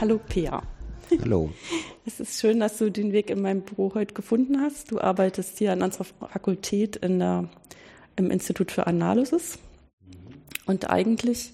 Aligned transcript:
Hallo 0.00 0.18
Pea. 0.18 0.62
Hallo. 1.20 1.50
Es 2.06 2.20
ist 2.20 2.40
schön, 2.40 2.58
dass 2.58 2.78
du 2.78 2.90
den 2.90 3.12
Weg 3.12 3.28
in 3.28 3.42
meinem 3.42 3.60
Büro 3.60 3.92
heute 3.94 4.14
gefunden 4.14 4.62
hast. 4.62 4.90
Du 4.90 4.98
arbeitest 4.98 5.58
hier 5.58 5.72
an 5.72 5.82
unserer 5.82 6.04
Fakultät 6.04 6.96
in 6.96 7.18
der, 7.18 7.50
im 8.16 8.30
Institut 8.30 8.72
für 8.72 8.86
Analysis. 8.86 9.58
Und 10.64 10.88
eigentlich 10.88 11.52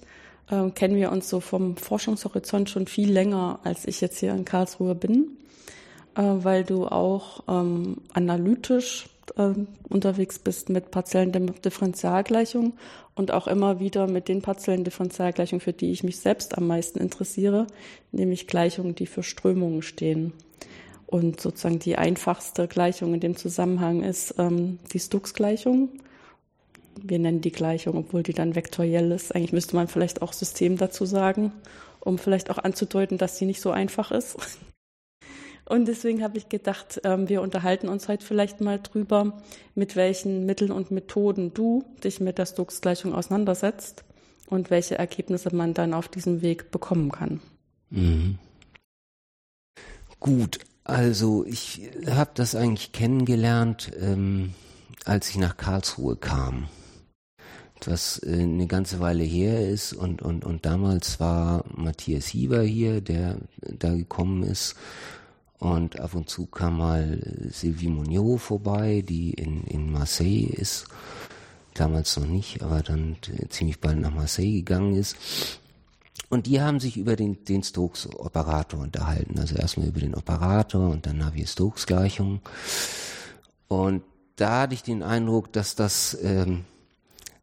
äh, 0.48 0.70
kennen 0.70 0.94
wir 0.94 1.10
uns 1.10 1.28
so 1.28 1.40
vom 1.40 1.76
Forschungshorizont 1.76 2.70
schon 2.70 2.86
viel 2.86 3.10
länger, 3.10 3.58
als 3.64 3.84
ich 3.84 4.00
jetzt 4.00 4.20
hier 4.20 4.32
in 4.32 4.44
Karlsruhe 4.44 4.94
bin, 4.94 5.36
äh, 6.14 6.22
weil 6.22 6.62
du 6.62 6.86
auch 6.86 7.42
ähm, 7.48 7.96
analytisch 8.14 9.08
äh, 9.36 9.54
unterwegs 9.88 10.38
bist 10.38 10.68
mit 10.68 10.92
partiellen 10.92 11.32
Differentialgleichungen 11.32 12.74
und 13.16 13.32
auch 13.32 13.48
immer 13.48 13.80
wieder 13.80 14.06
mit 14.06 14.28
den 14.28 14.42
partiellen 14.42 14.84
Differentialgleichungen, 14.84 15.60
für 15.60 15.72
die 15.72 15.90
ich 15.90 16.04
mich 16.04 16.18
selbst 16.18 16.56
am 16.56 16.66
meisten 16.68 17.00
interessiere, 17.00 17.66
nämlich 18.12 18.46
Gleichungen, 18.46 18.94
die 18.94 19.06
für 19.06 19.22
Strömungen 19.22 19.82
stehen. 19.82 20.32
Und 21.06 21.40
sozusagen 21.40 21.78
die 21.78 21.96
einfachste 21.96 22.68
Gleichung 22.68 23.14
in 23.14 23.20
dem 23.20 23.36
Zusammenhang 23.36 24.02
ist 24.02 24.34
ähm, 24.38 24.78
die 24.92 24.98
Stokes-Gleichung. 24.98 25.88
Wir 27.02 27.18
nennen 27.18 27.40
die 27.40 27.52
Gleichung, 27.52 27.96
obwohl 27.96 28.22
die 28.22 28.32
dann 28.32 28.54
vektoriell 28.54 29.10
ist. 29.12 29.34
Eigentlich 29.34 29.52
müsste 29.52 29.76
man 29.76 29.88
vielleicht 29.88 30.20
auch 30.20 30.32
System 30.32 30.76
dazu 30.76 31.06
sagen, 31.06 31.52
um 32.00 32.18
vielleicht 32.18 32.50
auch 32.50 32.58
anzudeuten, 32.58 33.18
dass 33.18 33.38
sie 33.38 33.46
nicht 33.46 33.60
so 33.60 33.70
einfach 33.70 34.10
ist. 34.10 34.36
Und 35.68 35.86
deswegen 35.88 36.22
habe 36.22 36.38
ich 36.38 36.48
gedacht, 36.48 37.00
ähm, 37.04 37.28
wir 37.28 37.42
unterhalten 37.42 37.88
uns 37.88 38.08
heute 38.08 38.24
vielleicht 38.24 38.60
mal 38.60 38.78
drüber, 38.80 39.42
mit 39.74 39.96
welchen 39.96 40.46
Mitteln 40.46 40.70
und 40.70 40.92
Methoden 40.92 41.52
du 41.54 41.84
dich 42.04 42.20
mit 42.20 42.38
der 42.38 42.46
Stokes-Gleichung 42.46 43.12
auseinandersetzt 43.12 44.04
und 44.48 44.70
welche 44.70 44.96
Ergebnisse 44.96 45.54
man 45.54 45.74
dann 45.74 45.92
auf 45.92 46.06
diesem 46.06 46.40
Weg 46.40 46.70
bekommen 46.70 47.10
kann. 47.10 47.40
Mhm. 47.90 48.38
Gut, 50.20 50.60
also 50.84 51.44
ich 51.44 51.90
habe 52.08 52.30
das 52.34 52.54
eigentlich 52.54 52.92
kennengelernt, 52.92 53.90
ähm, 54.00 54.54
als 55.04 55.30
ich 55.30 55.36
nach 55.36 55.56
Karlsruhe 55.56 56.16
kam 56.16 56.68
was 57.84 58.20
äh, 58.22 58.42
eine 58.42 58.66
ganze 58.66 59.00
Weile 59.00 59.22
her 59.22 59.68
ist 59.68 59.92
und, 59.92 60.22
und, 60.22 60.44
und 60.44 60.66
damals 60.66 61.20
war 61.20 61.64
Matthias 61.74 62.26
Hieber 62.26 62.62
hier, 62.62 63.00
der 63.00 63.36
da 63.60 63.94
gekommen 63.94 64.42
ist 64.42 64.76
und 65.58 65.98
ab 66.00 66.14
und 66.14 66.28
zu 66.28 66.46
kam 66.46 66.78
mal 66.78 67.18
Sylvie 67.50 67.88
Mugnot 67.88 68.40
vorbei, 68.40 69.02
die 69.06 69.30
in, 69.30 69.64
in 69.64 69.90
Marseille 69.90 70.46
ist. 70.46 70.86
Damals 71.74 72.16
noch 72.16 72.26
nicht, 72.26 72.62
aber 72.62 72.82
dann 72.82 73.16
ziemlich 73.48 73.80
bald 73.80 73.98
nach 73.98 74.12
Marseille 74.12 74.56
gegangen 74.56 74.96
ist. 74.96 75.16
Und 76.28 76.46
die 76.46 76.60
haben 76.60 76.80
sich 76.80 76.96
über 76.96 77.16
den, 77.16 77.44
den 77.44 77.62
Stokes-Operator 77.62 78.80
unterhalten. 78.80 79.38
Also 79.38 79.54
erstmal 79.54 79.88
über 79.88 80.00
den 80.00 80.14
Operator 80.14 80.90
und 80.90 81.06
dann 81.06 81.18
Navier-Stokes-Gleichung. 81.18 82.40
Und 83.68 84.02
da 84.36 84.62
hatte 84.62 84.74
ich 84.74 84.82
den 84.82 85.02
Eindruck, 85.02 85.52
dass 85.52 85.76
das, 85.76 86.16
ähm, 86.22 86.64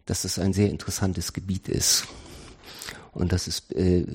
dass 0.06 0.24
das 0.24 0.38
ein 0.38 0.54
sehr 0.54 0.70
interessantes 0.70 1.34
Gebiet 1.34 1.70
ist. 1.70 2.06
Und 3.14 3.32
dass 3.32 3.48
es 3.48 3.70
äh, 3.72 4.06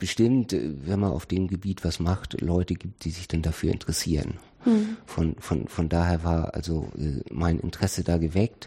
bestimmt, 0.00 0.52
wenn 0.52 0.98
man 0.98 1.12
auf 1.12 1.26
dem 1.26 1.46
Gebiet 1.46 1.84
was 1.84 2.00
macht, 2.00 2.40
Leute 2.40 2.74
gibt, 2.74 3.04
die 3.04 3.10
sich 3.10 3.28
dann 3.28 3.42
dafür 3.42 3.70
interessieren. 3.70 4.38
Mhm. 4.64 4.96
Von, 5.06 5.36
von, 5.38 5.68
von 5.68 5.88
daher 5.88 6.24
war 6.24 6.54
also 6.54 6.90
äh, 6.98 7.20
mein 7.30 7.60
Interesse 7.60 8.02
da 8.02 8.18
geweckt. 8.18 8.66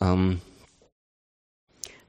Ähm, 0.00 0.40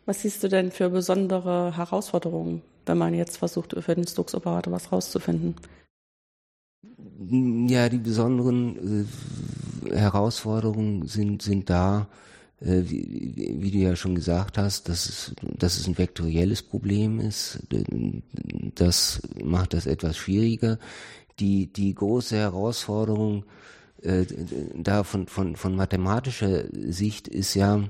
was 0.05 0.21
siehst 0.21 0.41
du 0.41 0.47
denn 0.47 0.71
für 0.71 0.89
besondere 0.89 1.75
Herausforderungen, 1.75 2.61
wenn 2.85 2.97
man 2.97 3.13
jetzt 3.13 3.37
versucht, 3.37 3.75
für 3.77 3.95
den 3.95 4.07
Stokes-Operator 4.07 4.71
was 4.71 4.91
rauszufinden? 4.91 5.55
Ja, 7.67 7.89
die 7.89 7.97
besonderen 7.97 9.05
äh, 9.85 9.95
Herausforderungen 9.95 11.07
sind, 11.07 11.41
sind 11.41 11.69
da, 11.69 12.07
äh, 12.59 12.81
wie, 12.85 13.55
wie, 13.59 13.71
du 13.71 13.77
ja 13.77 13.95
schon 13.95 14.15
gesagt 14.15 14.57
hast, 14.57 14.89
dass 14.89 15.07
es, 15.07 15.35
dass 15.41 15.77
es 15.77 15.87
ein 15.87 15.97
vektorielles 15.97 16.63
Problem 16.63 17.19
ist. 17.19 17.59
Das 18.75 19.21
macht 19.43 19.73
das 19.73 19.85
etwas 19.85 20.17
schwieriger. 20.17 20.79
Die, 21.39 21.67
die 21.67 21.93
große 21.93 22.35
Herausforderung 22.35 23.45
äh, 24.01 24.25
da 24.75 25.03
von, 25.03 25.27
von, 25.27 25.55
von 25.55 25.75
mathematischer 25.75 26.63
Sicht 26.71 27.27
ist 27.27 27.53
ja, 27.53 27.83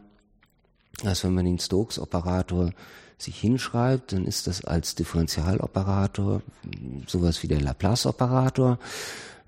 dass 1.03 1.23
wenn 1.23 1.33
man 1.33 1.45
den 1.45 1.59
Stokes-Operator 1.59 2.73
sich 3.17 3.39
hinschreibt, 3.39 4.13
dann 4.13 4.25
ist 4.25 4.47
das 4.47 4.63
als 4.63 4.95
Differentialoperator 4.95 6.41
sowas 7.07 7.41
wie 7.41 7.47
der 7.47 7.61
Laplace-Operator. 7.61 8.79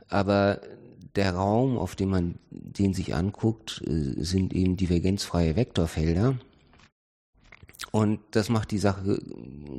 Aber 0.10 0.60
der 1.16 1.34
Raum, 1.34 1.78
auf 1.78 1.96
dem 1.96 2.10
man 2.10 2.36
den 2.52 2.94
sich 2.94 3.16
anguckt, 3.16 3.82
äh, 3.88 4.24
sind 4.24 4.54
eben 4.54 4.78
divergenzfreie 4.78 5.56
Vektorfelder. 5.56 6.36
Und 7.92 8.20
das 8.32 8.50
macht 8.50 8.72
die 8.72 8.78
Sache 8.78 9.20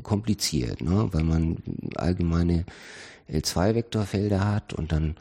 kompliziert, 0.03 0.81
ne? 0.81 1.09
weil 1.13 1.23
man 1.23 1.59
allgemeine 1.97 2.65
L2-Vektorfelder 3.31 4.45
hat 4.45 4.73
und 4.73 4.91
dann 4.91 5.17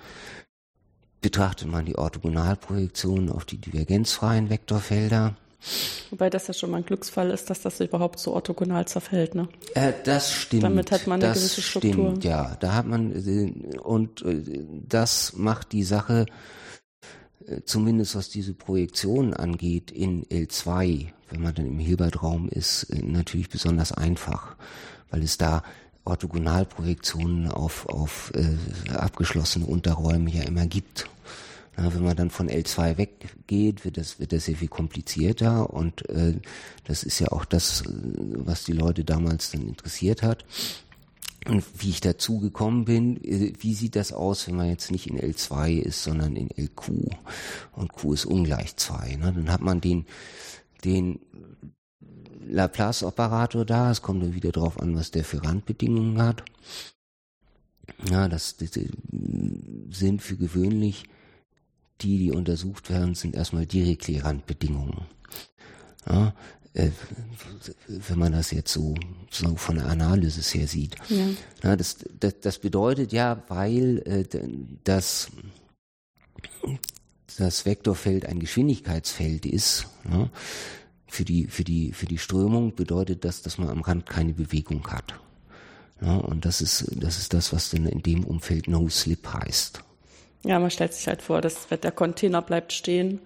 betrachtet 1.22 1.68
man 1.68 1.86
die 1.86 1.98
Orthogonalprojektion 1.98 3.30
auf 3.30 3.46
die 3.46 3.58
divergenzfreien 3.58 4.50
Vektorfelder. 4.50 5.36
Wobei 6.10 6.30
das 6.30 6.48
ja 6.48 6.54
schon 6.54 6.72
mal 6.72 6.78
ein 6.78 6.86
Glücksfall 6.86 7.32
ist, 7.32 7.50
dass 7.50 7.62
das 7.62 7.80
überhaupt 7.80 8.20
so 8.20 8.34
orthogonal 8.34 8.88
zerfällt, 8.88 9.36
ne? 9.36 9.48
Äh, 9.76 9.94
das 10.04 10.32
stimmt. 10.32 10.64
Damit 10.64 10.92
hat 10.92 11.06
man 11.06 11.22
eine 11.22 11.34
gewisse 11.34 11.62
Struktur. 11.62 11.92
Stimmt, 11.92 12.24
ja. 12.24 12.56
Da 12.60 12.74
hat 12.74 12.88
man, 12.88 13.12
äh, 13.12 13.78
und 13.80 14.22
äh, 14.24 14.64
das 14.88 15.34
macht 15.36 15.72
die 15.74 15.84
Sache, 15.84 16.26
äh, 17.46 17.62
zumindest 17.66 18.16
was 18.16 18.30
diese 18.30 18.54
Projektion 18.54 19.34
angeht, 19.34 19.92
in 19.92 20.26
L2, 20.26 21.08
wenn 21.30 21.42
man 21.42 21.54
dann 21.54 21.68
im 21.68 21.80
Hilbert-Raum 21.80 22.50
ist, 22.50 22.88
natürlich 23.04 23.50
besonders 23.50 23.92
einfach, 23.92 24.56
weil 25.12 25.24
es 25.24 25.38
da 25.38 25.64
Orthogonalprojektionen 26.06 27.52
auf, 27.52 27.86
auf 27.88 28.32
äh, 28.34 28.94
abgeschlossene 28.94 29.66
Unterräume 29.66 30.32
ja 30.32 30.44
immer 30.44 30.66
gibt. 30.66 31.08
Ja, 31.80 31.94
wenn 31.94 32.04
man 32.04 32.18
dann 32.18 32.30
von 32.30 32.50
L2 32.50 32.98
weggeht, 32.98 33.86
wird 33.86 33.96
das, 33.96 34.20
wird 34.20 34.34
das 34.34 34.46
sehr 34.46 34.58
viel 34.58 34.68
komplizierter 34.68 35.72
und 35.72 36.10
äh, 36.10 36.34
das 36.84 37.04
ist 37.04 37.20
ja 37.20 37.30
auch 37.30 37.46
das, 37.46 37.84
was 37.88 38.66
die 38.66 38.74
Leute 38.74 39.06
damals 39.06 39.52
dann 39.52 39.62
interessiert 39.62 40.22
hat. 40.22 40.44
Und 41.48 41.64
wie 41.78 41.92
ich 41.92 42.02
dazu 42.02 42.40
gekommen 42.40 42.84
bin, 42.84 43.24
äh, 43.24 43.54
wie 43.60 43.74
sieht 43.76 43.96
das 43.96 44.12
aus, 44.12 44.48
wenn 44.48 44.58
man 44.58 44.68
jetzt 44.68 44.92
nicht 44.92 45.08
in 45.08 45.18
L2 45.18 45.80
ist, 45.80 46.04
sondern 46.04 46.36
in 46.36 46.50
LQ 46.52 47.16
und 47.72 47.94
Q 47.94 48.14
ist 48.14 48.26
ungleich 48.26 48.76
2. 48.76 49.16
Ne? 49.16 49.32
Dann 49.34 49.50
hat 49.50 49.62
man 49.62 49.80
den, 49.80 50.06
den 50.84 51.20
Laplace-Operator 52.46 53.64
da, 53.64 53.90
es 53.90 54.02
kommt 54.02 54.22
dann 54.22 54.34
wieder 54.34 54.52
drauf 54.52 54.82
an, 54.82 54.96
was 54.96 55.12
der 55.12 55.24
für 55.24 55.46
Randbedingungen 55.46 56.22
hat. 56.22 56.44
Ja, 58.10 58.28
das, 58.28 58.58
das 58.58 58.72
sind 59.92 60.22
für 60.22 60.36
gewöhnlich 60.36 61.06
die, 62.02 62.18
die 62.18 62.32
untersucht 62.32 62.90
werden, 62.90 63.16
sind 63.16 63.36
erstmal 63.36 63.66
Dirichlet-Randbedingungen. 63.66 65.06
Ja, 66.08 66.34
äh, 66.74 66.92
wenn 67.88 68.20
man 68.20 68.32
das 68.32 68.52
jetzt 68.52 68.72
so, 68.72 68.96
so 69.30 69.56
von 69.56 69.76
der 69.76 69.88
Analysis 69.88 70.54
her 70.54 70.68
sieht. 70.68 70.96
Ja. 71.10 71.28
ja 71.64 71.76
das, 71.76 71.98
das, 72.20 72.40
das, 72.40 72.60
bedeutet 72.60 73.12
ja, 73.12 73.44
weil 73.48 74.00
äh, 74.06 74.26
das, 74.84 75.32
das 77.38 77.66
Vektorfeld 77.66 78.26
ein 78.26 78.40
Geschwindigkeitsfeld 78.40 79.46
ist, 79.46 79.88
ja, 80.10 80.30
für 81.08 81.26
die, 81.26 81.48
für 81.48 81.64
die, 81.64 81.92
für 81.92 82.06
die 82.06 82.20
Strömung 82.20 82.76
bedeutet 82.76 83.26
das, 83.26 83.42
dass 83.42 83.58
man 83.58 83.70
am 83.70 83.82
Rand 83.82 84.06
keine 84.06 84.34
Bewegung 84.34 84.88
hat. 84.88 85.20
Ja, 86.02 86.16
und 86.18 86.46
das 86.46 86.62
ist, 86.62 86.86
das 86.96 87.18
ist 87.18 87.34
das, 87.34 87.52
was 87.52 87.72
dann 87.72 87.86
in 87.86 88.04
dem 88.04 88.24
Umfeld 88.24 88.68
No 88.68 88.88
Slip 88.90 89.28
heißt. 89.28 89.84
Ja, 90.46 90.60
man 90.60 90.72
stellt 90.72 90.94
sich 90.94 91.08
halt 91.08 91.22
vor, 91.22 91.42
dass 91.42 91.68
der 91.68 91.92
Container 91.92 92.42
bleibt 92.42 92.74
stehen. 92.74 93.20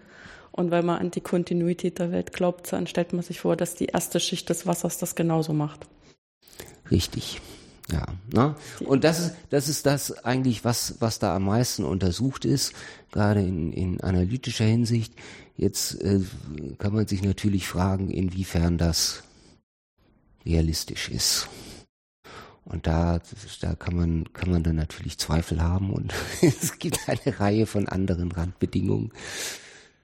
Und 0.52 0.70
weil 0.70 0.84
man 0.84 1.00
an 1.00 1.12
die 1.12 1.22
Kontinuität 1.22 1.98
der 1.98 2.12
Welt 2.12 2.32
glaubt, 2.32 2.72
dann 2.72 2.86
stellt 2.86 3.12
man 3.12 3.24
sich 3.24 3.40
vor, 3.40 3.56
dass 3.56 3.74
die 3.74 3.88
erste 3.88 4.20
Schicht 4.20 4.50
des 4.50 4.68
Wassers 4.68 5.00
das 5.00 5.16
genauso 5.16 5.52
macht. 5.52 5.88
Richtig. 6.92 7.42
Ja, 7.92 8.06
ne? 8.32 8.56
Und 8.80 9.04
das 9.04 9.20
ist, 9.20 9.36
das 9.50 9.68
ist 9.68 9.86
das 9.86 10.24
eigentlich, 10.24 10.64
was, 10.64 10.96
was 11.00 11.20
da 11.20 11.36
am 11.36 11.46
meisten 11.46 11.84
untersucht 11.84 12.46
ist, 12.46 12.74
gerade 13.12 13.42
in, 13.42 13.74
in 13.74 14.00
analytischer 14.02 14.66
Hinsicht. 14.66 15.14
Jetzt 15.58 16.02
äh, 16.02 16.22
kann 16.78 16.94
man 16.94 17.08
sich 17.08 17.24
natürlich 17.24 17.68
fragen, 17.68 18.10
inwiefern 18.10 18.78
das 18.78 19.24
realistisch 20.46 21.10
ist. 21.10 21.48
Und 22.66 22.88
da, 22.88 23.20
da 23.62 23.76
kann 23.76 23.96
man, 23.96 24.32
kann 24.34 24.50
man 24.50 24.64
dann 24.64 24.78
natürlich 24.78 25.18
Zweifel 25.18 25.62
haben 25.62 25.92
und 25.92 26.14
es 26.42 26.80
gibt 26.80 26.98
eine 27.08 27.40
Reihe 27.40 27.66
von 27.66 27.88
anderen 27.90 28.32
Randbedingungen. 28.32 29.12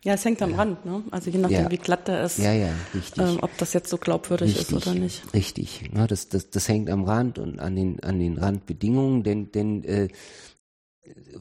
Ja, 0.03 0.13
es 0.13 0.23
hängt 0.23 0.41
am 0.41 0.53
Rand, 0.53 0.85
ne? 0.85 1.03
Also 1.11 1.29
je 1.29 1.39
nachdem, 1.39 1.63
ja. 1.63 1.71
wie 1.71 1.77
glatt 1.77 2.07
der 2.07 2.23
ist. 2.23 2.37
Ja, 2.37 2.53
ja, 2.53 2.69
richtig. 2.93 3.21
Ähm, 3.21 3.39
ob 3.41 3.57
das 3.57 3.73
jetzt 3.73 3.89
so 3.89 3.97
glaubwürdig 3.97 4.57
richtig, 4.57 4.77
ist 4.77 4.87
oder 4.87 4.95
nicht. 4.95 5.33
Richtig. 5.33 5.91
Ne? 5.91 6.07
Das, 6.07 6.29
das, 6.29 6.49
das 6.49 6.69
hängt 6.69 6.89
am 6.89 7.03
Rand 7.03 7.37
und 7.37 7.59
an 7.59 7.75
den, 7.75 8.01
an 8.01 8.17
den 8.17 8.37
Randbedingungen, 8.37 9.23
denn, 9.23 9.51
denn 9.51 9.83
äh, 9.83 10.07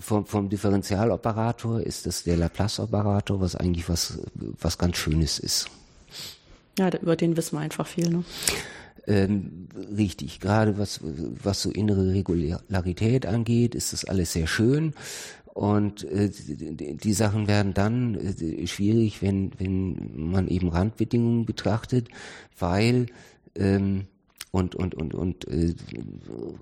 vom, 0.00 0.26
vom 0.26 0.48
Differentialoperator 0.48 1.80
ist 1.80 2.06
das 2.06 2.24
der 2.24 2.36
Laplace-Operator, 2.36 3.40
was 3.40 3.54
eigentlich 3.54 3.88
was, 3.88 4.18
was 4.34 4.76
ganz 4.76 4.96
Schönes 4.96 5.38
ist. 5.38 5.70
Ja, 6.78 6.90
über 7.00 7.14
den 7.14 7.36
wissen 7.36 7.56
wir 7.56 7.60
einfach 7.60 7.86
viel, 7.86 8.08
ne? 8.08 8.24
Ähm, 9.08 9.68
richtig, 9.96 10.38
gerade 10.38 10.76
was, 10.76 11.00
was 11.02 11.62
so 11.62 11.70
innere 11.70 12.12
Regularität 12.12 13.24
angeht, 13.24 13.74
ist 13.74 13.94
das 13.94 14.04
alles 14.04 14.34
sehr 14.34 14.46
schön. 14.46 14.92
Und 15.54 16.04
äh, 16.04 16.30
die, 16.30 17.12
Sachen 17.14 17.48
werden 17.48 17.72
dann 17.72 18.14
äh, 18.16 18.66
schwierig, 18.66 19.22
wenn, 19.22 19.52
wenn 19.58 20.30
man 20.30 20.46
eben 20.46 20.68
Randbedingungen 20.68 21.46
betrachtet, 21.46 22.08
weil 22.58 23.06
ähm, 23.56 24.04
und 24.50 24.74
und 24.74 24.94
und 24.94 25.14
und 25.14 25.48
äh, 25.48 25.74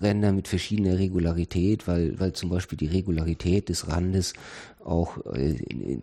Ränder 0.01 0.33
mit 0.33 0.49
verschiedener 0.49 0.99
Regularität, 0.99 1.87
weil 1.87 2.19
weil 2.19 2.33
zum 2.33 2.49
Beispiel 2.49 2.79
die 2.79 2.87
Regularität 2.87 3.69
des 3.69 3.89
Randes 3.89 4.35
auch 4.87 5.19
äh, 5.35 5.55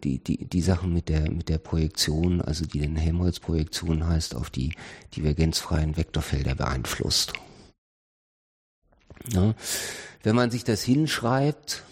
die 0.03 0.19
die 0.19 0.45
die 0.45 0.62
Sachen 0.62 0.94
mit 0.94 1.09
der 1.09 1.31
mit 1.31 1.50
der 1.50 1.57
Projektion, 1.57 2.41
also 2.41 2.65
die 2.65 2.80
den 2.80 2.95
Helmholtz-Projektion 2.95 4.06
heißt, 4.06 4.35
auf 4.35 4.50
die 4.50 4.74
divergenzfreien 5.15 5.97
Vektorfelder 5.97 6.56
beeinflusst. 6.56 7.33
Ja. 9.31 9.53
Wenn 10.24 10.35
man 10.35 10.51
sich 10.51 10.63
das 10.63 10.83
hinschreibt, 10.83 11.83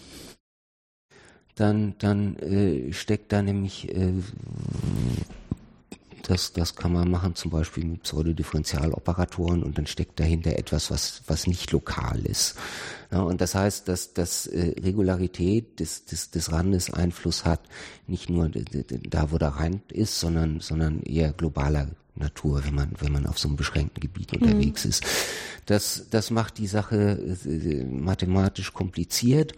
dann, 1.54 1.94
dann 1.98 2.36
äh, 2.38 2.92
steckt 2.92 3.32
da 3.32 3.42
nämlich, 3.42 3.94
äh, 3.94 4.12
das, 6.28 6.52
das 6.52 6.76
kann 6.76 6.92
man 6.92 7.10
machen 7.10 7.34
zum 7.34 7.50
Beispiel 7.50 7.84
mit 7.84 8.02
Pseudodifferentialoperatoren 8.02 9.62
und 9.62 9.78
dann 9.78 9.86
steckt 9.86 10.18
dahinter 10.20 10.58
etwas, 10.58 10.90
was, 10.90 11.22
was 11.26 11.46
nicht 11.46 11.70
lokal 11.72 12.24
ist. 12.26 12.56
Ja, 13.10 13.20
und 13.20 13.40
das 13.40 13.54
heißt, 13.54 13.88
dass, 13.88 14.14
dass 14.14 14.46
äh, 14.46 14.74
Regularität 14.80 15.80
des, 15.80 16.04
des, 16.06 16.30
des 16.30 16.52
Randes 16.52 16.92
Einfluss 16.92 17.44
hat, 17.44 17.60
nicht 18.06 18.30
nur 18.30 18.48
da, 18.48 19.30
wo 19.30 19.38
der 19.38 19.48
Rand 19.48 19.92
ist, 19.92 20.18
sondern, 20.18 20.60
sondern 20.60 21.02
eher 21.02 21.32
globaler 21.32 21.88
Natur, 22.14 22.64
wenn 22.64 22.74
man, 22.74 22.92
wenn 22.98 23.12
man 23.12 23.26
auf 23.26 23.38
so 23.38 23.48
einem 23.48 23.56
beschränkten 23.56 24.00
Gebiet 24.00 24.32
mhm. 24.32 24.42
unterwegs 24.42 24.84
ist. 24.84 25.04
Das, 25.66 26.06
das 26.10 26.30
macht 26.30 26.58
die 26.58 26.66
Sache 26.66 27.18
äh, 27.46 27.84
mathematisch 27.84 28.72
kompliziert. 28.72 29.54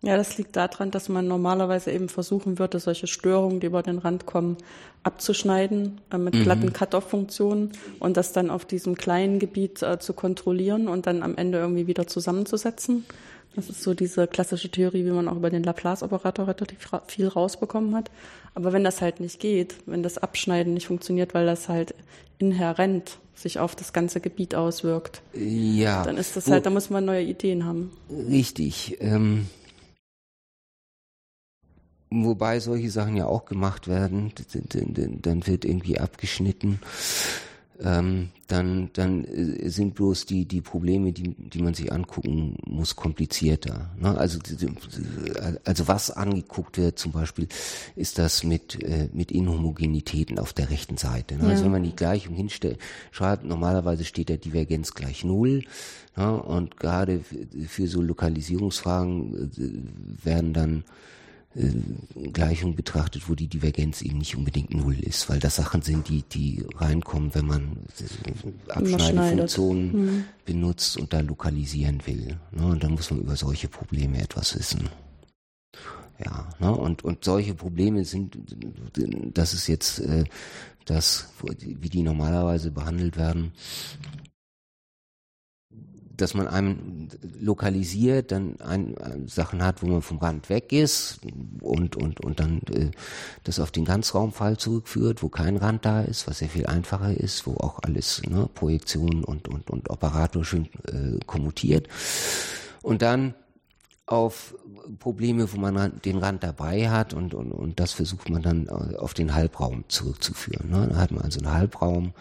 Ja, 0.00 0.16
das 0.16 0.38
liegt 0.38 0.54
daran, 0.54 0.92
dass 0.92 1.08
man 1.08 1.26
normalerweise 1.26 1.90
eben 1.90 2.08
versuchen 2.08 2.60
würde, 2.60 2.78
solche 2.78 3.08
Störungen, 3.08 3.58
die 3.58 3.66
über 3.66 3.82
den 3.82 3.98
Rand 3.98 4.26
kommen, 4.26 4.56
abzuschneiden 5.02 6.00
äh, 6.12 6.18
mit 6.18 6.34
mhm. 6.34 6.44
glatten 6.44 6.72
Cut-off-Funktionen 6.72 7.72
und 7.98 8.16
das 8.16 8.32
dann 8.32 8.50
auf 8.50 8.64
diesem 8.64 8.96
kleinen 8.96 9.40
Gebiet 9.40 9.82
äh, 9.82 9.98
zu 9.98 10.12
kontrollieren 10.12 10.86
und 10.86 11.06
dann 11.06 11.22
am 11.22 11.36
Ende 11.36 11.58
irgendwie 11.58 11.88
wieder 11.88 12.06
zusammenzusetzen. 12.06 13.06
Das 13.56 13.68
ist 13.70 13.82
so 13.82 13.92
diese 13.92 14.28
klassische 14.28 14.70
Theorie, 14.70 15.04
wie 15.04 15.10
man 15.10 15.26
auch 15.26 15.36
über 15.36 15.50
den 15.50 15.64
Laplace-Operator 15.64 16.46
relativ 16.46 16.78
viel 17.08 17.26
rausbekommen 17.26 17.96
hat. 17.96 18.08
Aber 18.54 18.72
wenn 18.72 18.84
das 18.84 19.00
halt 19.00 19.18
nicht 19.18 19.40
geht, 19.40 19.74
wenn 19.86 20.04
das 20.04 20.18
Abschneiden 20.18 20.74
nicht 20.74 20.86
funktioniert, 20.86 21.34
weil 21.34 21.46
das 21.46 21.68
halt 21.68 21.94
inhärent 22.38 23.18
sich 23.34 23.58
auf 23.58 23.74
das 23.74 23.92
ganze 23.92 24.20
Gebiet 24.20 24.54
auswirkt, 24.54 25.22
ja. 25.34 26.04
dann 26.04 26.18
ist 26.18 26.36
das 26.36 26.48
halt, 26.48 26.66
da 26.66 26.70
muss 26.70 26.90
man 26.90 27.04
neue 27.04 27.22
Ideen 27.22 27.64
haben. 27.64 27.90
Richtig. 28.10 28.98
Ähm 29.00 29.46
Wobei 32.10 32.60
solche 32.60 32.90
Sachen 32.90 33.16
ja 33.16 33.26
auch 33.26 33.44
gemacht 33.44 33.88
werden, 33.88 34.32
dann 35.22 35.46
wird 35.46 35.64
irgendwie 35.64 35.98
abgeschnitten. 35.98 36.80
Ähm, 37.80 38.30
dann, 38.48 38.90
dann 38.94 39.24
äh, 39.24 39.68
sind 39.68 39.94
bloß 39.94 40.26
die, 40.26 40.46
die 40.46 40.62
Probleme, 40.62 41.12
die, 41.12 41.34
die 41.38 41.62
man 41.62 41.74
sich 41.74 41.92
angucken 41.92 42.56
muss, 42.66 42.96
komplizierter. 42.96 43.90
Ne? 44.00 44.18
Also, 44.18 44.40
also 45.64 45.86
was 45.86 46.10
angeguckt 46.10 46.76
wird 46.76 46.98
zum 46.98 47.12
Beispiel, 47.12 47.46
ist 47.94 48.18
das 48.18 48.42
mit, 48.42 48.82
äh, 48.82 49.08
mit 49.12 49.30
Inhomogenitäten 49.30 50.40
auf 50.40 50.52
der 50.52 50.70
rechten 50.70 50.96
Seite. 50.96 51.36
Ne? 51.36 51.42
Also 51.42 51.46
ja. 51.46 51.52
Also 51.52 51.64
wenn 51.66 51.72
man 51.72 51.84
die 51.84 51.94
Gleichung 51.94 52.34
hinstellt, 52.34 52.78
schreibt, 53.12 53.44
normalerweise 53.44 54.04
steht 54.04 54.28
der 54.28 54.38
Divergenz 54.38 54.94
gleich 54.94 55.22
Null. 55.22 55.62
Ne? 56.16 56.42
Und 56.42 56.78
gerade 56.78 57.20
für 57.68 57.86
so 57.86 58.02
Lokalisierungsfragen 58.02 59.52
äh, 59.56 60.24
werden 60.26 60.52
dann 60.52 60.84
Gleichung 62.32 62.76
betrachtet, 62.76 63.28
wo 63.28 63.34
die 63.34 63.48
Divergenz 63.48 64.02
eben 64.02 64.18
nicht 64.18 64.36
unbedingt 64.36 64.72
null 64.72 64.98
ist, 65.00 65.28
weil 65.28 65.40
das 65.40 65.56
Sachen 65.56 65.82
sind, 65.82 66.08
die, 66.08 66.22
die 66.22 66.64
reinkommen, 66.76 67.34
wenn 67.34 67.46
man 67.46 67.76
Abschneidefunktionen 68.68 69.92
mhm. 69.92 70.24
benutzt 70.44 70.96
und 70.96 71.12
da 71.12 71.20
lokalisieren 71.20 72.06
will. 72.06 72.38
Ne? 72.52 72.66
Und 72.66 72.84
dann 72.84 72.92
muss 72.92 73.10
man 73.10 73.20
über 73.20 73.34
solche 73.34 73.68
Probleme 73.68 74.20
etwas 74.22 74.56
wissen. 74.56 74.88
Ja, 76.24 76.48
ne? 76.60 76.72
und, 76.72 77.02
und 77.04 77.24
solche 77.24 77.54
Probleme 77.54 78.04
sind, 78.04 78.38
das 79.34 79.54
ist 79.54 79.66
jetzt 79.66 80.00
äh, 80.00 80.24
das, 80.84 81.28
wie 81.60 81.88
die 81.88 82.02
normalerweise 82.02 82.70
behandelt 82.70 83.16
werden, 83.16 83.52
dass 86.20 86.34
man 86.34 86.46
einem 86.46 87.08
lokalisiert, 87.40 88.32
dann 88.32 88.60
ein, 88.60 88.98
ein, 88.98 89.28
Sachen 89.28 89.64
hat, 89.64 89.82
wo 89.82 89.86
man 89.86 90.02
vom 90.02 90.18
Rand 90.18 90.48
weg 90.48 90.72
ist 90.72 91.20
und 91.60 91.96
und 91.96 92.20
und 92.20 92.40
dann 92.40 92.60
äh, 92.72 92.90
das 93.44 93.60
auf 93.60 93.70
den 93.70 93.84
Ganzraumfall 93.84 94.56
zurückführt, 94.56 95.22
wo 95.22 95.28
kein 95.28 95.56
Rand 95.56 95.84
da 95.84 96.02
ist, 96.02 96.26
was 96.28 96.38
sehr 96.38 96.48
viel 96.48 96.66
einfacher 96.66 97.14
ist, 97.14 97.46
wo 97.46 97.54
auch 97.54 97.80
alles 97.82 98.22
ne, 98.28 98.48
Projektion 98.54 99.24
und 99.24 99.48
und 99.48 99.70
und 99.70 99.90
Operator 99.90 100.44
schön 100.44 100.66
äh, 100.86 101.18
kommutiert 101.26 101.88
und 102.82 103.02
dann 103.02 103.34
auf 104.06 104.54
Probleme, 104.98 105.52
wo 105.52 105.58
man 105.58 106.00
den 106.04 106.16
Rand 106.18 106.42
dabei 106.42 106.88
hat 106.88 107.12
und, 107.12 107.34
und, 107.34 107.52
und 107.52 107.78
das 107.78 107.92
versucht 107.92 108.30
man 108.30 108.42
dann 108.42 108.68
auf 108.68 109.12
den 109.12 109.34
Halbraum 109.34 109.84
zurückzuführen. 109.88 110.70
Ne? 110.70 110.88
Da 110.90 110.96
hat 110.96 111.10
man 111.10 111.24
also 111.24 111.40
einen 111.40 111.52
Halbraum, 111.52 112.14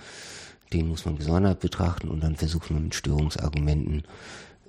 den 0.74 0.88
muss 0.88 1.06
man 1.06 1.18
gesondert 1.18 1.60
betrachten 1.60 2.10
und 2.10 2.22
dann 2.22 2.36
versucht 2.36 2.72
man 2.72 2.86
mit 2.86 2.96
Störungsargumenten 2.96 4.04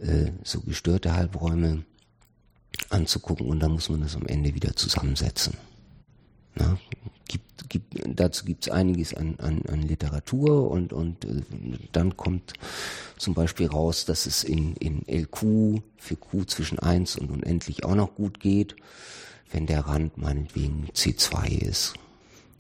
äh, 0.01 0.33
so 0.45 0.61
gestörte 0.61 1.15
Halbräume 1.15 1.85
anzugucken 2.91 3.47
und 3.47 3.61
dann 3.61 3.73
muss 3.73 3.89
man 3.89 4.01
das 4.01 4.17
am 4.17 4.27
Ende 4.27 4.55
wieder 4.55 4.77
zusammensetzen. 4.77 5.55
Na, 6.55 6.79
gibt, 7.27 7.69
gibt, 7.69 7.95
dazu 8.07 8.45
gibt 8.45 8.67
es 8.67 8.73
einiges 8.73 9.15
an, 9.15 9.37
an, 9.39 9.63
an 9.69 9.83
Literatur 9.83 10.71
und, 10.71 10.93
und 10.93 11.25
äh, 11.25 11.43
dann 11.93 12.17
kommt 12.17 12.55
zum 13.17 13.35
Beispiel 13.35 13.67
raus, 13.67 14.05
dass 14.05 14.27
es 14.27 14.45
in, 14.45 14.75
in 14.77 15.03
LQ 15.07 15.83
für 15.97 16.17
Q 16.17 16.45
zwischen 16.45 16.79
1 16.79 17.17
und 17.17 17.31
unendlich 17.31 17.85
auch 17.85 17.95
noch 17.95 18.15
gut 18.15 18.41
geht, 18.41 18.77
wenn 19.51 19.67
der 19.67 19.81
Rand 19.81 20.19
meinetwegen 20.19 20.89
C2 20.95 21.49
ist. 21.49 21.95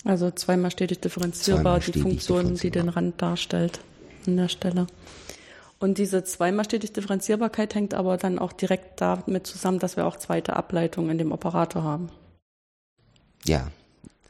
Also 0.05 0.31
zweimal 0.31 0.71
stetig 0.71 1.01
differenzierbar, 1.01 1.81
zweimal 1.81 1.81
die 1.81 2.01
Funktion, 2.01 2.55
die 2.55 2.71
den 2.71 2.89
Rand 2.89 3.21
darstellt 3.21 3.81
an 4.27 4.37
der 4.37 4.49
Stelle. 4.49 4.87
Und 5.81 5.99
diese 5.99 6.25
zweimal 6.25 6.65
stetig 6.65 6.93
Differenzierbarkeit 6.93 7.75
hängt 7.75 7.95
aber 7.95 8.17
dann 8.17 8.39
auch 8.39 8.53
direkt 8.53 9.01
damit 9.01 9.47
zusammen, 9.47 9.79
dass 9.79 9.97
wir 9.97 10.07
auch 10.07 10.17
zweite 10.17 10.57
Ableitungen 10.57 11.11
in 11.11 11.19
dem 11.19 11.33
Operator 11.33 11.85
haben. 11.85 12.09
Ja, 13.45 13.71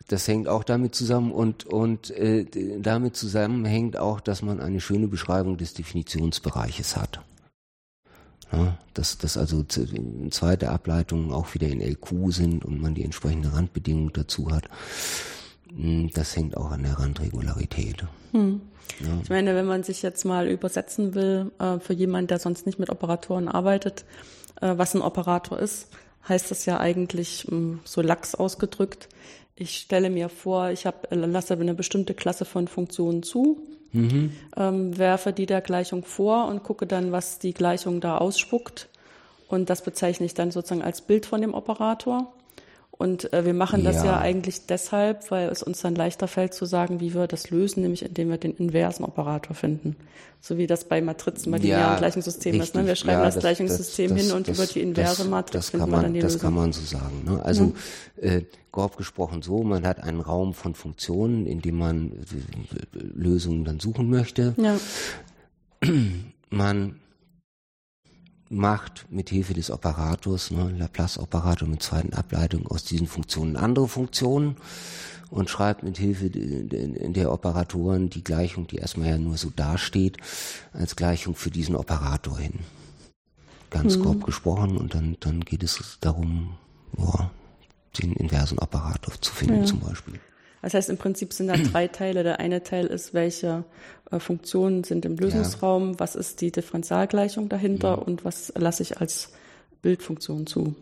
das 0.08 0.28
hängt 0.28 0.48
auch 0.48 0.64
damit 0.64 0.94
zusammen 0.94 1.32
und, 1.32 1.64
und 1.64 2.10
äh, 2.10 2.44
damit 2.80 3.16
zusammenhängt 3.16 3.96
auch, 3.96 4.20
dass 4.20 4.42
man 4.42 4.60
eine 4.60 4.80
schöne 4.80 5.08
Beschreibung 5.08 5.56
des 5.56 5.74
Definitionsbereiches 5.74 6.96
hat. 6.96 7.20
Ja, 8.50 8.78
dass, 8.94 9.18
dass 9.18 9.36
also 9.36 9.62
zweite 9.62 10.70
Ableitungen 10.70 11.32
auch 11.32 11.52
wieder 11.52 11.68
in 11.68 11.82
LQ 11.82 12.32
sind 12.32 12.64
und 12.64 12.80
man 12.80 12.94
die 12.94 13.04
entsprechende 13.04 13.52
Randbedingung 13.52 14.12
dazu 14.14 14.50
hat. 14.50 14.64
Hm, 15.74 16.10
das 16.14 16.36
hängt 16.36 16.56
auch 16.56 16.70
an 16.70 16.82
der 16.82 16.98
Randregularität. 16.98 18.04
Hm. 18.32 18.60
Ja. 19.00 19.06
Ich 19.22 19.30
meine, 19.30 19.54
wenn 19.54 19.66
man 19.66 19.82
sich 19.82 20.02
jetzt 20.02 20.24
mal 20.24 20.48
übersetzen 20.48 21.14
will, 21.14 21.52
äh, 21.58 21.78
für 21.78 21.92
jemanden, 21.92 22.28
der 22.28 22.38
sonst 22.38 22.66
nicht 22.66 22.78
mit 22.78 22.90
Operatoren 22.90 23.48
arbeitet, 23.48 24.04
äh, 24.60 24.74
was 24.76 24.94
ein 24.94 25.02
Operator 25.02 25.58
ist, 25.58 25.88
heißt 26.28 26.50
das 26.50 26.66
ja 26.66 26.78
eigentlich 26.78 27.46
hm, 27.48 27.80
so 27.84 28.02
lax 28.02 28.34
ausgedrückt. 28.34 29.08
Ich 29.56 29.76
stelle 29.78 30.10
mir 30.10 30.28
vor, 30.28 30.70
ich 30.70 30.86
hab, 30.86 31.08
lasse 31.10 31.54
eine 31.54 31.74
bestimmte 31.74 32.14
Klasse 32.14 32.44
von 32.44 32.68
Funktionen 32.68 33.22
zu, 33.22 33.60
mhm. 33.92 34.32
ähm, 34.56 34.96
werfe 34.96 35.32
die 35.32 35.46
der 35.46 35.60
Gleichung 35.60 36.04
vor 36.04 36.46
und 36.46 36.62
gucke 36.62 36.86
dann, 36.86 37.12
was 37.12 37.38
die 37.38 37.54
Gleichung 37.54 38.00
da 38.00 38.18
ausspuckt. 38.18 38.88
Und 39.48 39.70
das 39.70 39.82
bezeichne 39.82 40.26
ich 40.26 40.34
dann 40.34 40.50
sozusagen 40.50 40.82
als 40.82 41.00
Bild 41.00 41.26
von 41.26 41.40
dem 41.40 41.54
Operator. 41.54 42.32
Und 42.98 43.32
äh, 43.32 43.44
wir 43.44 43.54
machen 43.54 43.84
das 43.84 43.96
Ja. 43.96 44.04
ja 44.06 44.18
eigentlich 44.18 44.66
deshalb, 44.66 45.30
weil 45.30 45.48
es 45.50 45.62
uns 45.62 45.80
dann 45.82 45.94
leichter 45.94 46.26
fällt 46.26 46.52
zu 46.52 46.64
sagen, 46.66 46.98
wie 46.98 47.14
wir 47.14 47.28
das 47.28 47.48
lösen, 47.50 47.82
nämlich 47.82 48.04
indem 48.04 48.28
wir 48.28 48.38
den 48.38 48.52
inversen 48.56 49.04
Operator 49.04 49.54
finden. 49.54 49.94
So 50.40 50.58
wie 50.58 50.66
das 50.66 50.84
bei 50.84 51.00
Matrizen, 51.00 51.52
bei 51.52 51.58
linearen 51.58 51.98
Gleichungssystemen 51.98 52.60
ist. 52.60 52.74
Ne? 52.74 52.86
Wir 52.86 52.96
schreiben 52.96 53.20
Ja, 53.20 53.24
das, 53.26 53.38
Gleichungssystem 53.38 54.10
das- 54.16 54.20
hin 54.26 54.32
und 54.32 54.48
das- 54.48 54.56
über 54.58 54.66
die 54.66 54.80
inverse 54.82 55.22
das, 55.22 55.28
Matrix 55.28 55.52
das 55.52 55.70
finden 55.70 55.90
man, 55.90 56.00
wir 56.00 56.02
dann 56.02 56.14
die 56.14 56.20
Das 56.20 56.32
Lösung. 56.34 56.46
kann 56.46 56.54
man 56.54 56.72
so 56.72 56.80
sagen. 56.84 57.22
Ne? 57.24 57.44
Also 57.44 57.72
äh, 58.20 58.42
grob 58.72 58.96
gesprochen 58.96 59.42
so, 59.42 59.62
man 59.62 59.86
hat 59.86 60.00
einen 60.02 60.20
Raum 60.20 60.52
von 60.54 60.74
Funktionen, 60.74 61.46
in 61.46 61.60
dem 61.60 61.78
man 61.78 62.10
äh, 62.12 62.98
Lösungen 63.14 63.64
dann 63.64 63.78
suchen 63.78 64.10
möchte. 64.10 64.54
ja. 64.56 64.76
Man 66.50 66.96
macht 68.50 69.06
mit 69.10 69.28
Hilfe 69.30 69.54
des 69.54 69.70
Operators, 69.70 70.50
ne, 70.50 70.70
Laplace-Operator 70.70 71.68
mit 71.68 71.82
zweiten 71.82 72.14
Ableitung 72.14 72.66
aus 72.66 72.84
diesen 72.84 73.06
Funktionen 73.06 73.56
andere 73.56 73.88
Funktionen 73.88 74.56
und 75.30 75.50
schreibt 75.50 75.82
mit 75.82 75.98
Hilfe 75.98 76.30
de- 76.30 76.64
de- 76.64 77.12
der 77.12 77.32
Operatoren 77.32 78.08
die 78.08 78.24
Gleichung, 78.24 78.66
die 78.66 78.76
erstmal 78.76 79.08
ja 79.08 79.18
nur 79.18 79.36
so 79.36 79.50
dasteht, 79.50 80.16
als 80.72 80.96
Gleichung 80.96 81.34
für 81.34 81.50
diesen 81.50 81.76
Operator 81.76 82.38
hin. 82.38 82.60
Ganz 83.70 84.00
grob 84.00 84.24
gesprochen 84.24 84.78
und 84.78 84.94
dann, 84.94 85.18
dann 85.20 85.40
geht 85.40 85.62
es 85.62 85.98
darum, 86.00 86.56
ja, 86.96 87.30
den 88.00 88.14
inversen 88.14 88.58
Operator 88.58 89.12
zu 89.20 89.32
finden 89.34 89.66
zum 89.66 89.80
Beispiel. 89.80 90.18
Das 90.62 90.74
heißt, 90.74 90.90
im 90.90 90.96
Prinzip 90.98 91.32
sind 91.32 91.48
da 91.48 91.54
drei 91.72 91.88
Teile. 91.88 92.22
Der 92.24 92.40
eine 92.40 92.62
Teil 92.62 92.86
ist, 92.86 93.14
welche 93.14 93.64
äh, 94.10 94.18
Funktionen 94.18 94.84
sind 94.84 95.04
im 95.04 95.16
Lösungsraum, 95.16 95.98
was 96.00 96.16
ist 96.16 96.40
die 96.40 96.50
Differentialgleichung 96.52 97.48
dahinter 97.48 98.06
und 98.06 98.24
was 98.24 98.52
lasse 98.56 98.82
ich 98.82 99.00
als 99.00 99.30
Bildfunktion 99.82 100.46
zu. 100.46 100.74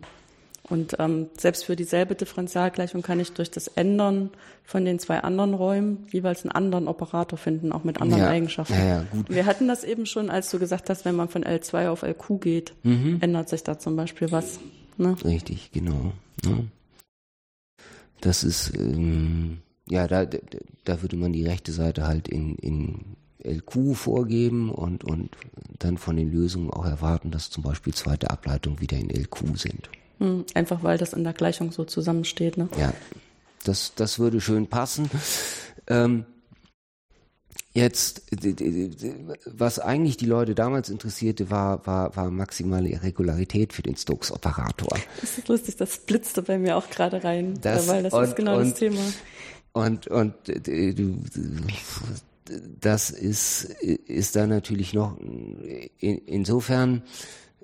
Und 0.69 0.97
ähm, 0.99 1.29
selbst 1.39 1.65
für 1.65 1.77
dieselbe 1.77 2.17
Differentialgleichung 2.17 3.01
kann 3.03 3.21
ich 3.21 3.31
durch 3.33 3.53
das 3.53 3.69
Ändern 3.69 4.31
von 4.65 4.85
den 4.85 4.99
zwei 4.99 5.21
anderen 5.21 5.55
Räumen 5.55 6.09
jeweils 6.11 6.43
einen 6.43 6.51
anderen 6.51 6.89
Operator 6.89 7.39
finden, 7.39 7.71
auch 7.71 7.85
mit 7.85 8.01
anderen 8.01 8.25
Ja, 8.25 8.31
Eigenschaften. 8.31 8.75
ja, 8.75 8.85
ja, 8.85 9.05
gut. 9.13 9.31
Wir 9.31 9.47
hatten 9.47 9.69
das 9.69 9.85
eben 9.85 10.07
schon, 10.07 10.29
als 10.29 10.51
du 10.51 10.59
gesagt 10.59 10.91
hast, 10.91 11.05
wenn 11.05 11.15
man 11.15 11.29
von 11.29 11.45
L2 11.45 11.89
auf 11.89 12.03
LQ 12.03 12.41
geht, 12.41 12.75
Mhm. 12.83 13.19
ändert 13.21 13.49
sich 13.49 13.63
da 13.63 13.79
zum 13.79 13.95
Beispiel 13.95 14.33
was. 14.33 14.59
Ne? 14.97 15.15
Richtig, 15.25 15.71
genau. 15.71 16.13
Ne? 16.45 16.67
Das 18.21 18.43
ist, 18.43 18.75
ähm, 18.75 19.59
ja, 19.89 20.07
da, 20.09 20.25
da, 20.85 21.03
würde 21.03 21.17
man 21.17 21.33
die 21.33 21.45
rechte 21.47 21.73
Seite 21.73 22.07
halt 22.07 22.29
in, 22.29 22.57
in 22.57 23.17
LQ 23.45 23.95
vorgeben 23.95 24.71
und, 24.71 25.05
und 25.05 25.31
dann 25.79 25.97
von 25.99 26.17
den 26.17 26.31
Lösungen 26.33 26.71
auch 26.71 26.85
erwarten, 26.85 27.31
dass 27.31 27.51
zum 27.51 27.63
Beispiel 27.63 27.95
zweite 27.95 28.31
Ableitungen 28.31 28.81
wieder 28.81 28.97
in 28.97 29.11
LQ 29.11 29.57
sind. 29.57 29.89
Hm, 30.19 30.45
Einfach 30.55 30.83
weil 30.83 30.99
das 30.99 31.13
in 31.13 31.23
der 31.25 31.35
Gleichung 31.35 31.71
so 31.73 31.85
zusammensteht. 31.85 32.57
Ne? 32.57 32.69
Ja, 32.79 32.93
das, 33.65 33.93
das 33.95 34.19
würde 34.19 34.41
schön 34.41 34.67
passen. 34.67 35.09
Ähm, 35.87 36.25
jetzt, 37.75 38.23
was 39.45 39.79
eigentlich 39.79 40.17
die 40.17 40.27
Leute 40.27 40.55
damals 40.55 40.89
interessierte, 40.89 41.51
war, 41.51 41.87
war, 41.87 42.17
war 42.17 42.31
maximale 42.31 42.89
Irregularität 42.89 43.73
für 43.73 43.83
den 43.83 43.97
Stokes-Operator. 43.97 44.99
Das 45.21 45.39
ist 45.39 45.49
lustig, 45.49 45.77
das 45.77 45.99
blitzte 45.99 46.43
bei 46.43 46.59
mir 46.59 46.77
auch 46.77 46.89
gerade 46.91 47.23
rein, 47.23 47.59
Das 47.61 47.87
weil 47.89 48.03
das 48.03 48.13
und- 48.15 48.25
ist 48.25 48.37
genau 48.37 48.59
das 48.59 48.75
Thema. 48.75 49.01
Und, 49.77 50.07
und 50.07 50.49
äh, 50.49 50.95
du, 50.95 51.19
das 52.81 53.11
ist, 53.11 53.65
ist 53.65 54.35
da 54.35 54.47
natürlich 54.47 54.95
noch, 54.95 55.19
in, 55.19 56.17
insofern 56.25 57.03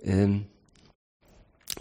ähm, 0.03 0.45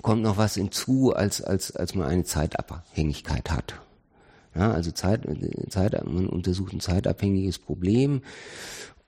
kommt 0.02 0.22
noch 0.22 0.38
was 0.38 0.54
hinzu, 0.54 1.14
als, 1.14 1.42
als, 1.42 1.76
als 1.76 1.96
man 1.96 2.08
eine 2.08 2.24
Zeitabhängigkeit 2.24 3.52
hat. 3.52 3.82
Ja, 4.56 4.72
also 4.72 4.92
Zeit, 4.92 5.28
Zeit, 5.68 6.02
man 6.06 6.28
untersucht 6.28 6.72
ein 6.72 6.80
zeitabhängiges 6.80 7.60
Problem 7.60 8.22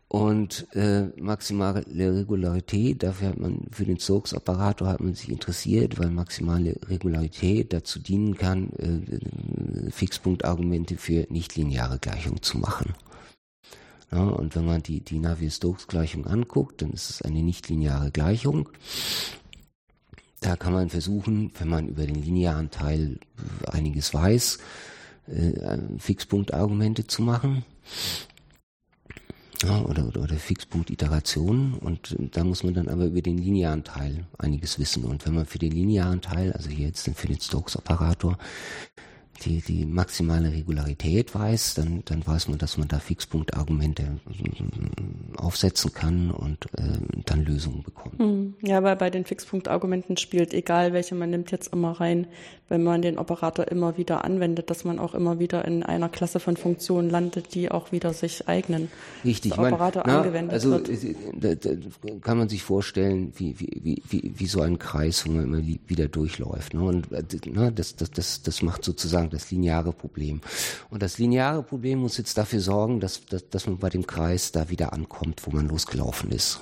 und 0.07 0.67
äh, 0.75 1.05
maximale 1.19 1.83
Regularität, 1.87 3.01
dafür 3.01 3.29
hat 3.29 3.39
man, 3.39 3.65
für 3.71 3.85
den 3.85 3.99
Stokes-Operator 3.99 4.87
hat 4.87 4.99
man 4.99 5.15
sich 5.15 5.29
interessiert, 5.29 5.97
weil 5.97 6.11
maximale 6.11 6.75
Regularität 6.87 7.73
dazu 7.73 7.99
dienen 7.99 8.37
kann, 8.37 8.71
äh, 8.73 9.89
Fixpunktargumente 9.89 10.97
für 10.97 11.25
nichtlineare 11.29 11.97
Gleichungen 11.97 12.43
zu 12.43 12.59
machen. 12.59 12.93
Ja, 14.11 14.21
und 14.21 14.55
wenn 14.55 14.65
man 14.65 14.83
die, 14.83 14.99
die 14.99 15.17
Navier-Stokes-Gleichung 15.17 16.27
anguckt, 16.27 16.83
dann 16.83 16.91
ist 16.91 17.09
es 17.09 17.21
eine 17.23 17.41
nichtlineare 17.41 18.11
Gleichung. 18.11 18.69
Da 20.41 20.55
kann 20.55 20.73
man 20.73 20.89
versuchen, 20.89 21.51
wenn 21.57 21.69
man 21.69 21.87
über 21.87 22.05
den 22.05 22.21
linearen 22.21 22.69
Teil 22.69 23.17
einiges 23.65 24.13
weiß, 24.13 24.59
äh, 25.25 25.77
Fixpunktargumente 25.97 27.07
zu 27.07 27.23
machen 27.23 27.65
ja, 29.63 29.81
oder, 29.85 30.07
oder, 30.07 30.21
oder 30.21 30.35
Fixpunkt-Iterationen 30.35 31.75
und 31.75 32.15
da 32.19 32.43
muss 32.43 32.63
man 32.63 32.73
dann 32.73 32.89
aber 32.89 33.05
über 33.05 33.21
den 33.21 33.37
linearen 33.37 33.83
Teil 33.83 34.25
einiges 34.37 34.79
wissen. 34.79 35.03
Und 35.05 35.25
wenn 35.25 35.35
man 35.35 35.45
für 35.45 35.59
den 35.59 35.71
linearen 35.71 36.21
Teil, 36.21 36.53
also 36.53 36.69
hier 36.69 36.87
jetzt 36.87 37.09
für 37.15 37.27
den 37.27 37.39
Stokes-Operator, 37.39 38.37
die, 39.45 39.61
die 39.61 39.85
maximale 39.85 40.51
Regularität 40.51 41.33
weiß, 41.35 41.73
dann, 41.75 42.03
dann 42.05 42.25
weiß 42.25 42.47
man, 42.47 42.57
dass 42.57 42.77
man 42.77 42.87
da 42.87 42.99
Fixpunktargumente 42.99 44.19
aufsetzen 45.37 45.93
kann 45.93 46.31
und 46.31 46.65
äh, 46.77 46.99
dann 47.25 47.43
Lösungen 47.43 47.83
bekommt. 47.83 48.19
Hm. 48.19 48.53
Ja, 48.61 48.77
aber 48.77 48.95
bei 48.95 49.09
den 49.09 49.25
Fixpunktargumenten 49.25 50.17
spielt, 50.17 50.53
egal 50.53 50.93
welche 50.93 51.15
man 51.15 51.31
nimmt, 51.31 51.51
jetzt 51.51 51.73
immer 51.73 51.91
rein, 51.99 52.27
wenn 52.73 52.81
man 52.81 53.03
den 53.03 53.19
Operator 53.19 53.67
immer 53.67 53.97
wieder 53.99 54.25
anwendet, 54.25 54.71
dass 54.71 54.83
man 54.83 54.97
auch 54.97 55.13
immer 55.13 55.37
wieder 55.37 55.63
in 55.63 55.83
einer 55.83 56.09
Klasse 56.09 56.39
von 56.39 56.57
Funktionen 56.57 57.07
landet, 57.07 57.53
die 57.53 57.69
auch 57.69 57.91
wieder 57.91 58.13
sich 58.13 58.47
eignen. 58.47 58.89
Richtig, 59.23 59.53
Der 59.53 59.65
Operator 59.65 60.03
na, 60.07 60.17
angewendet 60.17 60.53
also 60.53 60.71
wird. 60.71 60.89
da, 61.39 61.53
da 61.53 61.69
kann 62.21 62.39
man 62.39 62.49
sich 62.49 62.63
vorstellen, 62.63 63.31
wie, 63.35 63.59
wie, 63.59 64.01
wie, 64.09 64.33
wie, 64.35 64.45
so 64.47 64.61
ein 64.61 64.79
Kreis, 64.79 65.27
wo 65.27 65.31
man 65.31 65.43
immer 65.43 65.61
wieder 65.85 66.07
durchläuft. 66.07 66.73
Ne? 66.73 66.81
Und 66.81 67.11
äh, 67.11 67.23
na, 67.45 67.69
das, 67.69 67.95
das, 67.95 68.09
das, 68.09 68.41
das 68.41 68.63
macht 68.63 68.83
sozusagen 68.83 69.29
das 69.29 69.51
lineare 69.51 69.93
Problem. 69.93 70.41
Und 70.89 71.03
das 71.03 71.19
lineare 71.19 71.61
Problem 71.61 71.99
muss 71.99 72.17
jetzt 72.17 72.39
dafür 72.39 72.59
sorgen, 72.59 72.99
dass, 72.99 73.23
dass, 73.27 73.47
dass 73.49 73.67
man 73.67 73.77
bei 73.77 73.89
dem 73.89 74.07
Kreis 74.07 74.51
da 74.51 74.71
wieder 74.71 74.93
ankommt, 74.93 75.45
wo 75.45 75.51
man 75.51 75.67
losgelaufen 75.67 76.31
ist. 76.31 76.59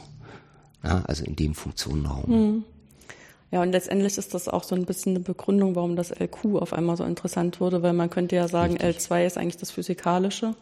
Ja, 0.84 1.04
also 1.06 1.24
in 1.24 1.38
dem 1.38 1.54
Funktionenraum. 1.54 2.26
Hm. 2.26 2.64
Ja, 3.52 3.62
und 3.62 3.74
letztendlich 3.74 4.18
ist 4.18 4.34
das 4.34 4.48
auch 4.48 4.64
so 4.64 4.76
ein 4.76 4.86
bisschen 4.86 5.16
eine 5.16 5.20
Begründung, 5.20 5.76
warum 5.76 5.98
das 5.98 6.12
LQ 6.12 6.56
auf 6.56 6.72
einmal 6.72 6.96
so 6.96 7.04
interessant 7.04 7.60
wurde, 7.60 7.84
weil 7.84 7.94
man 7.94 8.10
könnte 8.10 8.36
ja 8.36 8.48
sagen, 8.48 8.78
L2 8.78 9.26
ist 9.26 9.38
eigentlich 9.38 9.58
das 9.58 9.72
Physikalische. 9.72 10.56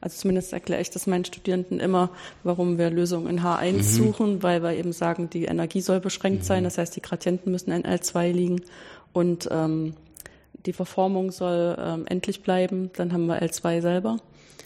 Also 0.00 0.16
zumindest 0.16 0.52
erkläre 0.52 0.80
ich 0.80 0.90
das 0.90 1.08
meinen 1.08 1.24
Studierenden 1.24 1.80
immer, 1.80 2.10
warum 2.44 2.78
wir 2.78 2.90
Lösungen 2.90 3.26
in 3.26 3.40
H1 3.40 3.82
suchen, 3.82 4.42
weil 4.44 4.62
wir 4.62 4.74
eben 4.74 4.92
sagen, 4.92 5.28
die 5.28 5.46
Energie 5.46 5.80
soll 5.80 5.98
beschränkt 5.98 6.44
sein, 6.44 6.62
das 6.62 6.78
heißt, 6.78 6.94
die 6.94 7.02
Gradienten 7.02 7.50
müssen 7.50 7.72
in 7.72 7.82
L2 7.82 8.30
liegen 8.30 8.62
und 9.12 9.48
ähm, 9.50 9.94
die 10.66 10.72
Verformung 10.72 11.32
soll 11.32 11.76
ähm, 11.80 12.04
endlich 12.06 12.42
bleiben, 12.42 12.90
dann 12.96 13.12
haben 13.12 13.26
wir 13.26 13.42
L2 13.42 13.80
selber. 13.80 14.18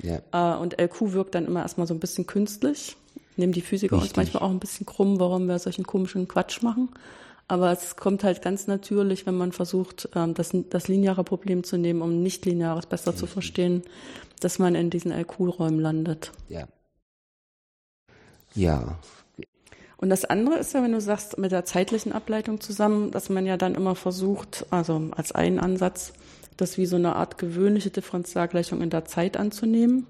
Ja. 0.02 0.20
Äh, 0.32 0.58
und 0.58 0.78
LQ 0.78 1.12
wirkt 1.12 1.34
dann 1.34 1.46
immer 1.46 1.62
erstmal 1.62 1.86
so 1.86 1.94
ein 1.94 2.00
bisschen 2.00 2.26
künstlich. 2.26 2.96
Nehmen 3.36 3.52
die 3.52 3.62
Physiker 3.62 3.94
uns 3.94 4.04
Richtig. 4.04 4.16
manchmal 4.16 4.42
auch 4.42 4.50
ein 4.50 4.58
bisschen 4.58 4.84
krumm, 4.84 5.18
warum 5.18 5.46
wir 5.48 5.58
solchen 5.58 5.84
komischen 5.84 6.28
Quatsch 6.28 6.62
machen. 6.62 6.90
Aber 7.48 7.72
es 7.72 7.96
kommt 7.96 8.24
halt 8.24 8.42
ganz 8.42 8.66
natürlich, 8.66 9.26
wenn 9.26 9.36
man 9.36 9.52
versucht, 9.52 10.08
ähm, 10.14 10.34
das, 10.34 10.50
das 10.70 10.88
lineare 10.88 11.24
Problem 11.24 11.64
zu 11.64 11.76
nehmen, 11.76 12.02
um 12.02 12.22
nicht-lineares 12.22 12.86
besser 12.86 13.14
zu 13.14 13.26
verstehen, 13.26 13.82
dass 14.40 14.58
man 14.58 14.74
in 14.74 14.90
diesen 14.90 15.12
LQ-Räumen 15.12 15.80
landet. 15.80 16.32
Ja. 16.48 16.66
Ja. 18.54 18.98
Und 19.96 20.10
das 20.10 20.24
andere 20.24 20.58
ist 20.58 20.74
ja, 20.74 20.82
wenn 20.82 20.92
du 20.92 21.00
sagst, 21.00 21.38
mit 21.38 21.52
der 21.52 21.64
zeitlichen 21.64 22.12
Ableitung 22.12 22.60
zusammen, 22.60 23.12
dass 23.12 23.28
man 23.28 23.46
ja 23.46 23.56
dann 23.56 23.74
immer 23.74 23.94
versucht, 23.94 24.66
also 24.70 25.10
als 25.12 25.32
einen 25.32 25.60
Ansatz, 25.60 26.12
das 26.56 26.76
wie 26.76 26.86
so 26.86 26.96
eine 26.96 27.16
Art 27.16 27.38
gewöhnliche 27.38 27.90
Differentialgleichung 27.90 28.80
in 28.82 28.90
der 28.90 29.04
Zeit 29.04 29.36
anzunehmen 29.36 30.06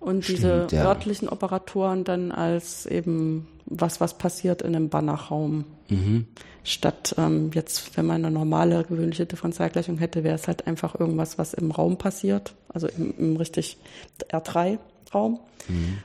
und 0.00 0.26
diese 0.26 0.64
Stimmt, 0.66 0.72
ja. 0.72 0.84
örtlichen 0.86 1.28
Operatoren 1.28 2.02
dann 2.02 2.32
als 2.32 2.86
eben 2.86 3.46
was, 3.66 4.00
was 4.00 4.18
passiert 4.18 4.62
in 4.62 4.74
einem 4.74 4.88
Banachraum. 4.88 5.64
Mhm. 5.88 6.26
Statt 6.64 7.14
ähm, 7.18 7.50
jetzt, 7.54 7.96
wenn 7.96 8.06
man 8.06 8.24
eine 8.24 8.32
normale 8.32 8.84
gewöhnliche 8.84 9.26
Differentialgleichung 9.26 9.98
hätte, 9.98 10.24
wäre 10.24 10.36
es 10.36 10.46
halt 10.46 10.66
einfach 10.66 10.98
irgendwas, 10.98 11.38
was 11.38 11.54
im 11.54 11.70
Raum 11.70 11.98
passiert, 11.98 12.54
also 12.68 12.86
im, 12.86 13.14
im 13.18 13.36
richtig 13.36 13.78
R3-Raum. 14.30 15.40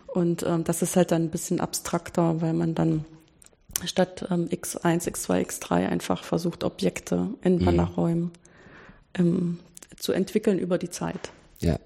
Und 0.08 0.44
ähm, 0.44 0.64
das 0.64 0.82
ist 0.82 0.96
halt 0.96 1.12
dann 1.12 1.24
ein 1.24 1.30
bisschen 1.30 1.60
abstrakter, 1.60 2.42
weil 2.42 2.54
man 2.54 2.76
dann 2.76 3.06
statt 3.86 4.28
ähm, 4.32 4.48
X1, 4.48 5.08
X2, 5.08 5.46
X3 5.46 5.88
einfach 5.88 6.24
versucht, 6.24 6.64
Objekte 6.64 7.30
in 7.42 7.64
Banachräumen 7.64 8.32
ähm, 9.14 9.60
zu 9.98 10.14
entwickeln 10.14 10.60
über 10.60 10.78
die 10.78 10.90
Zeit. 10.90 11.32
Ja. 11.60 11.78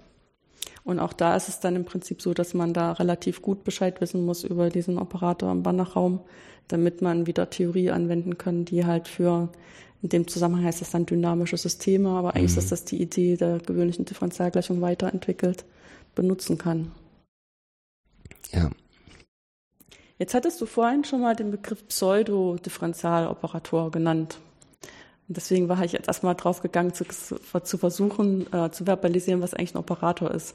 Und 0.84 0.98
auch 0.98 1.12
da 1.12 1.36
ist 1.36 1.48
es 1.48 1.60
dann 1.60 1.76
im 1.76 1.84
Prinzip 1.84 2.20
so, 2.20 2.34
dass 2.34 2.54
man 2.54 2.74
da 2.74 2.92
relativ 2.92 3.42
gut 3.42 3.64
Bescheid 3.64 4.00
wissen 4.00 4.24
muss 4.24 4.42
über 4.42 4.68
diesen 4.68 4.98
Operator 4.98 5.52
im 5.52 5.62
Banachraum, 5.62 6.20
damit 6.68 7.02
man 7.02 7.26
wieder 7.26 7.50
Theorie 7.50 7.90
anwenden 7.90 8.38
kann, 8.38 8.64
die 8.64 8.84
halt 8.84 9.08
für 9.08 9.48
In 10.02 10.08
dem 10.08 10.26
Zusammenhang 10.26 10.64
heißt 10.64 10.80
das 10.80 10.90
dann 10.90 11.06
dynamische 11.06 11.56
Systeme, 11.56 12.10
aber 12.10 12.34
eigentlich 12.34 12.52
mhm. 12.52 12.58
ist 12.58 12.72
das 12.72 12.84
die 12.84 13.00
Idee 13.00 13.36
der 13.36 13.58
gewöhnlichen 13.58 14.04
Differentialgleichung 14.04 14.80
weiterentwickelt 14.80 15.64
benutzen 16.16 16.58
kann. 16.58 16.90
Ja. 18.50 18.70
Jetzt 20.18 20.34
hattest 20.34 20.60
du 20.60 20.66
vorhin 20.66 21.04
schon 21.04 21.20
mal 21.20 21.36
den 21.36 21.52
Begriff 21.52 21.86
Pseudo-Differentialoperator 21.86 23.92
genannt. 23.92 24.38
Und 25.28 25.36
deswegen 25.36 25.68
war 25.68 25.82
ich 25.84 25.92
jetzt 25.92 26.08
erstmal 26.08 26.34
drauf 26.34 26.60
gegangen, 26.60 26.92
zu, 26.94 27.04
zu 27.04 27.78
versuchen, 27.78 28.52
äh, 28.52 28.70
zu 28.70 28.84
verbalisieren, 28.84 29.40
was 29.40 29.54
eigentlich 29.54 29.74
ein 29.74 29.78
Operator 29.78 30.30
ist. 30.30 30.54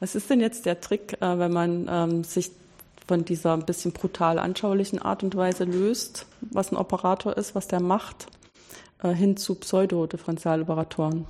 Was 0.00 0.14
ist 0.14 0.30
denn 0.30 0.40
jetzt 0.40 0.66
der 0.66 0.80
Trick, 0.80 1.20
äh, 1.20 1.38
wenn 1.38 1.52
man 1.52 1.86
ähm, 1.90 2.24
sich 2.24 2.50
von 3.06 3.24
dieser 3.24 3.54
ein 3.54 3.64
bisschen 3.64 3.92
brutal 3.92 4.38
anschaulichen 4.38 5.00
Art 5.00 5.22
und 5.22 5.34
Weise 5.34 5.64
löst, 5.64 6.26
was 6.40 6.70
ein 6.70 6.76
Operator 6.76 7.36
ist, 7.36 7.54
was 7.54 7.66
der 7.66 7.80
macht, 7.80 8.26
äh, 9.02 9.12
hin 9.12 9.36
zu 9.36 9.54
Pseudo-Differentialoperatoren? 9.54 11.26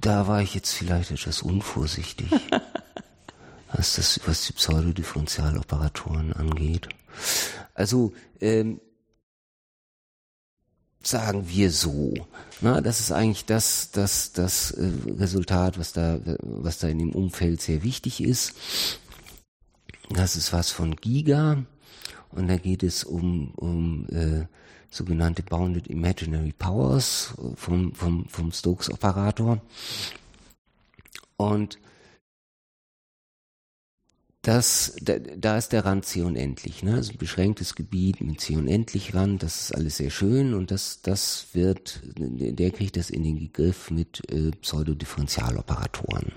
Da 0.00 0.26
war 0.26 0.40
ich 0.40 0.54
jetzt 0.54 0.72
vielleicht 0.72 1.10
etwas 1.10 1.42
unvorsichtig, 1.42 2.30
was, 3.72 3.96
das, 3.96 4.20
was 4.24 4.46
die 4.46 4.54
Pseudodifferentialoperatoren 4.54 6.32
angeht. 6.32 6.88
Also 7.74 8.14
ähm, 8.40 8.80
sagen 11.02 11.48
wir 11.48 11.70
so. 11.70 12.14
Na, 12.60 12.80
das 12.80 13.00
ist 13.00 13.12
eigentlich 13.12 13.46
das, 13.46 13.90
das, 13.90 14.32
das 14.32 14.72
äh, 14.72 14.90
Resultat, 15.18 15.78
was 15.78 15.92
da, 15.92 16.20
was 16.40 16.78
da 16.78 16.88
in 16.88 16.98
dem 16.98 17.12
Umfeld 17.12 17.60
sehr 17.60 17.82
wichtig 17.82 18.22
ist. 18.22 18.52
Das 20.10 20.36
ist 20.36 20.52
was 20.52 20.70
von 20.70 20.96
Giga 20.96 21.64
und 22.30 22.48
da 22.48 22.56
geht 22.56 22.82
es 22.82 23.04
um, 23.04 23.52
um 23.56 24.06
äh, 24.08 24.46
sogenannte 24.90 25.42
Bounded 25.42 25.86
Imaginary 25.86 26.52
Powers 26.52 27.34
vom, 27.54 27.94
vom, 27.94 28.26
vom 28.28 28.52
Stokes-Operator. 28.52 29.60
Und 31.36 31.78
das, 34.42 34.96
da, 35.02 35.18
da 35.18 35.58
ist 35.58 35.72
der 35.72 35.84
Rand 35.84 36.06
C 36.06 36.22
unendlich, 36.22 36.82
ne? 36.82 36.94
Also 36.94 37.12
ein 37.12 37.18
beschränktes 37.18 37.74
Gebiet 37.74 38.22
mit 38.22 38.40
C 38.40 38.56
unendlich 38.56 39.14
Rand, 39.14 39.42
das 39.42 39.60
ist 39.62 39.74
alles 39.74 39.98
sehr 39.98 40.10
schön 40.10 40.54
und 40.54 40.70
das, 40.70 41.02
das 41.02 41.48
wird, 41.52 42.00
der 42.16 42.70
kriegt 42.70 42.96
das 42.96 43.10
in 43.10 43.22
den 43.22 43.52
Griff 43.52 43.90
mit 43.90 44.22
äh, 44.30 44.50
Pseudodifferentialoperatoren. 44.52 46.32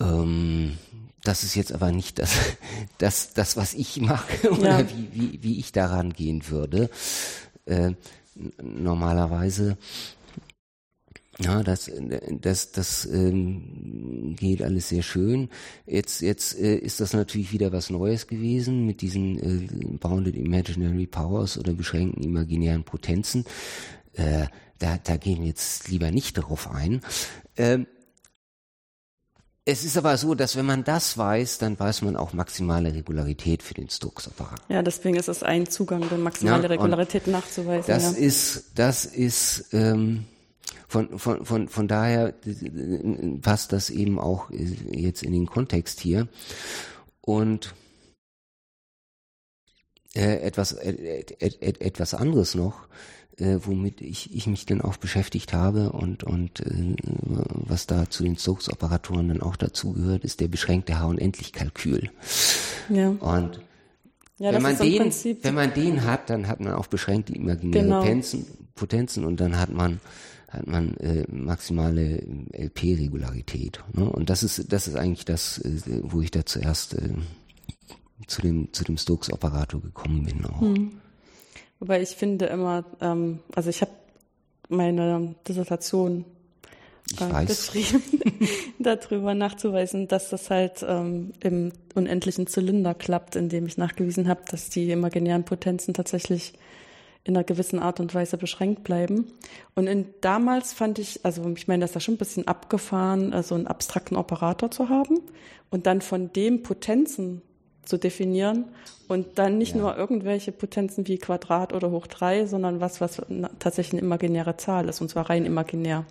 Ähm, 0.00 0.76
das 1.22 1.44
ist 1.44 1.54
jetzt 1.54 1.72
aber 1.72 1.92
nicht 1.92 2.18
das, 2.18 2.36
das, 2.98 3.32
das 3.34 3.56
was 3.56 3.74
ich 3.74 4.00
mache 4.00 4.50
oder 4.50 4.80
ja. 4.80 4.90
wie, 4.90 5.08
wie, 5.12 5.42
wie 5.42 5.58
ich 5.60 5.70
daran 5.70 6.12
gehen 6.12 6.48
würde. 6.48 6.90
Äh, 7.64 7.92
normalerweise 8.60 9.78
ja, 11.38 11.62
das, 11.62 11.90
das, 12.40 12.72
das 12.72 13.06
ähm, 13.06 14.36
geht 14.38 14.62
alles 14.62 14.88
sehr 14.88 15.02
schön. 15.02 15.48
Jetzt, 15.84 16.20
jetzt 16.20 16.58
äh, 16.58 16.76
ist 16.76 17.00
das 17.00 17.12
natürlich 17.12 17.52
wieder 17.52 17.72
was 17.72 17.90
Neues 17.90 18.26
gewesen 18.26 18.86
mit 18.86 19.00
diesen 19.00 19.38
äh, 19.38 19.96
Bounded 19.98 20.36
Imaginary 20.36 21.06
Powers 21.06 21.58
oder 21.58 21.72
beschränkten 21.72 22.22
imaginären 22.22 22.84
Potenzen. 22.84 23.44
Äh, 24.12 24.46
da, 24.78 24.98
da 25.02 25.16
gehen 25.16 25.40
wir 25.40 25.48
jetzt 25.48 25.88
lieber 25.88 26.10
nicht 26.10 26.38
darauf 26.38 26.70
ein. 26.70 27.00
Ähm, 27.56 27.86
es 29.66 29.82
ist 29.82 29.96
aber 29.96 30.16
so, 30.18 30.34
dass 30.34 30.56
wenn 30.56 30.66
man 30.66 30.84
das 30.84 31.16
weiß, 31.16 31.56
dann 31.58 31.78
weiß 31.78 32.02
man 32.02 32.16
auch 32.16 32.34
maximale 32.34 32.92
Regularität 32.92 33.62
für 33.62 33.72
den 33.72 33.88
Stokes-Apparat. 33.88 34.60
Ja, 34.68 34.82
deswegen 34.82 35.16
ist 35.16 35.28
es 35.28 35.42
ein 35.42 35.66
Zugang, 35.66 36.06
die 36.08 36.16
maximale 36.16 36.64
ja, 36.64 36.68
Regularität 36.68 37.26
nachzuweisen. 37.26 37.86
Das 37.86 38.12
ja. 38.12 38.18
ist, 38.18 38.72
das 38.74 39.06
ist 39.06 39.70
ähm, 39.72 40.26
von, 40.88 41.18
von, 41.18 41.44
von, 41.44 41.68
von 41.68 41.88
daher 41.88 42.34
passt 43.42 43.72
das 43.72 43.90
eben 43.90 44.18
auch 44.18 44.50
jetzt 44.50 45.22
in 45.22 45.32
den 45.32 45.46
Kontext 45.46 46.00
hier. 46.00 46.28
Und 47.20 47.74
äh, 50.14 50.40
etwas, 50.40 50.72
äh, 50.72 51.24
äh, 51.38 51.74
etwas 51.80 52.14
anderes 52.14 52.54
noch, 52.54 52.86
äh, 53.38 53.58
womit 53.64 54.00
ich, 54.00 54.34
ich 54.34 54.46
mich 54.46 54.66
dann 54.66 54.80
auch 54.80 54.96
beschäftigt 54.96 55.52
habe 55.52 55.90
und, 55.92 56.22
und 56.22 56.60
äh, 56.60 56.94
was 57.02 57.86
da 57.86 58.08
zu 58.08 58.22
den 58.22 58.36
Stokes-Operatoren 58.36 59.28
dann 59.28 59.42
auch 59.42 59.56
dazu 59.56 59.92
gehört, 59.92 60.24
ist 60.24 60.40
der 60.40 60.48
beschränkte 60.48 61.00
H- 61.00 61.06
und 61.06 61.18
Endlich-Kalkül. 61.18 62.10
Ja. 62.88 63.08
Und 63.08 63.60
ja, 64.38 64.52
wenn, 64.52 64.62
man 64.62 64.76
den, 64.78 65.12
wenn 65.42 65.54
man 65.54 65.74
den 65.74 66.04
hat, 66.04 66.30
dann 66.30 66.48
hat 66.48 66.60
man 66.60 66.74
auch 66.74 66.86
beschränkte 66.86 67.34
imaginäre 67.34 67.84
genau. 67.84 68.00
Potenzen, 68.00 68.46
Potenzen 68.74 69.24
und 69.24 69.40
dann 69.40 69.58
hat 69.58 69.70
man 69.70 70.00
hat 70.54 70.66
man 70.66 70.96
äh, 70.98 71.24
maximale 71.28 72.18
äh, 72.52 72.64
LP-Regularität. 72.66 73.82
Ne? 73.92 74.08
Und 74.08 74.30
das 74.30 74.42
ist, 74.42 74.72
das 74.72 74.88
ist 74.88 74.96
eigentlich 74.96 75.24
das, 75.24 75.58
äh, 75.58 76.00
wo 76.02 76.20
ich 76.20 76.30
da 76.30 76.46
zuerst 76.46 76.94
äh, 76.94 77.10
zu 78.26 78.42
dem, 78.42 78.72
zu 78.72 78.84
dem 78.84 78.96
Stokes-Operator 78.96 79.80
gekommen 79.80 80.24
bin 80.24 80.44
auch. 80.46 80.60
Hm. 80.60 80.92
Wobei 81.80 82.00
ich 82.00 82.10
finde 82.10 82.46
immer, 82.46 82.84
ähm, 83.00 83.40
also 83.54 83.70
ich 83.70 83.80
habe 83.82 83.90
meine 84.68 85.34
Dissertation 85.46 86.24
äh, 87.20 87.44
geschrieben, 87.44 88.02
darüber 88.78 89.34
nachzuweisen, 89.34 90.08
dass 90.08 90.30
das 90.30 90.50
halt 90.50 90.84
ähm, 90.86 91.32
im 91.40 91.72
unendlichen 91.94 92.46
Zylinder 92.46 92.94
klappt, 92.94 93.36
indem 93.36 93.66
ich 93.66 93.76
nachgewiesen 93.76 94.28
habe, 94.28 94.42
dass 94.50 94.70
die 94.70 94.90
imaginären 94.90 95.44
Potenzen 95.44 95.92
tatsächlich 95.92 96.54
in 97.24 97.36
einer 97.36 97.44
gewissen 97.44 97.78
Art 97.78 98.00
und 98.00 98.14
Weise 98.14 98.36
beschränkt 98.36 98.84
bleiben. 98.84 99.32
Und 99.74 99.86
in, 99.86 100.06
damals 100.20 100.74
fand 100.74 100.98
ich, 100.98 101.24
also 101.24 101.48
ich 101.56 101.66
meine, 101.66 101.80
das 101.80 101.90
ist 101.90 101.94
ja 101.94 102.00
schon 102.00 102.14
ein 102.14 102.18
bisschen 102.18 102.46
abgefahren, 102.46 103.30
so 103.30 103.36
also 103.36 103.54
einen 103.54 103.66
abstrakten 103.66 104.16
Operator 104.16 104.70
zu 104.70 104.90
haben 104.90 105.20
und 105.70 105.86
dann 105.86 106.02
von 106.02 106.32
dem 106.32 106.62
Potenzen 106.62 107.40
zu 107.84 107.98
definieren 107.98 108.66
und 109.08 109.38
dann 109.38 109.58
nicht 109.58 109.74
ja. 109.74 109.80
nur 109.80 109.96
irgendwelche 109.96 110.52
Potenzen 110.52 111.06
wie 111.06 111.18
Quadrat 111.18 111.72
oder 111.72 111.90
hoch 111.90 112.06
drei, 112.06 112.46
sondern 112.46 112.80
was, 112.80 113.00
was 113.00 113.22
tatsächlich 113.58 113.94
eine 113.94 114.02
imaginäre 114.02 114.56
Zahl 114.56 114.88
ist, 114.88 115.00
und 115.00 115.08
zwar 115.08 115.28
rein 115.28 115.44
imaginär. 115.44 116.04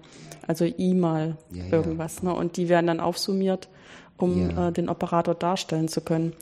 Also 0.47 0.65
i 0.65 0.93
mal 0.93 1.38
ja, 1.52 1.65
irgendwas. 1.71 2.17
Ja. 2.21 2.30
Ne? 2.30 2.36
Und 2.36 2.58
die 2.58 2.69
werden 2.69 2.88
dann 2.88 2.99
aufsummiert, 2.99 3.69
um 4.17 4.49
äh, 4.49 4.71
den 4.71 4.89
Operator 4.89 5.36
darstellen 5.36 5.88
zu 5.88 6.02
können. 6.02 6.34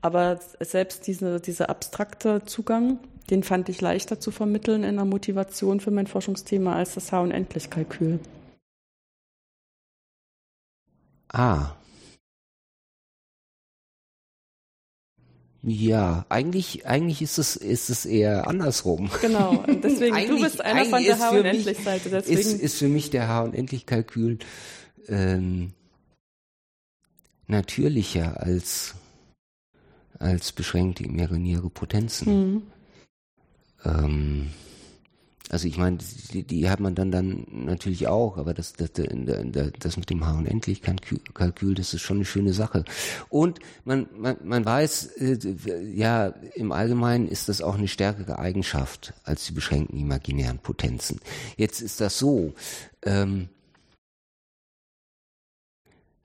Aber 0.00 0.38
selbst 0.60 1.06
diese, 1.06 1.40
dieser 1.40 1.68
abstrakte 1.68 2.42
Zugang, 2.44 2.98
den 3.30 3.42
fand 3.42 3.68
ich 3.68 3.80
leichter 3.80 4.20
zu 4.20 4.30
vermitteln 4.30 4.84
in 4.84 4.96
der 4.96 5.04
Motivation 5.04 5.80
für 5.80 5.90
mein 5.90 6.06
Forschungsthema 6.06 6.74
als 6.74 6.94
das 6.94 7.12
H-Unendlich-Kalkül. 7.12 8.20
Ah. 11.28 11.74
Ja, 15.62 16.24
eigentlich, 16.28 16.86
eigentlich 16.86 17.20
ist 17.20 17.36
es, 17.36 17.56
ist 17.56 17.90
es 17.90 18.06
eher 18.06 18.46
andersrum. 18.46 19.10
Genau, 19.20 19.62
deswegen, 19.82 20.16
du 20.28 20.40
bist 20.40 20.60
einer 20.62 20.84
von 20.86 21.02
der 21.02 21.18
H-Unendlich-Seite. 21.18 22.08
Ist, 22.16 22.60
ist 22.60 22.78
für 22.78 22.88
mich 22.88 23.10
der 23.10 23.28
H-Unendlich-Kalkül 23.28 24.38
ähm, 25.08 25.72
natürlicher 27.46 28.40
als, 28.40 28.94
als 30.18 30.52
beschränkte 30.52 31.04
imaginäre 31.04 31.68
Potenzen. 31.68 32.52
Mhm. 32.52 32.62
Ähm, 33.84 34.50
also 35.50 35.66
ich 35.66 35.78
meine, 35.78 35.98
die, 36.32 36.42
die, 36.42 36.68
hat 36.68 36.80
man 36.80 36.94
dann 36.94 37.10
dann 37.10 37.46
natürlich 37.50 38.06
auch, 38.06 38.36
aber 38.36 38.52
das, 38.52 38.74
das, 38.74 38.90
das 38.92 39.96
mit 39.96 40.10
dem 40.10 40.26
H- 40.26 40.36
und 40.36 40.46
Endlich-Kalkül, 40.46 41.74
das 41.74 41.94
ist 41.94 42.02
schon 42.02 42.18
eine 42.18 42.26
schöne 42.26 42.52
Sache. 42.52 42.84
Und 43.30 43.58
man, 43.84 44.08
man, 44.14 44.36
man 44.44 44.64
weiß, 44.64 45.06
äh, 45.16 45.38
ja, 45.94 46.28
im 46.54 46.70
Allgemeinen 46.70 47.28
ist 47.28 47.48
das 47.48 47.62
auch 47.62 47.76
eine 47.76 47.88
stärkere 47.88 48.38
Eigenschaft 48.38 49.14
als 49.24 49.46
die 49.46 49.52
beschränkten 49.52 49.98
imaginären 49.98 50.58
Potenzen. 50.58 51.20
Jetzt 51.56 51.80
ist 51.80 52.00
das 52.00 52.18
so, 52.18 52.52
ähm, 53.02 53.48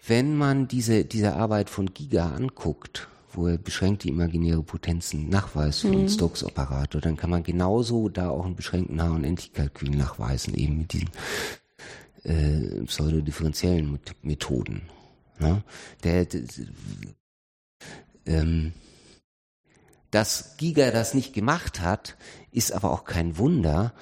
wenn 0.05 0.35
man 0.35 0.67
diese, 0.67 1.05
diese 1.05 1.35
Arbeit 1.35 1.69
von 1.69 1.93
Giga 1.93 2.31
anguckt, 2.31 3.07
wo 3.34 3.48
er 3.48 3.58
beschränkte 3.58 4.08
imaginäre 4.08 4.63
Potenzen 4.63 5.30
nachweist 5.30 5.82
für 5.82 5.88
mhm. 5.88 5.98
den 5.98 6.10
Stokes-Operator, 6.10 7.02
dann 7.02 7.17
kann 7.17 7.30
man 7.30 7.43
genauso 7.43 8.10
da 8.10 8.30
auch 8.30 8.46
einen 8.46 8.56
beschränkten 8.56 9.02
H- 9.02 9.10
und 9.10 9.24
Endlichkalkül 9.24 9.89
nachweisen, 9.89 10.56
eben 10.56 10.78
mit 10.78 10.93
diesen 10.93 11.10
äh, 12.24 12.84
pseudodifferenziellen 12.86 14.00
Methoden. 14.22 14.84
Ne? 15.39 15.63
Der, 16.04 16.26
der 16.26 16.41
ähm, 18.26 18.74
dass 20.12 20.58
Giga 20.58 20.91
das 20.91 21.15
nicht 21.15 21.34
gemacht 21.34 21.82
hat, 21.82 22.15
ist 22.52 22.72
aber 22.72 22.91
auch 22.91 23.04
kein 23.04 23.38
Wunder, 23.38 23.93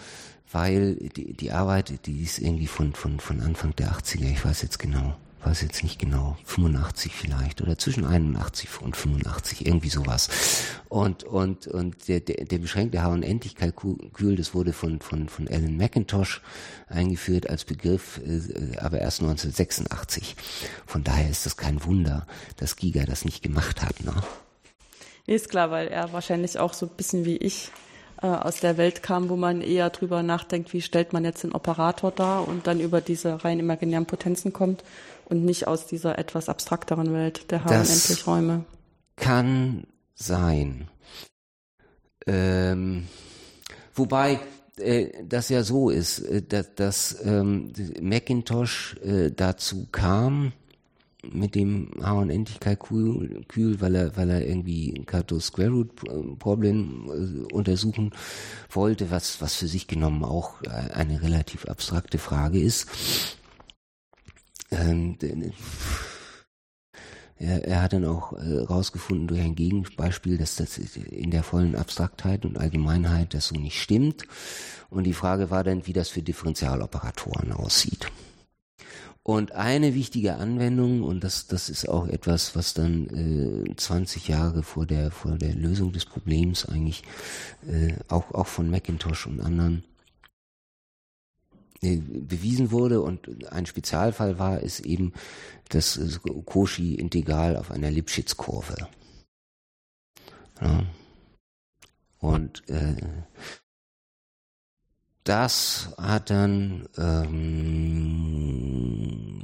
weil 0.52 0.96
die, 0.96 1.34
die 1.34 1.52
Arbeit, 1.52 2.06
die 2.06 2.22
ist 2.22 2.40
irgendwie 2.40 2.68
von, 2.68 2.94
von, 2.94 3.22
von 3.22 3.40
Anfang 3.40 3.74
der 3.78 3.94
80er, 3.94 4.30
ich 4.30 4.44
weiß 4.44 4.62
jetzt 4.62 4.78
genau 4.78 5.16
weiß 5.44 5.62
jetzt 5.62 5.84
nicht 5.84 6.00
genau, 6.00 6.38
85 6.46 7.14
vielleicht 7.14 7.62
oder 7.62 7.78
zwischen 7.78 8.06
81 8.06 8.70
und 8.82 8.96
85, 8.96 9.66
irgendwie 9.66 9.90
sowas. 9.90 10.30
Und, 10.88 11.24
und, 11.24 11.68
und 11.68 12.08
der, 12.08 12.20
der, 12.20 12.46
der 12.46 12.58
beschränkte 12.60 13.02
H- 13.02 13.12
und 13.12 13.24
Endlichkeit-Kalkül, 13.24 14.36
das 14.36 14.54
wurde 14.54 14.74
von, 14.74 15.00
von, 15.00 15.30
von 15.30 15.48
Alan 15.48 15.78
McIntosh 15.78 16.42
eingeführt 16.88 17.50
als 17.50 17.66
Begriff, 17.66 18.20
äh, 18.20 18.78
aber 18.78 19.00
erst 19.00 19.22
1986. 19.22 20.36
Von 20.86 21.04
daher 21.04 21.30
ist 21.30 21.46
das 21.46 21.58
kein 21.58 21.84
Wunder, 21.86 22.28
dass 22.58 22.76
Giga 22.76 23.06
das 23.06 23.26
nicht 23.26 23.42
gemacht 23.42 23.82
hat. 23.82 24.04
Ne? 24.04 24.14
Ist 25.26 25.50
klar, 25.50 25.72
weil 25.72 25.88
er 25.88 26.14
wahrscheinlich 26.14 26.60
auch 26.60 26.74
so 26.74 26.86
ein 26.86 26.96
bisschen 26.96 27.26
wie 27.26 27.38
ich 27.38 27.72
äh, 28.22 28.28
aus 28.28 28.60
der 28.60 28.78
Welt 28.78 29.02
kam, 29.02 29.30
wo 29.30 29.36
man 29.36 29.62
eher 29.62 29.90
drüber 29.90 30.22
nachdenkt, 30.24 30.74
wie 30.74 30.82
stellt 30.82 31.14
man 31.14 31.26
jetzt 31.26 31.44
den 31.44 31.54
Operator 31.54 32.12
dar 32.12 32.48
und 32.48 32.68
dann 32.68 32.80
über 32.80 33.02
diese 33.02 33.44
rein 33.44 33.60
imaginären 33.60 34.06
Potenzen 34.06 34.54
kommt 34.54 34.84
und 35.32 35.46
nicht 35.46 35.66
aus 35.66 35.88
dieser 35.88 36.20
etwas 36.20 36.50
abstrakteren 36.50 37.14
Welt 37.14 37.50
der 37.52 37.64
H- 37.64 37.70
und 37.70 37.90
Endlichräume. 37.90 38.66
Kann 39.16 39.88
sein. 40.14 40.90
Ähm, 42.28 43.08
wobei 43.96 44.40
äh, 44.78 45.08
das 45.24 45.48
ja 45.50 45.64
so 45.64 45.90
ist, 45.90 46.20
äh, 46.20 46.42
dass, 46.42 46.76
dass 46.76 47.26
ähm, 47.26 47.72
Macintosh 48.02 48.98
äh, 49.04 49.32
dazu 49.32 49.88
kam 49.92 50.52
mit 51.24 51.56
dem 51.56 51.92
H- 52.02 52.14
und 52.14 52.30
Endlichkeit-Kühl, 52.30 53.80
weil 53.80 53.96
er, 53.96 54.18
weil 54.18 54.30
er 54.30 54.46
irgendwie 54.46 54.94
ein 54.94 55.06
Kato 55.06 55.40
Square 55.40 55.70
Root 55.70 56.40
Problem 56.40 57.10
äh, 57.50 57.54
untersuchen 57.54 58.12
wollte, 58.70 59.12
was, 59.12 59.40
was 59.40 59.56
für 59.56 59.68
sich 59.68 59.88
genommen 59.88 60.26
auch 60.26 60.62
eine 60.64 61.22
relativ 61.22 61.66
abstrakte 61.66 62.18
Frage 62.18 62.60
ist. 62.60 62.88
Ähm, 64.72 65.18
er, 67.38 67.66
er 67.66 67.82
hat 67.82 67.94
dann 67.94 68.06
auch 68.06 68.34
herausgefunden 68.34 69.26
äh, 69.26 69.28
durch 69.28 69.42
ein 69.42 69.56
Gegenbeispiel, 69.56 70.38
dass 70.38 70.56
das 70.56 70.78
in 70.78 71.32
der 71.32 71.44
vollen 71.44 71.76
Abstraktheit 71.76 72.46
und 72.46 72.58
Allgemeinheit 72.58 73.34
das 73.34 73.48
so 73.48 73.56
nicht 73.56 73.82
stimmt. 73.82 74.24
Und 74.90 75.06
die 75.06 75.14
Frage 75.14 75.50
war 75.50 75.64
dann, 75.64 75.88
wie 75.88 75.94
das 75.94 76.10
für 76.10 76.22
Differentialoperatoren 76.22 77.52
aussieht. 77.52 78.08
Und 79.24 79.52
eine 79.52 79.94
wichtige 79.94 80.36
Anwendung, 80.36 81.04
und 81.04 81.24
das, 81.24 81.46
das 81.46 81.70
ist 81.70 81.88
auch 81.88 82.08
etwas, 82.08 82.56
was 82.56 82.74
dann 82.74 83.66
äh, 83.70 83.76
20 83.76 84.28
Jahre 84.28 84.64
vor 84.64 84.88
der, 84.88 85.12
vor 85.12 85.38
der 85.38 85.54
Lösung 85.54 85.92
des 85.92 86.06
Problems 86.06 86.66
eigentlich 86.66 87.04
äh, 87.68 87.94
auch, 88.08 88.32
auch 88.34 88.48
von 88.48 88.70
Macintosh 88.72 89.28
und 89.28 89.42
anderen 89.42 89.84
äh, 89.84 89.91
bewiesen 91.82 92.72
wurde 92.72 93.02
und 93.02 93.52
ein 93.52 93.66
Spezialfall 93.66 94.38
war, 94.38 94.60
ist 94.60 94.82
eben 94.82 95.14
das 95.70 96.00
Cauchy-Integral 96.46 97.58
auf 97.58 97.72
einer 97.72 97.90
Lipschitz-Kurve. 97.90 98.88
Ja. 100.62 100.84
Und 102.20 102.70
äh, 102.70 102.96
das 105.24 105.90
hat 105.98 106.30
dann 106.30 106.88
ähm, 106.98 108.22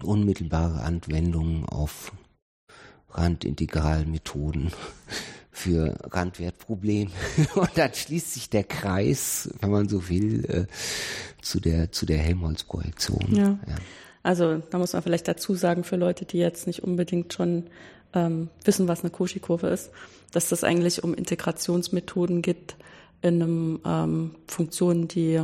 unmittelbare 0.04 0.82
Anwendungen 0.82 1.66
auf 1.66 2.12
Randintegralmethoden 3.10 4.72
für 5.58 5.96
Randwertprobleme. 6.04 7.10
Und 7.56 7.72
dann 7.76 7.94
schließt 7.94 8.34
sich 8.34 8.50
der 8.50 8.64
Kreis, 8.64 9.50
wenn 9.60 9.72
man 9.72 9.90
so 9.90 10.08
will, 10.08 10.46
äh, 10.46 10.66
zu 11.42 11.60
der, 11.60 11.92
zu 11.92 12.06
der 12.06 12.20
Helmholtz-Projektion. 12.20 13.26
Ja. 13.32 13.44
ja. 13.44 13.76
Also 14.22 14.62
da 14.70 14.78
muss 14.78 14.94
man 14.94 15.02
vielleicht 15.02 15.28
dazu 15.28 15.56
sagen, 15.56 15.84
für 15.84 15.96
Leute, 15.96 16.26
die 16.26 16.38
jetzt 16.38 16.68
nicht 16.68 16.84
unbedingt 16.84 17.34
schon 17.34 17.64
ähm, 18.14 18.50
wissen, 18.66 18.88
was 18.88 19.02
eine 19.02 19.10
Cauchy-Kurve 19.10 19.68
ist, 19.68 19.90
dass 20.32 20.50
das 20.50 20.64
eigentlich 20.64 21.04
um 21.04 21.14
Integrationsmethoden 21.16 22.42
geht 22.42 22.76
in 23.22 23.42
einem 23.42 23.80
ähm, 23.84 24.36
Funktionen, 24.48 25.08
die 25.08 25.42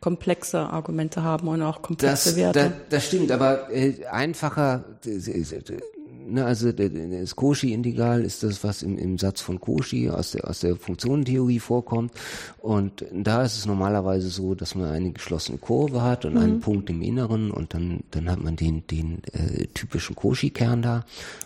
komplexe 0.00 0.60
Argumente 0.60 1.22
haben 1.22 1.48
und 1.48 1.62
auch 1.62 1.80
komplexe 1.80 2.30
das, 2.30 2.36
Werte. 2.36 2.60
Das, 2.60 2.72
das 2.90 3.06
stimmt, 3.06 3.32
aber 3.32 3.72
äh, 3.72 4.04
einfacher, 4.04 4.84
ne, 6.26 6.44
also 6.44 6.72
das 6.72 7.36
Cauchy-Integral 7.36 8.22
ist 8.22 8.42
das, 8.42 8.64
was 8.64 8.82
im, 8.82 8.98
im 8.98 9.18
Satz 9.18 9.40
von 9.40 9.60
Cauchy 9.60 10.10
aus 10.10 10.32
der, 10.32 10.48
aus 10.48 10.60
der 10.60 10.76
Funktionentheorie 10.76 11.60
vorkommt. 11.60 12.12
Und 12.58 13.04
da 13.12 13.42
ist 13.42 13.56
es 13.56 13.66
normalerweise 13.66 14.28
so, 14.28 14.54
dass 14.54 14.74
man 14.74 14.90
eine 14.90 15.12
geschlossene 15.12 15.58
Kurve 15.58 16.02
hat 16.02 16.24
und 16.24 16.34
mhm. 16.34 16.40
einen 16.40 16.60
Punkt 16.60 16.90
im 16.90 17.02
Inneren 17.02 17.50
und 17.50 17.74
dann, 17.74 18.00
dann 18.10 18.30
hat 18.30 18.42
man 18.42 18.56
den, 18.56 18.86
den 18.86 19.22
äh, 19.32 19.66
typischen 19.68 20.16
Cauchy-Kern 20.16 20.82
da. 20.82 21.04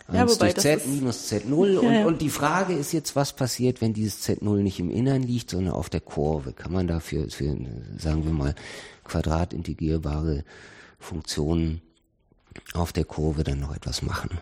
1 0.08 0.32
ja, 0.32 0.38
durch 0.38 0.54
Z 0.56 0.86
minus 0.86 1.30
Z0. 1.30 1.72
Ja, 1.72 1.80
und, 1.80 1.92
ja. 1.94 2.06
und 2.06 2.22
die 2.22 2.30
Frage 2.30 2.74
ist 2.74 2.92
jetzt, 2.92 3.16
was 3.16 3.32
passiert, 3.34 3.80
wenn 3.80 3.92
dieses 3.92 4.26
Z0 4.26 4.62
nicht 4.62 4.80
im 4.80 4.90
Innern 4.90 5.22
liegt, 5.22 5.50
sondern 5.50 5.74
auf 5.74 5.90
der 5.90 6.00
Kurve? 6.00 6.52
Kann 6.52 6.72
man 6.72 6.86
dafür, 6.86 7.28
für, 7.30 7.56
sagen 7.98 8.24
wir 8.24 8.32
mal, 8.32 8.54
quadratintegrierbare 9.04 10.44
Funktionen 10.98 11.82
auf 12.74 12.92
der 12.92 13.04
Kurve 13.04 13.44
dann 13.44 13.60
noch 13.60 13.74
etwas 13.74 14.02
machen? 14.02 14.38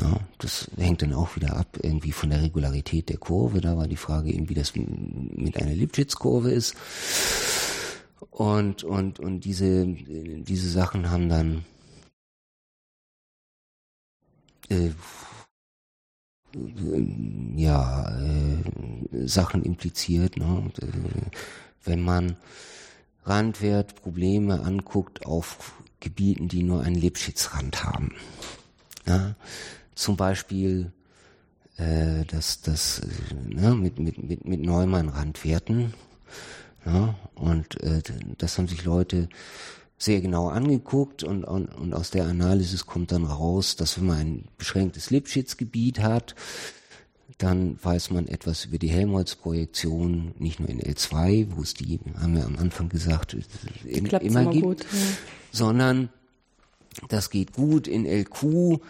Ja, 0.00 0.20
das 0.38 0.70
hängt 0.76 1.02
dann 1.02 1.12
auch 1.12 1.36
wieder 1.36 1.56
ab 1.56 1.78
irgendwie 1.82 2.12
von 2.12 2.30
der 2.30 2.42
Regularität 2.42 3.08
der 3.08 3.18
Kurve. 3.18 3.60
Da 3.60 3.76
war 3.76 3.88
die 3.88 3.96
Frage 3.96 4.32
eben, 4.32 4.48
wie 4.48 4.54
das 4.54 4.74
mit 4.74 5.56
einer 5.60 5.74
Lipschitz-Kurve 5.74 6.50
ist. 6.50 6.74
Und, 8.30 8.84
und, 8.84 9.20
und 9.20 9.40
diese, 9.40 9.86
diese 9.86 10.70
Sachen 10.70 11.10
haben 11.10 11.28
dann 11.28 11.64
äh, 14.70 14.90
ja, 17.56 18.10
äh, 18.18 19.26
Sachen 19.26 19.62
impliziert. 19.62 20.38
Ne? 20.38 20.46
Und, 20.46 20.78
äh, 20.82 20.86
wenn 21.84 22.00
man 22.00 22.36
Randwertprobleme 23.24 24.62
anguckt 24.62 25.26
auf 25.26 25.74
Gebieten, 26.00 26.48
die 26.48 26.62
nur 26.62 26.82
einen 26.82 26.96
Lipschitz-Rand 26.96 27.84
haben. 27.84 28.14
Ja, 29.06 29.34
zum 29.94 30.16
Beispiel 30.16 30.92
äh, 31.76 32.24
das, 32.26 32.62
das 32.62 33.00
äh, 33.00 33.54
ne, 33.54 33.74
mit, 33.74 33.98
mit, 33.98 34.22
mit, 34.22 34.44
mit 34.44 34.60
Neumann-Randwerten. 34.60 35.94
Ja, 36.84 37.14
und 37.34 37.80
äh, 37.82 38.02
das 38.38 38.58
haben 38.58 38.68
sich 38.68 38.84
Leute 38.84 39.28
sehr 39.98 40.20
genau 40.20 40.48
angeguckt 40.48 41.22
und, 41.22 41.44
und, 41.44 41.66
und 41.66 41.94
aus 41.94 42.10
der 42.10 42.26
Analysis 42.26 42.86
kommt 42.86 43.12
dann 43.12 43.24
raus, 43.24 43.76
dass 43.76 43.98
wenn 43.98 44.06
man 44.06 44.18
ein 44.18 44.44
beschränktes 44.58 45.10
Lipschitz-Gebiet 45.10 46.00
hat, 46.00 46.34
dann 47.38 47.78
weiß 47.82 48.10
man 48.10 48.26
etwas 48.26 48.64
über 48.64 48.78
die 48.78 48.90
Helmholtz-Projektion, 48.90 50.34
nicht 50.38 50.58
nur 50.58 50.68
in 50.68 50.80
L2, 50.80 51.48
wo 51.50 51.62
es 51.62 51.74
die, 51.74 52.00
haben 52.20 52.34
wir 52.34 52.44
am 52.44 52.56
Anfang 52.56 52.88
gesagt, 52.88 53.36
im, 53.84 54.06
immer, 54.06 54.20
immer 54.20 54.46
gibt, 54.46 54.64
gut, 54.64 54.80
ja. 54.80 54.98
sondern 55.52 56.08
das 57.08 57.30
geht 57.30 57.52
gut 57.52 57.86
in 57.86 58.04
LQ 58.04 58.80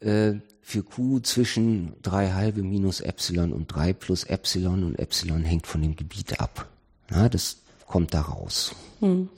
äh, 0.00 0.34
für 0.60 0.82
Q 0.82 1.20
zwischen 1.20 1.94
3 2.02 2.32
halbe 2.32 2.62
minus 2.62 3.00
Epsilon 3.00 3.52
und 3.52 3.68
3 3.68 3.92
plus 3.92 4.24
Epsilon 4.24 4.84
und 4.84 4.98
Epsilon 4.98 5.42
hängt 5.42 5.66
von 5.66 5.82
dem 5.82 5.96
Gebiet 5.96 6.40
ab. 6.40 6.68
Ja, 7.10 7.28
das 7.28 7.58
kommt 7.86 8.14
da 8.14 8.22
raus. 8.22 8.74
Hm. 9.00 9.28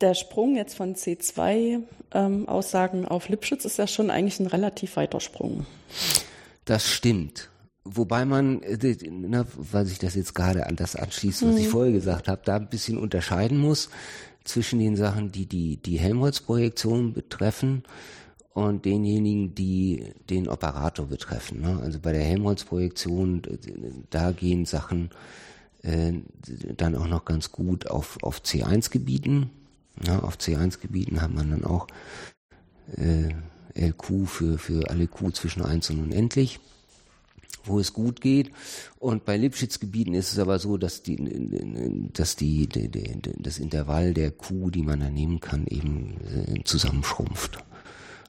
Der 0.00 0.14
Sprung 0.14 0.54
jetzt 0.56 0.76
von 0.76 0.94
C2-Aussagen 0.94 2.98
ähm, 2.98 3.08
auf 3.08 3.28
Lipschitz 3.28 3.64
ist 3.64 3.78
ja 3.78 3.86
schon 3.86 4.10
eigentlich 4.10 4.40
ein 4.40 4.46
relativ 4.46 4.96
weiter 4.96 5.20
Sprung. 5.20 5.66
Das 6.64 6.88
stimmt. 6.88 7.50
Wobei 7.84 8.24
man, 8.24 8.62
äh, 8.62 8.96
na, 9.10 9.44
weil 9.56 9.86
sich 9.86 9.98
das 9.98 10.14
jetzt 10.14 10.34
gerade 10.34 10.66
an 10.66 10.76
das 10.76 10.96
anschließt, 10.96 11.42
was 11.42 11.54
mhm. 11.54 11.60
ich 11.60 11.68
vorher 11.68 11.92
gesagt 11.92 12.28
habe, 12.28 12.42
da 12.44 12.56
ein 12.56 12.68
bisschen 12.68 12.98
unterscheiden 12.98 13.58
muss 13.58 13.90
zwischen 14.50 14.78
den 14.78 14.96
Sachen, 14.96 15.32
die 15.32 15.46
die, 15.46 15.76
die 15.76 15.98
Helmholtz-Projektion 15.98 17.12
betreffen 17.12 17.84
und 18.52 18.84
denjenigen, 18.84 19.54
die 19.54 20.12
den 20.28 20.48
Operator 20.48 21.06
betreffen. 21.06 21.60
Ne? 21.60 21.80
Also 21.82 21.98
bei 22.00 22.12
der 22.12 22.24
Helmholtz-Projektion, 22.24 23.42
da 24.10 24.32
gehen 24.32 24.66
Sachen 24.66 25.10
äh, 25.82 26.12
dann 26.76 26.96
auch 26.96 27.06
noch 27.06 27.24
ganz 27.24 27.52
gut 27.52 27.90
auf, 27.90 28.18
auf 28.22 28.40
C1-Gebieten. 28.42 29.50
Ja, 30.04 30.20
auf 30.20 30.36
C1-Gebieten 30.36 31.20
hat 31.20 31.32
man 31.32 31.50
dann 31.50 31.64
auch 31.64 31.86
äh, 32.96 33.28
LQ 33.74 34.26
für, 34.26 34.58
für 34.58 34.90
alle 34.90 35.06
Q 35.06 35.30
zwischen 35.30 35.62
1 35.62 35.90
und 35.90 36.00
unendlich 36.00 36.60
wo 37.64 37.78
es 37.78 37.92
gut 37.92 38.20
geht. 38.20 38.50
Und 38.98 39.24
bei 39.24 39.36
Lipschitz-Gebieten 39.36 40.14
ist 40.14 40.32
es 40.32 40.38
aber 40.38 40.58
so, 40.58 40.76
dass 40.76 41.02
die, 41.02 42.10
dass 42.12 42.36
die, 42.36 42.66
die, 42.66 42.88
die, 42.88 43.20
das 43.38 43.58
Intervall 43.58 44.14
der 44.14 44.30
Q, 44.30 44.70
die 44.70 44.82
man 44.82 45.00
da 45.00 45.10
nehmen 45.10 45.40
kann, 45.40 45.66
eben 45.66 46.16
äh, 46.20 46.64
zusammenschrumpft. 46.64 47.58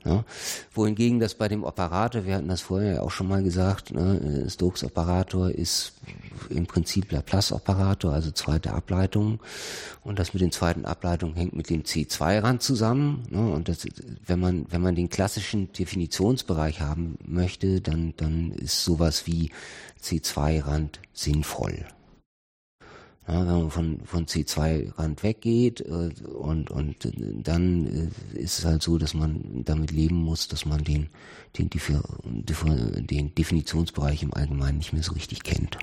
Ne? 0.03 0.23
Wohingegen 0.73 1.19
das 1.19 1.35
bei 1.35 1.47
dem 1.47 1.63
Operator, 1.63 2.25
wir 2.25 2.35
hatten 2.35 2.47
das 2.47 2.61
vorher 2.61 2.95
ja 2.95 3.01
auch 3.01 3.11
schon 3.11 3.27
mal 3.27 3.43
gesagt, 3.43 3.91
ne, 3.91 4.47
Stokes 4.49 4.83
Operator 4.83 5.49
ist 5.49 5.93
im 6.49 6.65
Prinzip 6.65 7.11
Laplace-Operator, 7.11 8.11
also 8.11 8.31
zweite 8.31 8.73
Ableitung. 8.73 9.39
Und 10.03 10.17
das 10.17 10.33
mit 10.33 10.41
den 10.41 10.51
zweiten 10.51 10.85
Ableitungen 10.85 11.35
hängt 11.35 11.55
mit 11.55 11.69
dem 11.69 11.83
C2-Rand 11.83 12.63
zusammen. 12.63 13.23
Ne? 13.29 13.51
Und 13.51 13.69
das, 13.69 13.85
wenn 14.25 14.39
man, 14.39 14.65
wenn 14.69 14.81
man 14.81 14.95
den 14.95 15.09
klassischen 15.09 15.71
Definitionsbereich 15.73 16.81
haben 16.81 17.17
möchte, 17.23 17.81
dann, 17.81 18.13
dann 18.17 18.51
ist 18.51 18.83
sowas 18.83 19.27
wie 19.27 19.51
C2-Rand 20.01 20.99
sinnvoll. 21.13 21.85
Ja, 23.27 23.39
wenn 23.39 23.45
man 23.45 23.69
von, 23.69 23.99
von 24.03 24.25
C2-Rand 24.25 25.21
weggeht 25.21 25.81
äh, 25.81 26.10
und, 26.25 26.71
und 26.71 26.95
dann 27.43 27.86
äh, 28.36 28.39
ist 28.39 28.60
es 28.60 28.65
halt 28.65 28.81
so, 28.81 28.97
dass 28.97 29.13
man 29.13 29.63
damit 29.63 29.91
leben 29.91 30.15
muss, 30.15 30.47
dass 30.47 30.65
man 30.65 30.84
den, 30.84 31.10
den, 31.57 31.69
den 31.69 33.36
Definitionsbereich 33.36 34.23
im 34.23 34.34
Allgemeinen 34.34 34.79
nicht 34.79 34.93
mehr 34.93 35.03
so 35.03 35.13
richtig 35.13 35.43
kennt. 35.43 35.77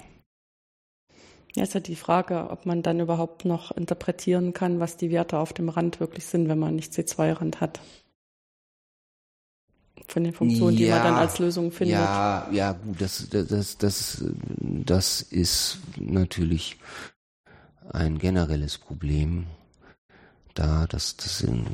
Ja, 1.54 1.62
ist 1.62 1.74
ja 1.74 1.80
die 1.80 1.96
Frage, 1.96 2.50
ob 2.50 2.66
man 2.66 2.82
dann 2.82 3.00
überhaupt 3.00 3.44
noch 3.44 3.70
interpretieren 3.76 4.52
kann, 4.52 4.80
was 4.80 4.96
die 4.96 5.10
Werte 5.10 5.38
auf 5.38 5.52
dem 5.52 5.68
Rand 5.68 6.00
wirklich 6.00 6.26
sind, 6.26 6.48
wenn 6.48 6.58
man 6.58 6.74
nicht 6.74 6.92
C2-Rand 6.92 7.60
hat. 7.60 7.80
Von 10.06 10.24
den 10.24 10.32
Funktionen, 10.32 10.76
ja, 10.76 10.86
die 10.86 10.90
man 10.90 11.02
dann 11.02 11.14
als 11.14 11.38
Lösung 11.38 11.70
findet. 11.70 11.98
Ja, 11.98 12.48
ja, 12.52 12.72
gut, 12.72 13.00
das, 13.00 13.28
das, 13.30 13.76
das, 13.78 14.24
das 14.56 15.22
ist 15.22 15.78
natürlich 15.98 16.76
ein 17.92 18.18
generelles 18.18 18.78
Problem. 18.78 19.46
Da, 20.54 20.86
das, 20.88 21.16
das 21.16 21.38
sind, 21.38 21.66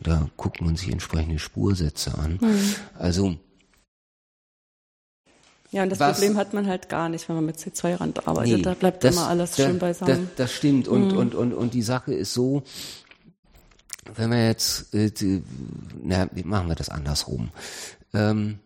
da 0.00 0.28
guckt 0.36 0.60
man 0.60 0.76
sich 0.76 0.90
entsprechende 0.92 1.38
Spursätze 1.38 2.16
an. 2.16 2.38
Mhm. 2.40 2.74
Also 2.96 3.36
ja, 5.72 5.84
und 5.84 5.90
das 5.90 6.00
was, 6.00 6.18
Problem 6.18 6.36
hat 6.36 6.52
man 6.52 6.66
halt 6.66 6.88
gar 6.88 7.08
nicht, 7.08 7.28
wenn 7.28 7.36
man 7.36 7.46
mit 7.46 7.56
C2-Rand 7.56 8.26
arbeitet. 8.26 8.56
Nee, 8.56 8.62
da 8.62 8.74
bleibt 8.74 9.04
das, 9.04 9.14
immer 9.14 9.28
alles 9.28 9.52
da, 9.52 9.66
schön 9.66 9.78
beisammen. 9.78 10.28
Das, 10.36 10.48
das 10.48 10.52
stimmt. 10.52 10.88
Und, 10.88 11.12
mhm. 11.12 11.18
und, 11.18 11.34
und, 11.34 11.52
und 11.54 11.74
die 11.74 11.82
Sache 11.82 12.12
ist 12.12 12.34
so, 12.34 12.64
wenn 14.16 14.30
wir 14.30 14.46
jetzt, 14.46 14.92
äh, 14.94 15.10
die, 15.10 15.42
na, 16.02 16.28
machen 16.44 16.68
wir 16.68 16.74
das 16.74 16.88
andersrum. 16.88 17.50
Ähm, 18.12 18.58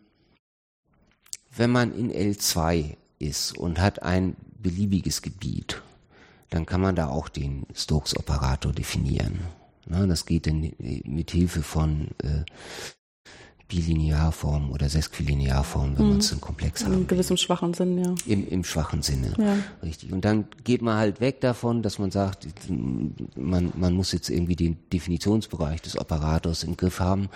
wenn 1.56 1.70
man 1.70 1.94
in 1.94 2.10
L2 2.10 2.96
ist 3.18 3.56
und 3.56 3.80
hat 3.80 4.02
ein 4.02 4.36
beliebiges 4.58 5.20
Gebiet, 5.20 5.82
dann 6.54 6.66
kann 6.66 6.80
man 6.80 6.94
da 6.94 7.08
auch 7.08 7.28
den 7.28 7.66
Stokes-Operator 7.74 8.72
definieren. 8.72 9.40
Na, 9.86 10.06
das 10.06 10.24
geht 10.24 10.46
dann 10.46 10.72
mit 10.78 11.32
Hilfe 11.32 11.64
von 11.64 12.10
äh, 12.22 12.44
Bilinearform 13.66 14.70
oder 14.70 14.88
Sesquilinearform, 14.88 15.98
wenn 15.98 16.04
mhm. 16.04 16.10
man 16.12 16.18
es 16.20 16.30
in 16.30 16.40
komplex 16.40 16.84
hat. 16.84 16.92
In 16.92 17.08
gewissem 17.08 17.36
schwachen 17.38 17.74
Sinn, 17.74 17.98
ja. 17.98 18.14
Im, 18.26 18.46
Im 18.46 18.62
schwachen 18.62 19.02
Sinne, 19.02 19.34
ja. 19.36 19.56
richtig. 19.82 20.12
Und 20.12 20.24
dann 20.24 20.44
geht 20.62 20.80
man 20.80 20.96
halt 20.96 21.20
weg 21.20 21.40
davon, 21.40 21.82
dass 21.82 21.98
man 21.98 22.12
sagt, 22.12 22.46
man, 23.34 23.72
man 23.74 23.92
muss 23.92 24.12
jetzt 24.12 24.30
irgendwie 24.30 24.54
den 24.54 24.76
Definitionsbereich 24.92 25.82
des 25.82 25.98
Operators 25.98 26.62
im 26.62 26.76
Griff 26.76 27.00
haben. 27.00 27.30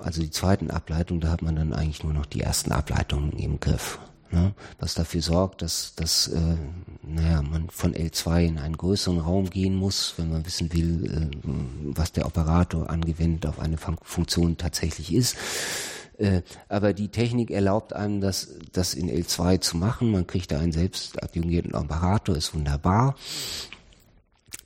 Also 0.00 0.22
die 0.22 0.30
zweiten 0.30 0.70
Ableitungen, 0.70 1.20
da 1.20 1.30
hat 1.30 1.42
man 1.42 1.56
dann 1.56 1.72
eigentlich 1.72 2.04
nur 2.04 2.12
noch 2.12 2.26
die 2.26 2.42
ersten 2.42 2.70
Ableitungen 2.70 3.32
im 3.32 3.58
Griff. 3.58 3.98
Ne, 4.32 4.54
was 4.78 4.94
dafür 4.94 5.22
sorgt, 5.22 5.60
dass, 5.60 5.96
dass 5.96 6.28
äh, 6.28 6.56
naja, 7.02 7.42
man 7.42 7.68
von 7.68 7.94
L2 7.94 8.44
in 8.44 8.58
einen 8.58 8.76
größeren 8.76 9.18
Raum 9.18 9.50
gehen 9.50 9.74
muss, 9.74 10.14
wenn 10.18 10.30
man 10.30 10.46
wissen 10.46 10.72
will, 10.72 11.30
äh, 11.32 11.36
was 11.96 12.12
der 12.12 12.26
Operator 12.26 12.88
angewendet 12.90 13.46
auf 13.46 13.58
eine 13.58 13.76
Fun 13.76 13.98
Funktion 14.02 14.56
tatsächlich 14.56 15.12
ist. 15.12 15.36
Äh, 16.20 16.42
aber 16.68 16.92
die 16.92 17.08
Technik 17.08 17.50
erlaubt 17.50 17.92
einem, 17.92 18.20
das, 18.20 18.50
das 18.72 18.94
in 18.94 19.10
L2 19.10 19.60
zu 19.60 19.76
machen. 19.76 20.12
Man 20.12 20.28
kriegt 20.28 20.52
da 20.52 20.60
einen 20.60 20.72
selbst 20.72 21.20
adjungierten 21.20 21.74
Operator, 21.74 22.36
ist 22.36 22.54
wunderbar. 22.54 23.16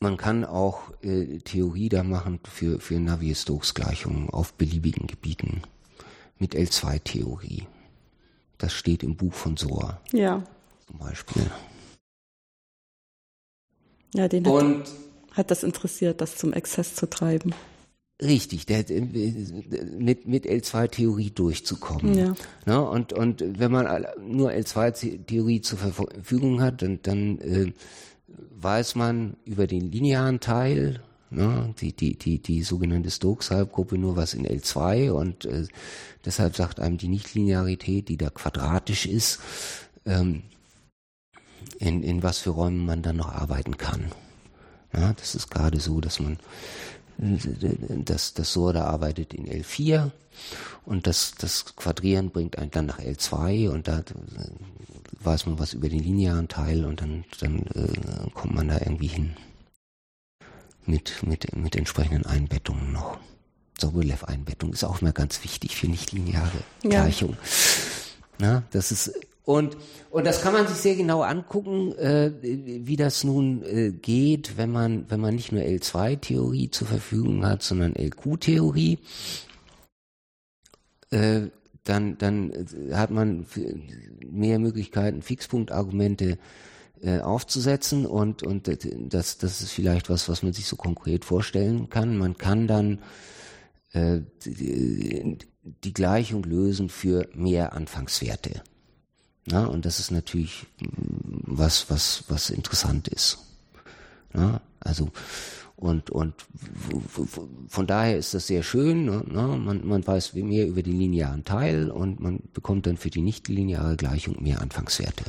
Man 0.01 0.17
kann 0.19 0.45
auch 0.45 0.91
äh, 1.03 1.39
Theorie 1.39 1.89
da 1.89 2.03
machen 2.03 2.41
für, 2.43 2.81
für 2.81 2.99
Navier-Stokes-Gleichungen 2.99 4.29
auf 4.29 4.53
beliebigen 4.53 5.07
Gebieten 5.07 5.63
mit 6.39 6.55
L2-Theorie. 6.55 7.67
Das 8.59 8.73
steht 8.73 9.03
im 9.03 9.17
Buch 9.17 9.33
von 9.33 9.57
Soa. 9.57 10.01
Ja. 10.13 10.43
Zum 10.87 10.99
Beispiel. 10.99 11.51
Ja, 14.15 14.29
den 14.29 14.47
hat, 14.47 14.93
hat 15.33 15.51
das 15.51 15.63
interessiert, 15.65 16.21
das 16.21 16.37
zum 16.37 16.53
Exzess 16.53 16.95
zu 16.95 17.07
treiben. 17.11 17.53
Richtig, 18.23 18.67
der, 18.67 18.85
mit, 19.99 20.29
mit 20.29 20.47
L2-Theorie 20.47 21.31
durchzukommen. 21.31 22.15
Ja. 22.17 22.35
Ne? 22.65 22.81
Und, 22.81 23.13
und 23.13 23.43
wenn 23.59 23.73
man 23.73 24.07
nur 24.25 24.51
L2-Theorie 24.53 25.61
zur 25.63 25.79
Verfügung 25.79 26.63
hat, 26.63 26.81
dann, 26.83 27.01
dann 27.03 27.39
äh, 27.41 27.73
weiß 28.29 28.95
man 28.95 29.37
über 29.45 29.67
den 29.67 29.91
linearen 29.91 30.39
Teil 30.39 31.03
Ne? 31.35 31.75
Die, 31.81 31.93
die, 31.93 32.17
die, 32.17 32.39
die 32.39 32.63
sogenannte 32.63 33.11
Stokes-Halbgruppe 33.11 33.99
nur 33.99 34.17
was 34.17 34.35
in 34.35 34.47
L2 34.47 35.11
und 35.11 35.45
äh, 35.47 35.67
deshalb 36.25 36.55
sagt 36.55 36.79
einem 36.79 36.97
die 36.97 37.09
Nichtlinearität, 37.09 38.09
die 38.09 38.17
da 38.17 38.31
quadratisch 38.31 39.07
ist, 39.07 39.41
ähm, 40.07 40.43
in, 41.79 42.03
in 42.03 42.23
was 42.23 42.39
für 42.39 42.51
Räumen 42.51 42.87
man 42.87 43.03
dann 43.03 43.17
noch 43.17 43.33
arbeiten 43.33 43.77
kann. 43.77 44.13
Ja, 44.93 45.13
das 45.13 45.35
ist 45.35 45.51
gerade 45.51 45.81
so, 45.81 46.01
dass 46.01 46.21
man 46.21 46.39
das, 47.17 48.35
das 48.35 48.53
Sorda 48.53 48.85
arbeitet 48.85 49.35
in 49.35 49.47
L4 49.47 50.11
und 50.85 51.07
das, 51.07 51.35
das 51.37 51.77
Quadrieren 51.77 52.31
bringt 52.31 52.59
einen 52.59 52.71
dann 52.71 52.87
nach 52.87 53.01
L2 53.01 53.71
und 53.71 53.89
da 53.89 54.03
weiß 55.21 55.47
man 55.47 55.59
was 55.59 55.75
über 55.75 55.89
den 55.89 56.01
linearen 56.01 56.49
Teil 56.49 56.85
und 56.85 57.01
dann, 57.01 57.25
dann 57.41 57.59
äh, 57.75 58.31
kommt 58.35 58.55
man 58.55 58.69
da 58.69 58.79
irgendwie 58.79 59.09
hin 59.09 59.37
mit, 60.87 61.23
mit, 61.27 61.55
mit 61.57 61.77
entsprechenden 61.77 62.27
Einbettungen 62.27 62.93
noch. 62.93 63.19
Sobolev-Einbettung 63.79 64.73
ist 64.73 64.85
auch 64.85 65.01
mal 65.01 65.13
ganz 65.13 65.43
wichtig 65.43 65.77
für 65.77 65.89
nichtlineare 65.89 66.59
Gleichungen. 66.83 67.37
Ja. 68.41 68.63
das 68.71 68.93
ist 68.93 69.13
und 69.45 69.77
und 70.11 70.27
das 70.27 70.41
kann 70.41 70.55
man 70.55 70.67
sich 70.67 70.79
sehr 70.79 70.97
genau 70.97 71.23
angucken, 71.23 71.93
äh, 71.99 72.33
wie 72.41 72.97
das 72.97 73.25
nun 73.25 73.63
äh, 73.63 73.91
geht, 73.91 74.57
wenn 74.57 74.71
man 74.71 75.05
wenn 75.11 75.21
man 75.21 75.35
nicht 75.35 75.53
nur 75.53 75.63
L2-Theorie 75.63 76.71
zur 76.71 76.87
Verfügung 76.87 77.45
hat, 77.45 77.63
sondern 77.63 77.95
LQ-Theorie. 77.95 78.99
Äh, 81.11 81.49
dann 81.85 82.17
dann 82.17 82.53
hat 82.93 83.11
man 83.11 83.45
mehr 84.27 84.59
Möglichkeiten, 84.59 85.21
Fixpunktargumente 85.21 86.39
äh, 87.05 87.21
aufzusetzen 87.21 88.07
und, 88.07 88.43
und 88.43 88.67
das, 89.13 89.37
das 89.37 89.61
ist 89.61 89.73
vielleicht 89.73 90.09
was, 90.09 90.27
was 90.29 90.43
man 90.43 90.55
sich 90.55 90.67
so 90.67 90.77
konkret 90.77 91.27
vorstellen 91.27 91.91
kann. 91.91 92.17
Man 92.17 92.39
kann 92.39 92.67
dann 92.67 93.01
äh, 93.93 94.21
die, 94.47 95.39
die 95.63 95.93
Gleichung 95.93 96.45
lösen 96.45 96.89
für 96.89 97.29
mehr 97.35 97.75
Anfangswerte. 97.75 98.63
Na, 99.47 99.67
und 99.67 99.85
das 99.85 100.01
ist 100.01 100.13
natürlich 100.13 100.65
mm, 100.81 101.41
was, 101.43 101.91
was, 101.91 102.25
was 102.29 102.49
interessant 102.49 103.09
ist. 103.09 103.39
Na, 104.33 104.63
also, 104.81 105.11
und, 105.77 106.09
und 106.09 106.35
von 107.69 107.87
daher 107.87 108.17
ist 108.17 108.33
das 108.33 108.47
sehr 108.47 108.63
schön. 108.63 109.05
Ne? 109.05 109.23
Man, 109.29 109.87
man 109.87 110.07
weiß 110.07 110.33
mehr 110.33 110.67
über 110.67 110.83
den 110.83 110.99
linearen 110.99 111.45
Teil 111.45 111.91
und 111.91 112.21
man 112.21 112.41
bekommt 112.55 112.87
dann 112.87 112.97
für 112.97 113.11
die 113.11 113.21
nichtlineare 113.21 113.97
Gleichung 113.97 114.43
mehr 114.43 114.63
Anfangswerte. 114.63 115.25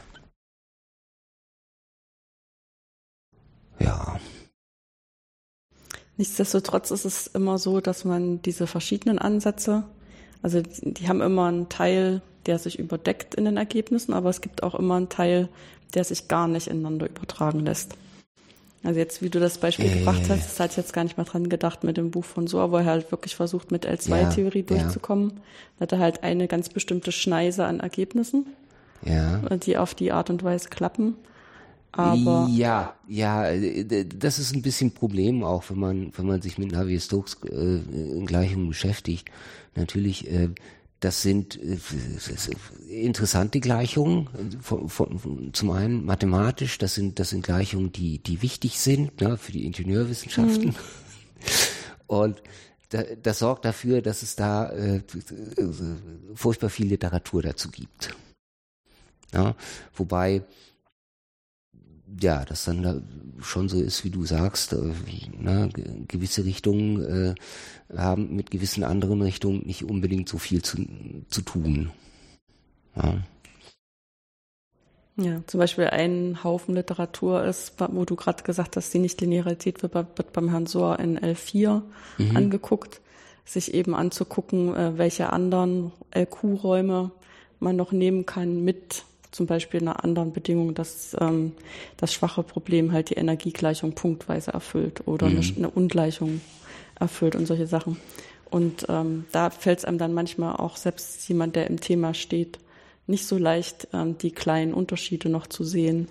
Ja. 3.80 4.20
Nichtsdestotrotz 6.18 6.92
ist 6.92 7.06
es 7.06 7.28
immer 7.28 7.58
so, 7.58 7.82
dass 7.82 8.06
man 8.06 8.42
diese 8.42 8.68
verschiedenen 8.68 9.20
Ansätze, 9.20 9.84
also 10.42 10.62
die 10.62 11.08
haben 11.08 11.22
immer 11.22 11.48
einen 11.48 11.70
Teil, 11.70 12.22
der 12.46 12.60
sich 12.60 12.80
überdeckt 12.80 13.36
in 13.36 13.46
den 13.46 13.58
Ergebnissen, 13.58 14.14
aber 14.14 14.30
es 14.30 14.42
gibt 14.42 14.64
auch 14.64 14.76
immer 14.76 14.96
einen 14.96 15.10
Teil, 15.10 15.50
der 15.94 16.04
sich 16.04 16.28
gar 16.28 16.48
nicht 16.48 16.68
ineinander 16.68 17.10
übertragen 17.10 17.60
lässt. 17.60 17.96
Also 18.84 19.00
jetzt, 19.00 19.24
wie 19.24 19.32
du 19.32 19.40
das 19.40 19.58
Beispiel 19.58 19.88
äh, 19.88 19.98
gebracht 20.00 20.22
hast, 20.30 20.46
das 20.46 20.60
hatte 20.60 20.72
ich 20.72 20.78
jetzt 20.78 20.94
gar 20.94 21.04
nicht 21.04 21.18
mal 21.18 21.24
dran 21.24 21.50
gedacht 21.50 21.84
mit 21.84 21.98
dem 21.98 22.12
Buch 22.12 22.24
von 22.24 22.46
Soa, 22.46 22.70
wo 22.70 22.78
er 22.78 22.86
halt 22.86 23.12
wirklich 23.12 23.36
versucht, 23.36 23.72
mit 23.72 23.88
L2-Theorie 23.88 24.60
ja, 24.60 24.66
durchzukommen. 24.78 25.32
Ja. 25.32 25.36
Da 25.80 25.84
hat 25.84 25.92
er 25.94 26.00
halt 26.00 26.24
eine 26.24 26.48
ganz 26.48 26.70
bestimmte 26.70 27.12
Schneise 27.12 27.66
an 27.66 27.80
Ergebnissen, 27.80 28.46
ja. 29.04 29.40
die 29.58 29.78
auf 29.78 29.96
die 29.96 30.12
Art 30.12 30.30
und 30.30 30.44
Weise 30.44 30.70
klappen. 30.70 31.16
Aber 31.98 32.48
ja, 32.52 32.94
ja, 33.08 33.46
das 33.54 34.40
ist 34.40 34.54
ein 34.54 34.62
bisschen 34.62 34.92
Problem 34.92 35.44
auch, 35.44 35.70
wenn 35.70 35.80
man, 35.80 36.12
wenn 36.16 36.26
man 36.26 36.42
sich 36.42 36.58
mit 36.58 36.72
Navier-Stokes 36.72 37.38
äh, 37.46 38.26
Gleichungen 38.26 38.68
beschäftigt. 38.68 39.30
Natürlich, 39.76 40.30
äh, 40.30 40.50
das 41.00 41.22
sind 41.22 41.58
äh, 41.62 41.78
interessante 42.90 43.62
Gleichungen. 43.62 44.28
Von, 44.62 44.90
von, 44.90 45.54
zum 45.54 45.72
einen 45.72 46.04
mathematisch, 46.04 46.78
das 46.78 46.96
sind, 46.96 47.20
das 47.20 47.30
sind 47.30 47.46
Gleichungen, 47.46 47.94
die, 47.94 48.20
die 48.20 48.42
wichtig 48.42 48.80
sind 48.80 49.22
ne, 49.22 49.38
für 49.38 49.54
die 49.54 49.66
Ingenieurwissenschaften. 49.66 50.70
Mhm. 50.70 50.76
Und 52.08 52.42
das 53.24 53.40
sorgt 53.40 53.66
dafür, 53.66 54.02
dass 54.02 54.22
es 54.22 54.36
da 54.36 54.70
äh, 54.72 55.02
furchtbar 56.34 56.70
viel 56.70 56.88
Literatur 56.88 57.42
dazu 57.42 57.70
gibt. 57.72 58.16
Ja, 59.34 59.56
wobei 59.96 60.44
ja, 62.21 62.45
das 62.45 62.65
dann 62.65 62.84
da 62.84 63.01
schon 63.41 63.69
so 63.69 63.80
ist, 63.80 64.04
wie 64.04 64.10
du 64.10 64.25
sagst, 64.25 64.73
äh, 64.73 64.93
na, 65.39 65.69
gewisse 66.08 66.45
Richtungen 66.45 67.04
äh, 67.04 67.95
haben 67.95 68.36
mit 68.36 68.51
gewissen 68.51 68.84
anderen 68.84 69.21
Richtungen 69.21 69.63
nicht 69.65 69.84
unbedingt 69.84 70.30
so 70.30 70.38
viel 70.38 70.62
zu, 70.62 70.86
zu 71.30 71.41
tun. 71.41 71.91
Ja. 72.95 73.17
Ja, 75.17 75.41
zum 75.47 75.62
Beispiel 75.62 75.86
ein 75.86 76.43
Haufen 76.43 76.75
Literatur 76.75 77.45
ist, 77.45 77.75
wo 77.80 78.04
du 78.04 78.17
gerade 78.17 78.43
gesagt 78.43 78.75
hast, 78.75 78.93
die 78.93 78.99
Nichtlinearität 78.99 79.82
wird, 79.82 79.93
wird 79.93 80.34
beim 80.34 80.49
Herrn 80.49 80.65
Sohr 80.65 80.99
in 80.99 81.17
L4 81.17 81.84
mhm. 82.17 82.36
angeguckt, 82.36 82.99
sich 83.45 83.73
eben 83.73 83.95
anzugucken, 83.95 84.75
äh, 84.75 84.97
welche 84.97 85.32
anderen 85.32 85.93
LQ-Räume 86.13 87.12
man 87.60 87.75
noch 87.78 87.93
nehmen 87.93 88.25
kann 88.25 88.65
mit 88.65 89.06
zum 89.36 89.45
Beispiel 89.45 89.82
einer 89.82 90.04
anderen 90.04 90.32
Bedingung, 90.32 90.74
dass 90.74 91.15
ähm, 91.19 91.52
das 91.98 92.13
schwache 92.13 92.43
Problem 92.43 92.91
halt 92.91 93.10
die 93.10 93.15
Energiegleichung 93.15 93.93
punktweise 93.93 94.54
erfüllt 94.54 95.08
oder 95.08 95.28
mhm. 95.28 95.38
eine, 95.38 95.56
eine, 95.58 95.69
Ungleichung 95.69 96.41
erfüllt 97.00 97.36
und 97.36 97.45
solche 97.45 97.67
Sachen. 97.67 97.98
Und 98.50 98.86
ähm, 98.89 99.26
da 99.32 99.50
fällt 99.50 99.80
es 99.80 99.86
einem 99.86 99.98
dann 99.98 100.13
manchmal 100.13 100.56
auch 100.56 100.78
selbst 100.78 101.28
jemand, 101.28 101.56
der 101.56 101.67
im 101.67 101.82
Thema 101.82 102.13
steht, 102.13 102.60
nicht 103.08 103.28
so 103.28 103.38
leicht, 103.38 103.89
ähm, 103.93 104.17
die 104.17 104.32
kleinen 104.32 104.74
Unterschiede 104.74 105.30
noch 105.30 105.48
zu 105.48 105.63
sehen. 105.63 106.08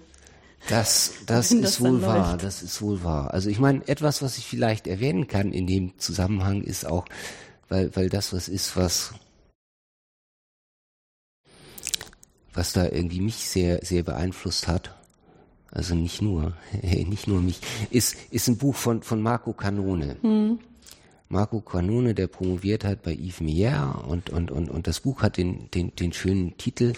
Das, 0.68 1.12
das 1.26 1.52
ist 1.52 1.64
das 1.64 1.80
wohl 1.80 2.02
wahr, 2.02 2.32
läuft. 2.32 2.44
das 2.44 2.62
ist 2.62 2.80
wohl 2.80 3.02
wahr. 3.04 3.32
Also 3.32 3.50
ich 3.50 3.58
meine, 3.58 3.86
etwas, 3.86 4.22
was 4.22 4.38
ich 4.38 4.46
vielleicht 4.46 4.86
erwähnen 4.86 5.28
kann 5.28 5.52
in 5.52 5.66
dem 5.66 5.98
Zusammenhang, 5.98 6.62
ist 6.62 6.86
auch, 6.86 7.04
weil, 7.68 7.94
weil 7.96 8.08
das 8.08 8.32
was 8.32 8.48
ist, 8.48 8.76
was 8.76 9.12
was 12.54 12.72
da 12.72 12.84
irgendwie 12.84 13.20
mich 13.20 13.48
sehr, 13.48 13.84
sehr 13.84 14.02
beeinflusst 14.02 14.68
hat, 14.68 14.94
also 15.70 15.94
nicht 15.94 16.22
nur, 16.22 16.54
nicht 16.82 17.26
nur 17.26 17.42
mich, 17.42 17.60
ist, 17.90 18.16
ist 18.30 18.48
ein 18.48 18.56
Buch 18.56 18.76
von, 18.76 19.02
von 19.02 19.20
Marco 19.20 19.52
Canone. 19.52 20.16
Mhm. 20.22 20.60
Marco 21.28 21.60
Canone, 21.60 22.14
der 22.14 22.28
promoviert 22.28 22.84
hat 22.84 23.02
bei 23.02 23.12
Yves 23.12 23.40
Meyer 23.40 24.04
und, 24.06 24.30
und, 24.30 24.50
und, 24.50 24.70
und 24.70 24.86
das 24.86 25.00
Buch 25.00 25.22
hat 25.22 25.36
den, 25.36 25.70
den, 25.72 25.94
den 25.96 26.12
schönen 26.12 26.56
Titel 26.56 26.92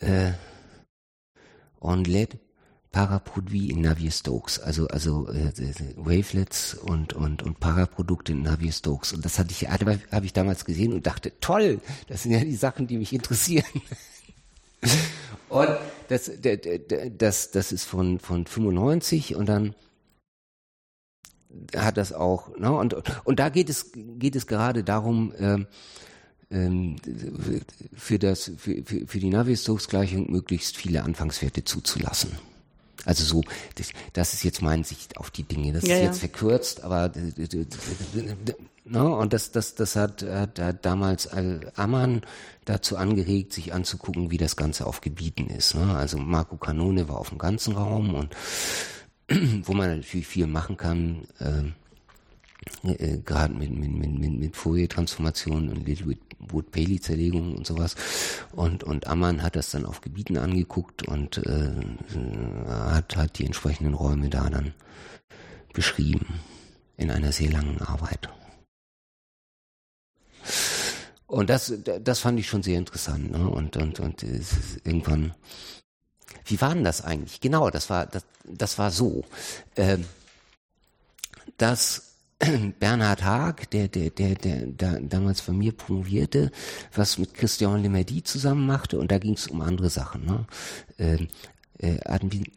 äh, 0.00 0.32
On 1.80 2.04
LED 2.04 2.38
Paraproduit 2.92 3.70
in 3.70 3.80
Navier-Stokes, 3.80 4.58
also 4.58 4.86
also 4.88 5.26
äh, 5.28 5.50
Wavelets 5.96 6.74
und 6.74 7.14
und 7.14 7.42
und 7.42 7.58
Paraprodukte 7.58 8.32
in 8.32 8.42
Navier-Stokes 8.42 9.14
und 9.14 9.24
das 9.24 9.38
hatte 9.38 9.50
ich 9.50 9.66
habe 9.66 10.26
ich 10.26 10.34
damals 10.34 10.66
gesehen 10.66 10.92
und 10.92 11.06
dachte 11.06 11.32
toll, 11.40 11.80
das 12.08 12.24
sind 12.24 12.32
ja 12.32 12.40
die 12.40 12.54
Sachen, 12.54 12.86
die 12.86 12.98
mich 12.98 13.14
interessieren. 13.14 13.64
Und 15.48 15.68
das, 16.08 16.30
das, 17.18 17.50
das 17.50 17.72
ist 17.72 17.84
von, 17.84 18.18
von 18.18 18.46
95 18.46 19.36
und 19.36 19.46
dann 19.46 19.74
hat 21.76 21.98
das 21.98 22.14
auch, 22.14 22.56
ne, 22.56 22.72
und, 22.72 22.96
und 23.24 23.38
da 23.38 23.50
geht 23.50 23.68
es, 23.68 23.92
geht 23.92 24.34
es 24.34 24.46
gerade 24.46 24.82
darum, 24.82 25.34
ähm, 25.38 25.66
ähm, 26.50 26.96
für 27.94 28.18
das, 28.18 28.52
für, 28.56 28.82
für, 28.82 29.06
für 29.06 29.18
die 29.20 29.28
Navier-Stokes-Gleichung 29.28 30.30
möglichst 30.30 30.76
viele 30.76 31.02
Anfangswerte 31.02 31.64
zuzulassen. 31.64 32.38
Also 33.04 33.24
so, 33.24 33.42
das, 33.74 33.88
das 34.12 34.34
ist 34.34 34.44
jetzt 34.44 34.62
meine 34.62 34.84
Sicht 34.84 35.16
auf 35.16 35.30
die 35.30 35.42
Dinge. 35.42 35.72
Das 35.72 35.86
ja, 35.86 35.96
ist 35.96 36.02
jetzt 36.02 36.22
ja. 36.22 36.28
verkürzt, 36.28 36.84
aber 36.84 37.10
no, 38.84 39.18
und 39.18 39.32
das, 39.32 39.52
das, 39.52 39.74
das 39.74 39.96
hat, 39.96 40.22
hat, 40.22 40.58
hat 40.58 40.84
damals 40.84 41.28
Ammann 41.76 42.22
dazu 42.64 42.96
angeregt, 42.96 43.52
sich 43.52 43.72
anzugucken, 43.72 44.30
wie 44.30 44.38
das 44.38 44.56
Ganze 44.56 44.86
auf 44.86 45.00
Gebieten 45.00 45.48
ist. 45.48 45.74
Ne? 45.74 45.96
Also 45.96 46.18
Marco 46.18 46.56
Canone 46.56 47.08
war 47.08 47.18
auf 47.18 47.30
dem 47.30 47.38
ganzen 47.38 47.74
Raum 47.74 48.14
und 48.14 48.36
wo 49.66 49.72
man 49.72 49.96
natürlich 49.96 50.26
viel 50.26 50.46
machen 50.46 50.76
kann. 50.76 51.22
Äh, 51.38 51.72
äh, 52.84 53.18
gerade 53.18 53.54
mit, 53.54 53.70
mit, 53.70 53.90
mit, 53.90 54.18
mit, 54.18 54.38
mit 54.38 54.56
Fourier-Transformationen 54.56 55.70
und 55.70 55.86
Littlewood-Paley-Zerlegungen 55.86 57.56
und 57.56 57.66
sowas. 57.66 57.96
Und, 58.52 58.84
und 58.84 59.06
Ammann 59.06 59.42
hat 59.42 59.56
das 59.56 59.70
dann 59.70 59.84
auf 59.84 60.00
Gebieten 60.00 60.36
angeguckt 60.36 61.06
und 61.08 61.38
äh, 61.38 61.72
hat, 62.68 63.16
hat 63.16 63.38
die 63.38 63.46
entsprechenden 63.46 63.94
Räume 63.94 64.28
da 64.30 64.48
dann 64.48 64.74
beschrieben 65.72 66.40
in 66.96 67.10
einer 67.10 67.32
sehr 67.32 67.50
langen 67.50 67.80
Arbeit. 67.80 68.28
Und 71.26 71.48
das, 71.48 71.72
das 72.02 72.18
fand 72.18 72.38
ich 72.38 72.46
schon 72.46 72.62
sehr 72.62 72.78
interessant. 72.78 73.30
Ne? 73.30 73.48
Und, 73.48 73.76
und, 73.76 74.00
und 74.00 74.22
irgendwann, 74.84 75.34
wie 76.44 76.60
war 76.60 76.74
denn 76.74 76.84
das 76.84 77.02
eigentlich? 77.02 77.40
Genau, 77.40 77.70
das 77.70 77.88
war, 77.88 78.06
das, 78.06 78.24
das 78.44 78.78
war 78.78 78.90
so, 78.90 79.24
äh, 79.76 79.98
dass 81.56 82.16
Bernhard 82.78 83.22
Haag, 83.22 83.70
der, 83.70 83.88
der, 83.88 84.10
der, 84.10 84.34
der, 84.34 84.66
der 84.66 85.00
damals 85.00 85.40
von 85.40 85.56
mir 85.56 85.72
promovierte, 85.72 86.50
was 86.94 87.18
mit 87.18 87.34
Christian 87.34 87.82
Lemerdy 87.82 88.22
zusammen 88.22 88.66
machte, 88.66 88.98
und 88.98 89.12
da 89.12 89.18
ging 89.18 89.34
es 89.34 89.46
um 89.46 89.60
andere 89.60 89.90
Sachen. 89.90 90.26
Ne? 90.26 90.46
Ähm, 90.98 91.28
äh, 91.82 91.98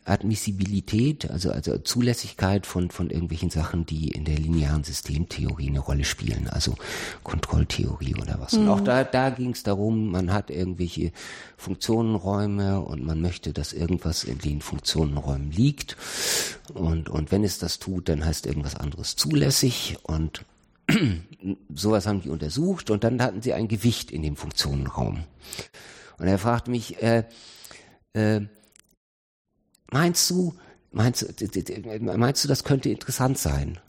Admissibilität, 0.06 1.30
also, 1.32 1.52
also 1.52 1.80
Zulässigkeit 1.80 2.68
von, 2.68 2.92
von 2.92 3.10
irgendwelchen 3.10 3.50
Sachen, 3.50 3.86
die 3.86 4.10
in 4.10 4.24
der 4.24 4.38
linearen 4.38 4.84
Systemtheorie 4.84 5.70
eine 5.70 5.80
Rolle 5.80 6.04
spielen, 6.04 6.48
also 6.48 6.76
Kontrolltheorie 7.24 8.16
oder 8.16 8.40
was. 8.40 8.54
Mhm. 8.54 8.60
Und 8.62 8.70
auch 8.70 8.82
da, 8.82 9.04
da 9.04 9.32
ging 9.32 9.50
es 9.50 9.64
darum, 9.64 10.12
man 10.12 10.32
hat 10.32 10.52
irgendwelche 10.52 11.12
Funktionenräume 11.58 12.82
und 12.82 13.04
man 13.04 13.20
möchte, 13.20 13.52
dass 13.52 13.74
irgendwas 13.74 14.24
in 14.24 14.38
den 14.38 14.62
Funktionenräumen 14.62 15.52
liegt. 15.52 15.98
Und, 16.76 17.10
und 17.10 17.32
wenn 17.32 17.44
es 17.44 17.58
das 17.58 17.80
tut, 17.80 18.10
dann 18.10 18.24
heißt 18.24 18.46
irgendwas 18.46 18.76
anderes 18.76 19.16
zulässig 19.16 19.98
und 20.04 20.46
sowas 21.74 22.06
haben 22.06 22.22
die 22.22 22.30
untersucht 22.30 22.92
und 22.92 23.04
dann 23.04 23.20
hatten 23.24 23.42
sie 23.42 23.54
ein 23.54 23.68
Gewicht 23.68 24.12
in 24.12 24.22
dem 24.22 24.36
Funktionenraum. 24.36 25.24
Und 26.20 26.28
er 26.28 26.38
fragt 26.38 26.68
mich, 26.68 27.02
äh, 27.02 27.24
äh, 28.14 28.42
meinst 29.92 30.30
du, 30.30 30.56
meinst 30.92 31.22
du, 31.22 32.18
meinst 32.18 32.44
du, 32.44 32.48
das 32.48 32.64
könnte 32.64 32.90
interessant 32.90 33.38
sein? 33.38 33.80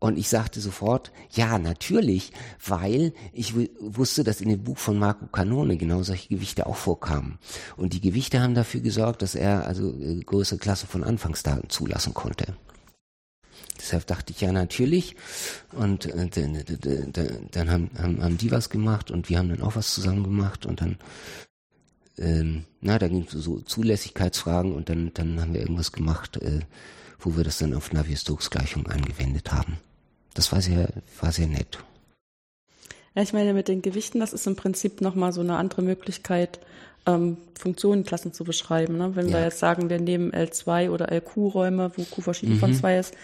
Und 0.00 0.16
ich 0.16 0.28
sagte 0.28 0.60
sofort, 0.60 1.10
ja, 1.32 1.58
natürlich, 1.58 2.32
weil 2.64 3.12
ich 3.32 3.54
wusste, 3.80 4.22
dass 4.22 4.40
in 4.40 4.48
dem 4.48 4.62
Buch 4.62 4.78
von 4.78 4.96
Marco 4.96 5.26
Canone 5.26 5.76
genau 5.76 6.04
solche 6.04 6.28
Gewichte 6.28 6.66
auch 6.66 6.76
vorkamen. 6.76 7.38
Und 7.76 7.94
die 7.94 8.00
Gewichte 8.00 8.40
haben 8.40 8.54
dafür 8.54 8.80
gesorgt, 8.80 9.22
dass 9.22 9.34
er 9.34 9.66
also 9.66 9.92
äh, 10.00 10.20
größere 10.20 10.58
Klasse 10.58 10.86
von 10.86 11.02
Anfangsdaten 11.02 11.68
zulassen 11.68 12.14
konnte. 12.14 12.54
Deshalb 13.76 14.06
dachte 14.06 14.32
ich, 14.32 14.40
ja, 14.40 14.52
natürlich. 14.52 15.16
Und 15.72 16.06
äh, 16.06 16.28
dann 17.50 17.70
haben, 17.70 17.90
haben, 17.98 18.22
haben 18.22 18.38
die 18.38 18.52
was 18.52 18.70
gemacht 18.70 19.10
und 19.10 19.28
wir 19.28 19.38
haben 19.38 19.48
dann 19.48 19.62
auch 19.62 19.74
was 19.74 19.94
zusammen 19.94 20.22
gemacht 20.22 20.64
und 20.64 20.80
dann 20.80 20.96
ähm, 22.18 22.64
na, 22.80 22.98
da 22.98 23.08
ging 23.08 23.26
es 23.26 23.32
so 23.32 23.60
Zulässigkeitsfragen 23.60 24.72
und 24.72 24.88
dann, 24.88 25.12
dann 25.14 25.40
haben 25.40 25.54
wir 25.54 25.60
irgendwas 25.60 25.92
gemacht, 25.92 26.36
äh, 26.38 26.60
wo 27.18 27.36
wir 27.36 27.44
das 27.44 27.58
dann 27.58 27.74
auf 27.74 27.92
Navier-Stokes-Gleichung 27.92 28.86
angewendet 28.86 29.52
haben. 29.52 29.78
Das 30.34 30.52
war 30.52 30.60
sehr, 30.60 30.88
war 31.20 31.32
sehr 31.32 31.48
nett. 31.48 31.78
Ja, 33.14 33.22
ich 33.22 33.32
meine, 33.32 33.54
mit 33.54 33.68
den 33.68 33.82
Gewichten, 33.82 34.20
das 34.20 34.32
ist 34.32 34.46
im 34.46 34.54
Prinzip 34.54 35.00
nochmal 35.00 35.32
so 35.32 35.40
eine 35.40 35.56
andere 35.56 35.82
Möglichkeit, 35.82 36.60
ähm, 37.06 37.38
Funktionenklassen 37.58 38.32
zu 38.32 38.44
beschreiben. 38.44 38.96
Ne? 38.96 39.16
Wenn 39.16 39.28
ja. 39.28 39.38
wir 39.38 39.44
jetzt 39.44 39.58
sagen, 39.58 39.90
wir 39.90 40.00
nehmen 40.00 40.30
L2 40.30 40.90
oder 40.90 41.10
LQ-Räume, 41.10 41.92
wo 41.96 42.04
Q 42.04 42.20
verschieden 42.20 42.54
mhm. 42.54 42.60
von 42.60 42.74
2 42.74 42.98
ist, 42.98 43.14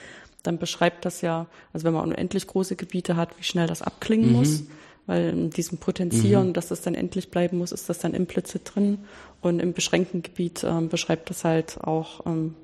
dann 0.43 0.59
beschreibt 0.59 1.05
das 1.05 1.21
ja, 1.21 1.47
also 1.73 1.85
wenn 1.85 1.95
man 1.95 2.05
unendlich 2.05 2.47
große 2.47 2.77
Gebiete 2.77 3.17
hat, 3.17 3.39
wie 3.39 3.45
schnell 3.45 3.67
das 3.67 3.83
abklingen 3.83 4.31
mhm. 4.31 4.37
muss 4.37 4.63
weil 5.07 5.31
in 5.31 5.51
diesem 5.51 5.79
Potenzieren, 5.79 6.49
mhm. 6.49 6.53
dass 6.55 6.69
das 6.69 6.81
dann 6.81 6.95
endlich 6.95 7.31
bleiben 7.31 7.59
muss, 7.59 7.73
ist 7.73 7.89
das 7.89 7.99
dann 7.99 8.15
implizit 8.15 8.63
drin. 8.75 8.99
Und 9.41 9.61
im 9.61 9.73
beschränkten 9.73 10.23
Gebiet 10.23 10.65
ähm, 10.65 10.89
beschreibt 10.89 11.29
das 11.31 11.45
halt 11.45 11.79
auch 11.83 12.25
ähm, 12.27 12.55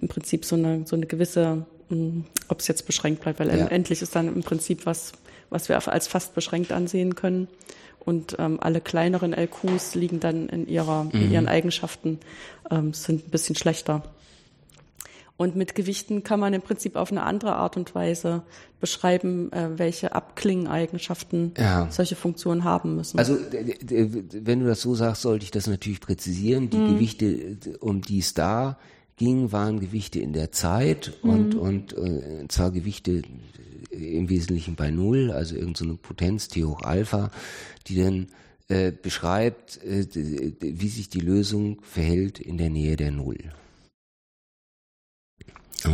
im 0.00 0.08
Prinzip 0.08 0.44
so 0.44 0.56
eine, 0.56 0.86
so 0.86 0.96
eine 0.96 1.06
gewisse, 1.06 1.66
ähm, 1.90 2.24
ob 2.48 2.60
es 2.60 2.68
jetzt 2.68 2.86
beschränkt 2.86 3.22
bleibt, 3.22 3.38
weil 3.38 3.56
ja. 3.56 3.66
endlich 3.66 4.02
ist 4.02 4.16
dann 4.16 4.28
im 4.28 4.42
Prinzip 4.42 4.86
was, 4.86 5.12
was 5.50 5.68
wir 5.68 5.76
als 5.88 6.08
fast 6.08 6.34
beschränkt 6.34 6.72
ansehen 6.72 7.14
können. 7.14 7.48
Und 8.00 8.36
ähm, 8.38 8.58
alle 8.60 8.80
kleineren 8.80 9.34
LQs 9.34 9.94
liegen 9.94 10.18
dann 10.18 10.48
in 10.48 10.66
ihrer, 10.66 11.04
mhm. 11.04 11.10
in 11.12 11.32
ihren 11.32 11.48
Eigenschaften, 11.48 12.18
ähm, 12.70 12.94
sind 12.94 13.26
ein 13.26 13.30
bisschen 13.30 13.54
schlechter. 13.54 14.02
Und 15.38 15.54
mit 15.54 15.76
Gewichten 15.76 16.24
kann 16.24 16.40
man 16.40 16.52
im 16.52 16.62
Prinzip 16.62 16.96
auf 16.96 17.12
eine 17.12 17.22
andere 17.22 17.54
Art 17.54 17.76
und 17.76 17.94
Weise 17.94 18.42
beschreiben, 18.80 19.52
äh, 19.52 19.78
welche 19.78 20.12
Abklingeneigenschaften 20.12 21.52
ja. 21.56 21.86
solche 21.92 22.16
Funktionen 22.16 22.64
haben 22.64 22.96
müssen. 22.96 23.20
Also 23.20 23.38
wenn 23.38 24.60
du 24.60 24.66
das 24.66 24.80
so 24.80 24.96
sagst, 24.96 25.22
sollte 25.22 25.44
ich 25.44 25.52
das 25.52 25.68
natürlich 25.68 26.00
präzisieren. 26.00 26.70
Die 26.70 26.76
hm. 26.76 26.94
Gewichte, 26.94 27.56
um 27.78 28.02
die 28.02 28.18
es 28.18 28.34
da 28.34 28.78
ging, 29.16 29.52
waren 29.52 29.78
Gewichte 29.78 30.18
in 30.18 30.32
der 30.32 30.50
Zeit 30.50 31.12
und, 31.22 31.54
hm. 31.54 31.60
und 31.60 31.96
äh, 31.96 32.48
zwar 32.48 32.72
Gewichte 32.72 33.22
im 33.90 34.28
Wesentlichen 34.28 34.74
bei 34.74 34.90
Null, 34.90 35.30
also 35.30 35.54
irgendeine 35.54 35.92
so 35.92 35.98
Potenz 36.02 36.48
T 36.48 36.64
hoch 36.64 36.82
Alpha, 36.82 37.30
die 37.86 38.02
dann 38.02 38.26
äh, 38.66 38.90
beschreibt, 38.90 39.82
äh, 39.84 40.04
wie 40.60 40.88
sich 40.88 41.08
die 41.08 41.20
Lösung 41.20 41.78
verhält 41.82 42.40
in 42.40 42.58
der 42.58 42.70
Nähe 42.70 42.96
der 42.96 43.12
Null. 43.12 43.38
Ja. 45.84 45.90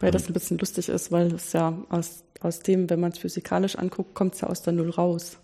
Weil 0.00 0.10
das 0.10 0.28
ein 0.28 0.32
bisschen 0.32 0.58
lustig 0.58 0.88
ist, 0.88 1.10
weil 1.10 1.32
es 1.32 1.52
ja 1.52 1.76
aus, 1.88 2.24
aus 2.40 2.60
dem, 2.60 2.90
wenn 2.90 3.00
man 3.00 3.12
es 3.12 3.18
physikalisch 3.18 3.76
anguckt, 3.76 4.14
kommt 4.14 4.34
es 4.34 4.42
ja 4.42 4.48
aus 4.48 4.62
der 4.62 4.74
Null 4.74 4.90
raus. 4.90 5.38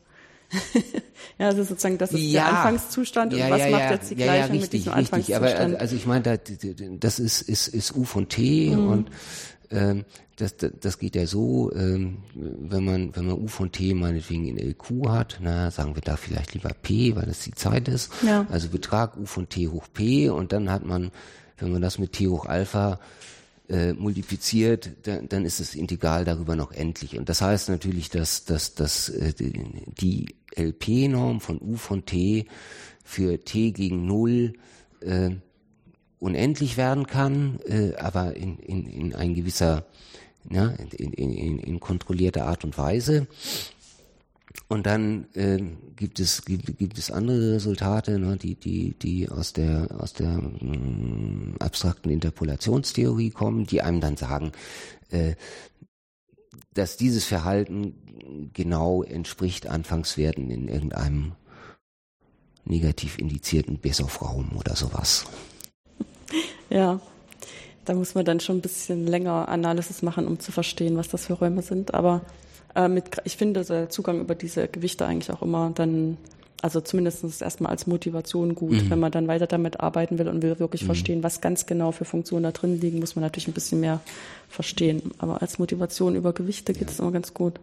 ja, 1.39 1.47
also 1.47 1.63
sozusagen, 1.63 1.97
das 1.97 2.13
ist 2.13 2.21
ja, 2.21 2.45
der 2.45 2.59
Anfangszustand 2.59 3.33
ja, 3.33 3.47
und 3.47 3.53
was 3.53 3.61
ja, 3.61 3.71
macht 3.71 3.91
jetzt 3.91 4.11
die 4.11 4.17
Gleichung 4.17 4.37
ja, 4.37 4.45
richtig, 4.45 4.61
mit 4.61 4.73
diesem 4.73 4.93
richtig. 4.93 5.37
Aber 5.37 5.81
also 5.81 5.97
ich 5.97 6.07
meine, 6.07 6.39
das 7.01 7.19
ist, 7.19 7.43
ist, 7.43 7.69
ist 7.69 7.97
U 7.97 8.05
von 8.05 8.29
T 8.29 8.71
mhm. 8.71 8.87
und 8.87 9.11
ähm, 9.71 10.05
das, 10.37 10.57
das, 10.57 10.73
das 10.79 10.99
geht 10.99 11.17
ja 11.17 11.27
so, 11.27 11.73
ähm, 11.75 12.19
wenn 12.35 12.85
man 12.85 13.17
wenn 13.17 13.27
man 13.27 13.39
U 13.39 13.49
von 13.49 13.73
T 13.73 13.95
meinetwegen 13.95 14.47
in 14.47 14.59
LQ 14.59 15.09
hat, 15.09 15.39
na 15.41 15.71
sagen 15.71 15.95
wir 15.95 16.03
da 16.03 16.17
vielleicht 16.17 16.55
lieber 16.55 16.71
P, 16.71 17.17
weil 17.17 17.27
das 17.27 17.41
die 17.41 17.55
Zeit 17.55 17.89
ist. 17.89 18.13
Ja. 18.23 18.47
Also 18.51 18.69
Betrag 18.69 19.17
U 19.17 19.25
von 19.25 19.49
T 19.49 19.69
hoch 19.69 19.87
P 19.93 20.29
und 20.29 20.53
dann 20.53 20.71
hat 20.71 20.85
man, 20.85 21.11
wenn 21.63 21.73
man 21.73 21.83
das 21.83 21.99
mit 21.99 22.13
T 22.13 22.29
hoch 22.29 22.47
Alpha 22.47 22.99
äh, 23.69 23.93
multipliziert, 23.93 24.91
dann, 25.05 25.29
dann 25.29 25.45
ist 25.45 25.61
das 25.61 25.75
Integral 25.75 26.25
darüber 26.25 26.57
noch 26.57 26.73
endlich. 26.73 27.17
Und 27.17 27.29
das 27.29 27.41
heißt 27.41 27.69
natürlich, 27.69 28.11
dass, 28.11 28.45
dass, 28.45 28.75
dass 28.75 29.09
äh, 29.09 29.33
die 29.39 30.35
LP-Norm 30.57 31.41
von 31.41 31.61
U 31.61 31.77
von 31.77 32.05
T 32.05 32.47
für 33.05 33.45
T 33.45 33.71
gegen 33.71 34.07
Null 34.07 34.55
äh, 35.01 35.31
unendlich 36.19 36.77
werden 36.77 37.07
kann, 37.07 37.61
äh, 37.67 37.95
aber 37.97 38.37
in, 38.37 38.59
in, 38.59 38.87
in 38.87 39.15
ein 39.15 39.35
gewisser, 39.35 39.87
ja, 40.51 40.69
in, 40.97 41.13
in, 41.13 41.59
in 41.59 41.81
kontrollierter 41.81 42.47
Art 42.47 42.65
und 42.65 42.77
Weise. 42.79 43.27
Und 44.69 44.87
dann 44.87 45.27
äh, 45.35 45.63
gibt 45.97 46.19
es 46.19 46.45
gibt, 46.45 46.79
gibt 46.79 46.99
es 46.99 47.11
andere 47.11 47.55
Resultate, 47.55 48.19
ne, 48.19 48.37
die 48.37 48.55
die 48.55 48.95
die 48.95 49.29
aus 49.29 49.53
der 49.53 49.89
aus 49.99 50.13
der 50.13 50.31
mh, 50.31 50.61
mm, 50.61 51.57
abstrakten 51.59 52.11
Interpolationstheorie 52.11 53.31
kommen, 53.31 53.67
die 53.67 53.83
einem 53.83 54.01
dann 54.01 54.17
sagen, 54.17 54.53
äh, 55.11 55.35
dass 56.75 56.97
dieses 56.97 57.25
Verhalten 57.25 58.51
genau 58.53 59.03
entspricht 59.03 59.67
Anfangswerten 59.67 60.51
in 60.51 60.69
irgendeinem 60.69 61.33
negativ 62.65 63.19
indizierten 63.19 63.79
Bessow-Raum 63.79 64.57
oder 64.57 64.77
sowas. 64.77 65.27
Ja, 66.71 67.01
da 67.85 67.93
muss 67.93 68.15
man 68.15 68.25
dann 68.25 68.41
schon 68.41 68.57
ein 68.57 68.63
bisschen 68.63 69.07
länger 69.07 69.47
Analysis 69.51 70.01
machen, 70.01 70.27
um 70.27 70.41
zu 70.41 70.53
verstehen, 70.53 70.97
was 70.97 71.09
das 71.09 71.27
für 71.27 71.35
Räume 71.35 71.61
sind. 71.61 71.93
Aber 71.93 72.23
äh, 72.75 72.89
mit, 72.89 73.05
ich 73.25 73.37
finde 73.37 73.65
der 73.65 73.91
Zugang 73.91 74.21
über 74.21 74.35
diese 74.35 74.69
Gewichte 74.69 75.07
eigentlich 75.07 75.31
auch 75.31 75.43
immer 75.43 75.73
dann, 75.75 76.17
also 76.63 76.81
zumindest 76.81 77.43
erstmal 77.43 77.71
als 77.71 77.87
Motivation 77.87 78.55
gut. 78.55 78.73
Mhm. 78.73 78.91
Wenn 78.91 79.01
man 79.01 79.13
dann 79.13 79.29
weiter 79.29 79.47
damit 79.47 79.81
arbeiten 79.81 80.19
will 80.19 80.29
und 80.29 80.43
will 80.43 80.59
wirklich 80.59 80.83
mhm. 80.83 80.87
verstehen, 80.87 81.23
was 81.23 81.41
ganz 81.41 81.67
genau 81.67 81.93
für 81.93 82.05
Funktionen 82.05 82.45
da 82.45 82.53
drin 82.53 82.81
liegen, 82.81 83.01
muss 83.01 83.17
man 83.17 83.23
natürlich 83.23 83.49
ein 83.49 83.55
bisschen 83.55 83.81
mehr 83.81 84.01
verstehen. 84.49 85.13
Aber 85.19 85.43
als 85.43 85.59
Motivation 85.59 86.15
über 86.15 86.33
Gewichte 86.33 86.73
geht 86.73 86.91
es 86.91 86.99
ja. 86.99 87.05
immer 87.05 87.13
ganz 87.13 87.35
gut. 87.35 87.61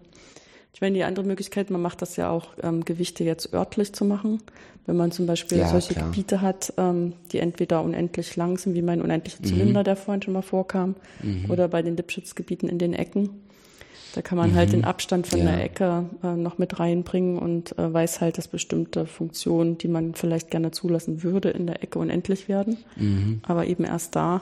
Ich 0.73 0.81
meine, 0.81 0.95
die 0.95 1.03
andere 1.03 1.25
Möglichkeit, 1.25 1.71
man 1.71 1.81
macht 1.81 2.01
das 2.01 2.15
ja 2.15 2.29
auch, 2.29 2.53
ähm, 2.61 2.85
Gewichte 2.85 3.23
jetzt 3.23 3.53
örtlich 3.53 3.93
zu 3.93 4.05
machen. 4.05 4.41
Wenn 4.85 4.95
man 4.95 5.11
zum 5.11 5.25
Beispiel 5.25 5.59
ja, 5.59 5.67
solche 5.67 5.93
klar. 5.93 6.05
Gebiete 6.05 6.41
hat, 6.41 6.73
ähm, 6.77 7.13
die 7.31 7.39
entweder 7.39 7.83
unendlich 7.83 8.35
lang 8.35 8.57
sind, 8.57 8.75
wie 8.75 8.81
mein 8.81 9.01
unendlicher 9.01 9.43
Zylinder, 9.43 9.81
mhm. 9.81 9.83
der 9.83 9.95
vorhin 9.95 10.21
schon 10.21 10.33
mal 10.33 10.41
vorkam, 10.41 10.95
mhm. 11.21 11.49
oder 11.49 11.67
bei 11.67 11.81
den 11.81 11.95
Lipschutzgebieten 11.97 12.69
in 12.69 12.79
den 12.79 12.93
Ecken. 12.93 13.29
Da 14.13 14.21
kann 14.21 14.37
man 14.37 14.47
halt 14.47 14.53
mhm. 14.53 14.57
halt 14.57 14.73
den 14.73 14.85
Abstand 14.85 15.27
von 15.27 15.39
ja. 15.39 15.45
der 15.45 15.63
Ecke 15.63 16.05
äh, 16.23 16.35
noch 16.35 16.57
mit 16.57 16.79
reinbringen 16.79 17.37
und 17.37 17.77
äh, 17.77 17.93
weiß 17.93 18.21
halt, 18.21 18.37
dass 18.37 18.47
bestimmte 18.47 19.05
Funktionen, 19.05 19.77
die 19.77 19.87
man 19.87 20.15
vielleicht 20.15 20.49
gerne 20.49 20.71
zulassen 20.71 21.23
würde, 21.23 21.49
in 21.49 21.67
der 21.67 21.83
Ecke 21.83 21.99
unendlich 21.99 22.47
werden, 22.47 22.77
mhm. 22.95 23.41
aber 23.43 23.67
eben 23.67 23.83
erst 23.83 24.15
da 24.15 24.41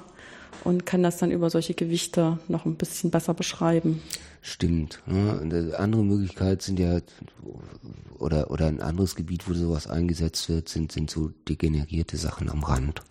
und 0.63 0.85
kann 0.85 1.03
das 1.03 1.17
dann 1.17 1.31
über 1.31 1.49
solche 1.49 1.73
Gewichte 1.73 2.39
noch 2.47 2.65
ein 2.65 2.75
bisschen 2.75 3.11
besser 3.11 3.33
beschreiben. 3.33 4.01
Stimmt. 4.41 5.01
Ne? 5.05 5.39
Eine 5.41 5.77
andere 5.77 6.03
Möglichkeit 6.03 6.61
sind 6.61 6.79
ja, 6.79 6.99
oder, 8.17 8.49
oder 8.51 8.67
ein 8.67 8.81
anderes 8.81 9.15
Gebiet, 9.15 9.49
wo 9.49 9.53
sowas 9.53 9.87
eingesetzt 9.87 10.49
wird, 10.49 10.69
sind, 10.69 10.91
sind 10.91 11.09
so 11.09 11.31
degenerierte 11.47 12.17
Sachen 12.17 12.49
am 12.49 12.63
Rand. 12.63 13.01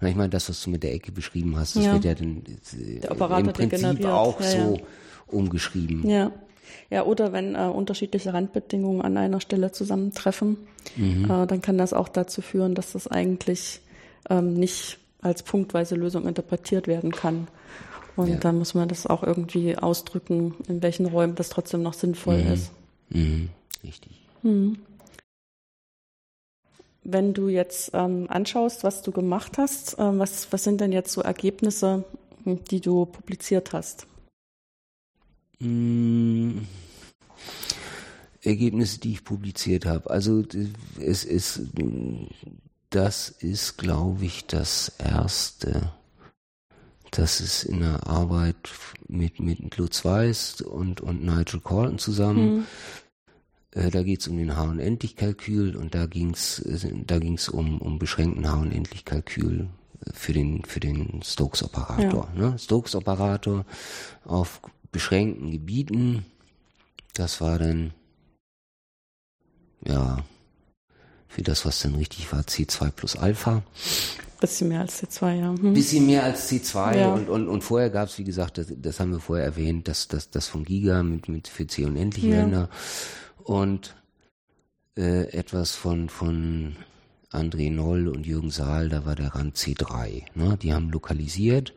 Ich 0.00 0.14
meine, 0.14 0.28
das, 0.28 0.48
was 0.48 0.62
du 0.62 0.70
mit 0.70 0.84
der 0.84 0.94
Ecke 0.94 1.10
beschrieben 1.10 1.56
hast, 1.56 1.74
das 1.74 1.84
ja. 1.84 1.92
wird 1.92 2.04
ja 2.04 2.14
dann, 2.14 2.42
äh, 2.46 3.40
im 3.40 3.52
Prinzip 3.52 4.04
auch 4.04 4.40
ja, 4.40 4.50
so 4.50 4.78
umgeschrieben. 5.30 6.08
Ja. 6.08 6.32
Ja, 6.90 7.04
oder 7.04 7.32
wenn 7.32 7.54
äh, 7.54 7.60
unterschiedliche 7.60 8.34
Randbedingungen 8.34 9.02
an 9.02 9.16
einer 9.16 9.40
Stelle 9.40 9.72
zusammentreffen, 9.72 10.56
mhm. 10.96 11.24
äh, 11.24 11.46
dann 11.46 11.62
kann 11.62 11.78
das 11.78 11.92
auch 11.92 12.08
dazu 12.08 12.42
führen, 12.42 12.74
dass 12.74 12.92
das 12.92 13.08
eigentlich 13.08 13.80
ähm, 14.28 14.54
nicht 14.54 14.98
als 15.20 15.42
punktweise 15.42 15.94
Lösung 15.96 16.26
interpretiert 16.26 16.86
werden 16.86 17.12
kann. 17.12 17.48
Und 18.16 18.28
ja. 18.28 18.36
dann 18.36 18.58
muss 18.58 18.74
man 18.74 18.88
das 18.88 19.06
auch 19.06 19.22
irgendwie 19.22 19.76
ausdrücken, 19.76 20.54
in 20.66 20.82
welchen 20.82 21.06
Räumen 21.06 21.34
das 21.34 21.50
trotzdem 21.50 21.82
noch 21.82 21.94
sinnvoll 21.94 22.42
mhm. 22.42 22.52
ist. 22.52 22.70
Mhm. 23.10 23.48
Richtig. 23.84 24.12
Mhm. 24.42 24.78
Wenn 27.04 27.32
du 27.32 27.48
jetzt 27.48 27.92
ähm, 27.94 28.26
anschaust, 28.28 28.84
was 28.84 29.02
du 29.02 29.12
gemacht 29.12 29.56
hast, 29.56 29.98
äh, 29.98 30.18
was, 30.18 30.52
was 30.52 30.64
sind 30.64 30.80
denn 30.80 30.92
jetzt 30.92 31.12
so 31.12 31.22
Ergebnisse, 31.22 32.04
die 32.44 32.80
du 32.80 33.06
publiziert 33.06 33.72
hast? 33.72 34.06
Mh, 35.60 36.62
Ergebnisse, 38.42 39.00
die 39.00 39.12
ich 39.12 39.24
publiziert 39.24 39.84
habe. 39.84 40.10
Also 40.10 40.44
es 41.00 41.24
ist, 41.24 41.60
das 42.90 43.28
ist, 43.28 43.78
glaube 43.78 44.24
ich, 44.24 44.46
das 44.46 44.92
erste. 44.98 45.92
Das 47.10 47.40
ist 47.40 47.64
in 47.64 47.80
der 47.80 48.06
Arbeit 48.06 48.56
mit, 49.08 49.40
mit 49.40 49.76
Lutz 49.76 50.04
Weiß 50.04 50.60
und, 50.60 51.00
und 51.00 51.24
Nigel 51.24 51.60
Colton 51.60 51.98
zusammen. 51.98 52.56
Mhm. 52.56 52.66
Äh, 53.72 53.90
da 53.90 54.02
geht 54.02 54.20
es 54.20 54.28
um 54.28 54.36
den 54.36 54.56
H- 54.56 54.62
und 54.62 54.78
Endlichkalkül 54.78 55.76
und 55.76 55.94
da 55.94 56.06
ging 56.06 56.30
es 56.30 56.62
da 57.06 57.18
ging's 57.18 57.48
um, 57.48 57.80
um 57.80 57.98
beschränkten 57.98 58.50
H- 58.50 58.60
und 58.60 58.72
Endlichkalkül 58.72 59.68
für 60.12 60.32
den, 60.32 60.64
für 60.64 60.80
den 60.80 61.22
Stokes-Operator. 61.22 62.28
Ja. 62.34 62.40
Ne? 62.50 62.58
Stokes-Operator 62.58 63.64
auf 64.24 64.60
beschränkten 64.92 65.50
Gebieten. 65.50 66.24
Das 67.14 67.40
war 67.40 67.58
dann, 67.58 67.92
ja, 69.84 70.24
für 71.28 71.42
das, 71.42 71.64
was 71.66 71.80
dann 71.80 71.94
richtig 71.94 72.32
war, 72.32 72.40
C2 72.40 72.90
plus 72.90 73.16
Alpha. 73.16 73.62
Bisschen 74.40 74.68
mehr 74.68 74.80
als 74.80 75.02
C2, 75.02 75.34
ja. 75.34 75.48
Hm. 75.48 75.74
Bisschen 75.74 76.06
mehr 76.06 76.22
als 76.22 76.50
C2 76.50 76.96
ja. 76.96 77.12
und, 77.12 77.28
und, 77.28 77.48
und 77.48 77.62
vorher 77.62 77.90
gab 77.90 78.08
es, 78.08 78.18
wie 78.18 78.24
gesagt, 78.24 78.58
das, 78.58 78.72
das 78.76 79.00
haben 79.00 79.10
wir 79.10 79.20
vorher 79.20 79.44
erwähnt, 79.44 79.88
das, 79.88 80.06
das, 80.06 80.30
das 80.30 80.46
von 80.46 80.64
Giga 80.64 81.02
mit, 81.02 81.28
mit 81.28 81.48
für 81.48 81.66
C 81.66 81.84
unendliche 81.84 82.28
ja. 82.28 82.36
Länder 82.36 82.70
und 83.42 83.96
äh, 84.96 85.28
etwas 85.32 85.74
von, 85.74 86.08
von 86.08 86.76
André 87.30 87.70
Noll 87.70 88.08
und 88.08 88.26
Jürgen 88.26 88.50
Saal, 88.50 88.88
da 88.88 89.04
war 89.04 89.14
der 89.14 89.34
Rand 89.34 89.56
C3. 89.56 90.22
Ne? 90.34 90.56
Die 90.62 90.72
haben 90.72 90.90
lokalisiert 90.90 91.74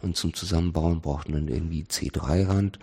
und 0.00 0.16
zum 0.16 0.32
Zusammenbauen 0.32 1.00
brauchten 1.02 1.32
dann 1.32 1.48
irgendwie 1.48 1.84
C3-Rand. 1.84 2.78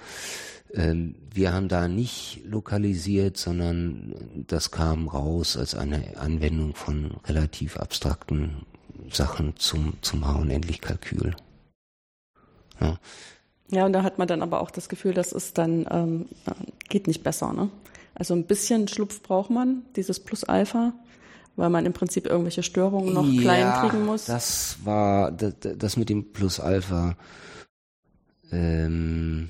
Ähm, 0.74 1.16
wir 1.34 1.54
haben 1.54 1.68
da 1.68 1.88
nicht 1.88 2.42
lokalisiert, 2.46 3.38
sondern 3.38 4.14
das 4.48 4.70
kam 4.70 5.08
raus 5.08 5.58
als 5.58 5.74
eine 5.74 6.18
Anwendung 6.18 6.76
von 6.76 7.18
relativ 7.26 7.78
abstrakten 7.78 8.66
Sachen 9.12 9.56
zum, 9.58 9.94
zum 10.02 10.28
H- 10.28 10.40
und 10.40 10.52
Endlichkalkül. 10.52 11.36
Ja. 12.80 13.00
ja, 13.70 13.86
und 13.86 13.94
da 13.94 14.04
hat 14.04 14.20
man 14.20 14.28
dann 14.28 14.42
aber 14.42 14.62
auch 14.62 14.72
das 14.72 14.90
Gefühl, 14.90 15.14
das 15.14 15.32
ist 15.32 15.58
dann, 15.58 15.86
ähm, 15.90 16.26
geht 16.90 17.08
nicht 17.08 17.24
besser, 17.24 17.54
ne? 17.54 17.70
Also 18.16 18.36
ein 18.36 18.46
bisschen 18.46 18.88
Schlupf 18.88 19.24
braucht 19.24 19.50
man, 19.50 19.84
dieses 19.96 20.20
Plus 20.20 20.44
Alpha 20.44 20.94
weil 21.56 21.70
man 21.70 21.86
im 21.86 21.94
Prinzip 21.94 22.26
irgendwelche 22.26 22.64
Störungen 22.64 23.14
noch 23.14 23.28
ja, 23.28 23.42
klein 23.42 23.90
kriegen 23.90 24.06
muss. 24.06 24.26
Das 24.26 24.78
war 24.84 25.32
das, 25.32 25.54
das 25.60 25.98
mit 25.98 26.10
dem 26.10 26.32
Plus 26.32 26.60
Alpha. 26.60 27.16
Ähm, 28.52 29.50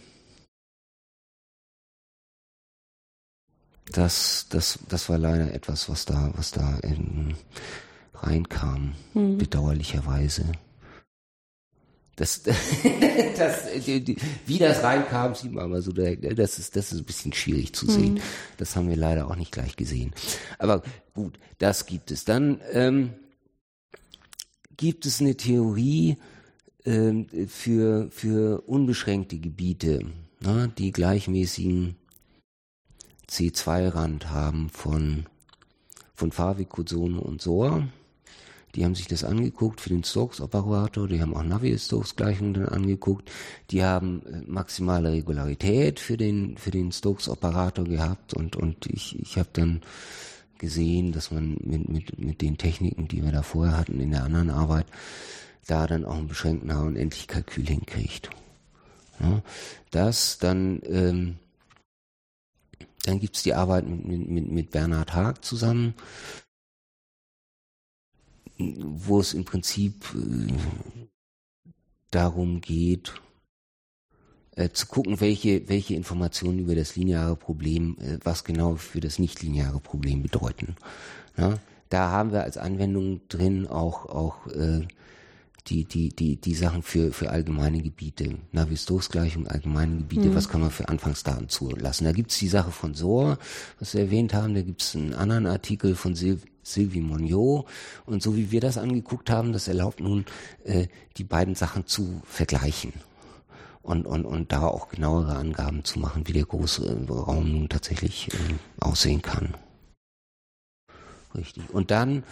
das, 3.91 4.47
das, 4.49 4.79
das 4.89 5.09
war 5.09 5.17
leider 5.17 5.53
etwas, 5.53 5.89
was 5.89 6.05
da, 6.05 6.31
was 6.35 6.51
da 6.51 6.77
in, 6.79 7.35
reinkam, 8.15 8.93
mhm. 9.13 9.37
bedauerlicherweise. 9.37 10.51
Das, 12.15 12.43
das, 13.37 13.65
wie 14.45 14.57
das 14.59 14.83
reinkam, 14.83 15.33
sieht 15.33 15.51
man 15.51 15.71
mal 15.71 15.81
so 15.81 15.91
direkt. 15.91 16.23
Ne? 16.23 16.35
Das 16.35 16.59
ist, 16.59 16.75
das 16.75 16.91
ist 16.91 16.99
ein 16.99 17.05
bisschen 17.05 17.33
schwierig 17.33 17.73
zu 17.73 17.89
sehen. 17.89 18.15
Mhm. 18.15 18.21
Das 18.57 18.75
haben 18.75 18.87
wir 18.87 18.97
leider 18.97 19.27
auch 19.27 19.35
nicht 19.35 19.51
gleich 19.51 19.75
gesehen. 19.75 20.13
Aber 20.59 20.83
gut, 21.13 21.39
das 21.57 21.85
gibt 21.85 22.11
es. 22.11 22.25
Dann 22.25 22.59
ähm, 22.71 23.13
gibt 24.77 25.05
es 25.05 25.21
eine 25.21 25.35
Theorie 25.35 26.17
ähm, 26.85 27.27
für, 27.47 28.09
für 28.11 28.61
unbeschränkte 28.67 29.37
Gebiete. 29.37 30.05
na, 30.41 30.67
die 30.67 30.91
gleichmäßigen 30.91 31.95
C2-Rand 33.29 34.29
haben 34.29 34.69
von, 34.69 35.25
von 36.13 36.31
Favi, 36.31 36.65
Cuzzone 36.65 37.19
und 37.19 37.41
Soa. 37.41 37.87
Die 38.75 38.83
haben 38.83 38.95
sich 38.95 39.07
das 39.07 39.23
angeguckt 39.23 39.81
für 39.81 39.89
den 39.89 40.03
Stokes-Operator, 40.03 41.07
die 41.07 41.21
haben 41.21 41.35
auch 41.35 41.43
Navier-Stokes-Gleichungen 41.43 42.67
angeguckt, 42.67 43.31
die 43.69 43.83
haben 43.83 44.23
äh, 44.25 44.41
maximale 44.47 45.11
Regularität 45.11 45.99
für 45.99 46.17
den, 46.17 46.57
für 46.57 46.71
den 46.71 46.91
Stokes-Operator 46.91 47.85
gehabt 47.85 48.33
und, 48.33 48.55
und 48.55 48.87
ich, 48.87 49.19
ich 49.19 49.37
habe 49.37 49.49
dann 49.53 49.81
gesehen, 50.63 51.11
dass 51.11 51.29
man 51.29 51.57
mit, 51.59 51.89
mit, 51.89 52.17
mit 52.17 52.41
den 52.41 52.57
Techniken, 52.57 53.09
die 53.09 53.21
wir 53.21 53.33
da 53.33 53.43
vorher 53.43 53.77
hatten 53.77 53.99
in 53.99 54.11
der 54.11 54.23
anderen 54.23 54.49
Arbeit, 54.49 54.85
da 55.67 55.87
dann 55.87 56.05
auch 56.05 56.15
einen 56.15 56.29
beschränkten 56.29 56.73
H- 56.73 56.83
und 56.83 56.95
Endlichkalkül 56.95 57.67
hinkriegt. 57.67 58.29
Ja, 59.19 59.43
das 59.91 60.37
dann, 60.37 60.81
ähm, 60.85 61.35
dann 63.03 63.19
gibt's 63.19 63.43
die 63.43 63.53
Arbeit 63.53 63.85
mit, 63.85 64.05
mit, 64.29 64.49
mit 64.49 64.71
Bernhard 64.71 65.13
Haag 65.13 65.43
zusammen, 65.43 65.95
wo 68.57 69.19
es 69.19 69.33
im 69.33 69.43
Prinzip 69.43 70.15
äh, 70.15 70.53
darum 72.09 72.61
geht, 72.61 73.15
äh, 74.55 74.69
zu 74.69 74.87
gucken, 74.87 75.19
welche, 75.19 75.67
welche 75.69 75.95
Informationen 75.95 76.59
über 76.59 76.75
das 76.75 76.95
lineare 76.95 77.35
Problem, 77.35 77.97
äh, 77.99 78.17
was 78.23 78.43
genau 78.43 78.75
für 78.75 78.99
das 78.99 79.19
nicht-lineare 79.19 79.79
Problem 79.79 80.21
bedeuten. 80.21 80.75
Ja, 81.37 81.59
da 81.89 82.09
haben 82.09 82.31
wir 82.31 82.43
als 82.43 82.57
Anwendung 82.57 83.21
drin 83.29 83.67
auch, 83.67 84.05
auch 84.05 84.47
äh, 84.47 84.81
die, 85.67 85.85
die, 85.85 86.09
die, 86.09 86.35
die 86.35 86.55
Sachen 86.55 86.83
für, 86.83 87.13
für 87.13 87.29
allgemeine 87.29 87.81
Gebiete, 87.81 88.35
Navier-Stokes-Gleichung, 88.51 89.47
allgemeine 89.47 89.97
Gebiete, 89.97 90.29
mhm. 90.29 90.35
was 90.35 90.49
kann 90.49 90.61
man 90.61 90.71
für 90.71 90.89
Anfangsdaten 90.89 91.49
zulassen. 91.49 92.05
Da 92.05 92.11
gibt's 92.11 92.37
die 92.37 92.47
Sache 92.47 92.71
von 92.71 92.93
SOR, 92.93 93.37
was 93.79 93.93
wir 93.93 94.01
erwähnt 94.01 94.33
haben, 94.33 94.53
da 94.53 94.61
gibt's 94.61 94.95
einen 94.95 95.13
anderen 95.13 95.45
Artikel 95.47 95.95
von 95.95 96.15
Sil 96.17 96.39
Sylvie 96.65 97.01
Monod 97.01 97.65
und 98.05 98.23
so 98.23 98.37
wie 98.37 98.51
wir 98.51 98.61
das 98.61 98.77
angeguckt 98.77 99.29
haben, 99.29 99.51
das 99.51 99.67
erlaubt 99.67 99.99
nun, 99.99 100.23
äh, 100.63 100.87
die 101.17 101.25
beiden 101.25 101.55
Sachen 101.55 101.87
zu 101.87 102.21
vergleichen 102.23 102.93
und, 103.83 104.07
und, 104.07 104.25
und 104.25 104.51
da 104.51 104.65
auch 104.65 104.89
genauere 104.89 105.35
Angaben 105.35 105.83
zu 105.83 105.99
machen, 105.99 106.27
wie 106.27 106.33
der 106.33 106.45
große 106.45 107.05
Raum 107.07 107.51
nun 107.51 107.69
tatsächlich 107.69 108.33
äh, 108.33 108.55
aussehen 108.79 109.21
kann. 109.21 109.53
Richtig. 111.35 111.69
Und 111.69 111.91
dann 111.91 112.23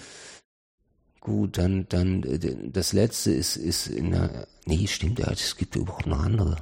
Gut, 1.22 1.60
dann, 1.60 1.86
dann, 1.88 2.24
äh, 2.24 2.40
das 2.72 2.94
letzte 2.94 3.32
ist, 3.32 3.56
ist 3.56 3.88
in 3.88 4.12
der, 4.12 4.48
nee, 4.66 4.88
stimmt 4.88 5.20
ja, 5.20 5.32
es 5.32 5.56
gibt 5.56 5.76
überhaupt 5.76 6.08
noch 6.08 6.20
andere. 6.20 6.58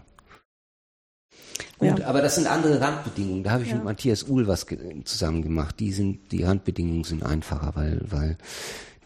Gut, 1.78 2.00
ja. 2.00 2.08
aber 2.08 2.22
das 2.22 2.36
sind 2.36 2.46
andere 2.46 2.82
Randbedingungen. 2.82 3.44
Da 3.44 3.52
habe 3.52 3.64
ich 3.64 3.70
ja. 3.70 3.76
mit 3.76 3.86
Matthias 3.86 4.24
Uhl 4.24 4.48
was 4.48 4.66
zusammen 5.06 5.44
gemacht. 5.44 5.80
Die 5.80 5.94
sind, 5.94 6.34
die 6.34 6.44
Randbedingungen 6.44 7.06
sind 7.06 7.24
einfacher, 7.24 7.72
weil, 7.76 8.02
weil 8.04 8.38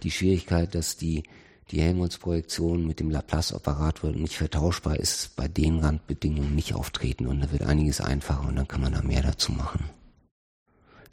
die 0.02 0.10
Schwierigkeit, 0.10 0.74
dass 0.74 0.98
die, 0.98 1.24
die 1.72 1.82
Helmholtz-Projektion 1.82 2.86
mit 2.86 3.00
dem 3.00 3.10
Laplace-Operator 3.10 4.12
nicht 4.12 4.36
vertauschbar 4.36 4.98
ist, 4.98 5.36
bei 5.36 5.48
den 5.48 5.80
Randbedingungen 5.80 6.56
nicht 6.56 6.74
auftreten 6.74 7.28
und 7.28 7.42
da 7.42 7.52
wird 7.52 7.64
einiges 7.64 8.02
einfacher 8.02 8.48
und 8.48 8.56
dann 8.56 8.68
kann 8.68 8.82
man 8.82 8.94
da 8.94 9.02
mehr 9.02 9.22
dazu 9.22 9.52
machen 9.52 9.90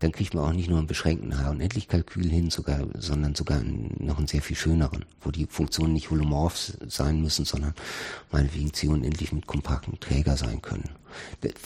dann 0.00 0.12
kriegt 0.12 0.32
man 0.32 0.44
auch 0.44 0.52
nicht 0.52 0.68
nur 0.68 0.78
einen 0.78 0.86
beschränkten 0.86 1.38
H- 1.38 1.50
und 1.50 1.60
Endlichkalkül 1.60 2.28
hin, 2.28 2.50
sogar, 2.50 2.86
sondern 2.98 3.34
sogar 3.34 3.62
noch 3.62 4.16
einen 4.16 4.26
sehr 4.26 4.40
viel 4.40 4.56
schöneren, 4.56 5.04
wo 5.20 5.30
die 5.30 5.46
Funktionen 5.46 5.92
nicht 5.92 6.10
holomorph 6.10 6.72
sein 6.86 7.20
müssen, 7.20 7.44
sondern 7.44 7.74
meinetwegen 8.32 8.72
C 8.72 8.88
unendlich 8.88 9.32
mit 9.32 9.46
kompakten 9.46 10.00
Träger 10.00 10.38
sein 10.38 10.62
können. 10.62 10.88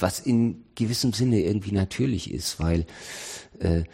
Was 0.00 0.18
in 0.18 0.64
gewissem 0.74 1.12
Sinne 1.12 1.40
irgendwie 1.42 1.72
natürlich 1.72 2.32
ist, 2.32 2.58
weil 2.58 2.86
äh, 3.60 3.84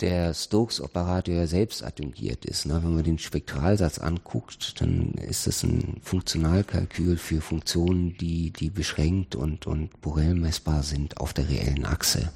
der 0.00 0.34
Stokes-Operator 0.34 1.34
ja 1.34 1.46
selbst 1.46 1.84
adjungiert 1.84 2.44
ist. 2.44 2.66
Ne? 2.66 2.82
Wenn 2.82 2.94
man 2.94 3.04
den 3.04 3.18
Spektralsatz 3.18 3.98
anguckt, 3.98 4.80
dann 4.80 5.12
ist 5.12 5.46
das 5.46 5.62
ein 5.62 6.00
Funktionalkalkül 6.02 7.16
für 7.16 7.40
Funktionen, 7.40 8.16
die, 8.18 8.50
die 8.50 8.70
beschränkt 8.70 9.36
und, 9.36 9.66
und 9.66 10.00
Borel 10.00 10.34
messbar 10.34 10.82
sind 10.82 11.18
auf 11.18 11.32
der 11.32 11.48
reellen 11.48 11.86
Achse 11.86 12.32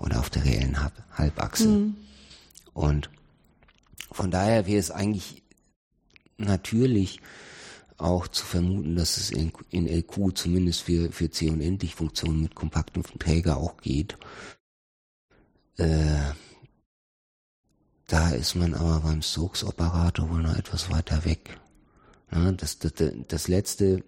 oder 0.00 0.18
auf 0.18 0.30
der 0.30 0.44
reellen 0.44 0.76
Halbachse. 1.12 1.68
Mhm. 1.68 1.96
Und 2.74 3.10
von 4.10 4.30
daher 4.30 4.66
wäre 4.66 4.78
es 4.78 4.90
eigentlich 4.90 5.42
natürlich 6.36 7.20
auch 7.96 8.28
zu 8.28 8.44
vermuten, 8.44 8.96
dass 8.96 9.16
es 9.16 9.30
in, 9.30 9.52
in 9.70 9.88
LQ 9.88 10.36
zumindest 10.36 10.82
für, 10.82 11.12
für 11.12 11.30
C- 11.30 11.50
und 11.50 11.60
Endlich-Funktionen 11.60 12.42
mit 12.42 12.54
kompaktem 12.54 13.02
Träger 13.18 13.56
auch 13.56 13.76
geht. 13.78 14.16
Äh, 15.76 16.32
da 18.08 18.30
ist 18.30 18.54
man 18.54 18.74
aber 18.74 19.00
beim 19.00 19.22
Stokes-Operator 19.22 20.30
wohl 20.30 20.42
noch 20.42 20.56
etwas 20.56 20.90
weiter 20.90 21.24
weg. 21.24 21.60
Ja, 22.32 22.52
das, 22.52 22.78
das, 22.78 22.92
das 23.28 23.48
letzte, 23.48 24.02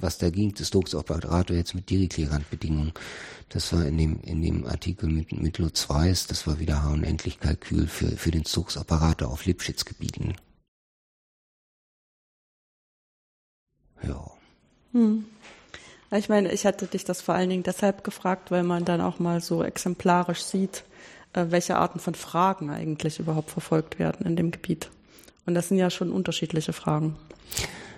was 0.00 0.18
da 0.18 0.30
ging, 0.30 0.54
das 0.54 0.68
Stokes-Operator 0.68 1.56
jetzt 1.56 1.74
mit 1.74 1.90
Dirichlet-Randbedingungen, 1.90 2.92
das 3.50 3.72
war 3.72 3.84
in 3.84 3.98
dem, 3.98 4.20
in 4.22 4.42
dem 4.42 4.66
Artikel 4.66 5.08
mit, 5.08 5.32
mit 5.32 5.58
Lutz 5.58 5.88
Weiß, 5.88 6.28
das 6.28 6.46
war 6.46 6.58
wieder 6.58 6.82
H- 6.82 6.92
und 6.92 7.22
für, 7.88 8.16
für 8.16 8.30
den 8.30 8.44
Stokes-Operator 8.44 9.28
auf 9.28 9.44
Lipschitz-Gebieten. 9.44 10.34
Ja. 14.02 14.30
Hm. 14.92 15.24
Ich 16.12 16.28
meine, 16.28 16.52
ich 16.52 16.66
hatte 16.66 16.86
dich 16.86 17.04
das 17.04 17.22
vor 17.22 17.34
allen 17.34 17.50
Dingen 17.50 17.62
deshalb 17.62 18.04
gefragt, 18.04 18.50
weil 18.50 18.62
man 18.62 18.84
dann 18.84 19.00
auch 19.00 19.18
mal 19.18 19.40
so 19.40 19.64
exemplarisch 19.64 20.42
sieht, 20.42 20.84
welche 21.34 21.76
Arten 21.76 21.98
von 21.98 22.14
Fragen 22.14 22.70
eigentlich 22.70 23.18
überhaupt 23.18 23.50
verfolgt 23.50 23.98
werden 23.98 24.26
in 24.26 24.36
dem 24.36 24.50
Gebiet. 24.50 24.90
Und 25.46 25.54
das 25.54 25.68
sind 25.68 25.78
ja 25.78 25.90
schon 25.90 26.12
unterschiedliche 26.12 26.72
Fragen. 26.72 27.16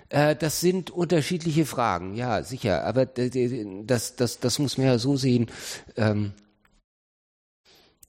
Äh, 0.08 0.36
das 0.36 0.60
sind 0.60 0.90
unterschiedliche 0.90 1.66
Fragen, 1.66 2.14
ja, 2.14 2.42
sicher. 2.42 2.84
Aber 2.84 3.06
das, 3.06 4.16
das, 4.16 4.40
das 4.40 4.58
muss 4.58 4.78
man 4.78 4.86
ja 4.86 4.98
so 4.98 5.16
sehen. 5.16 5.46
Ähm, 5.96 6.32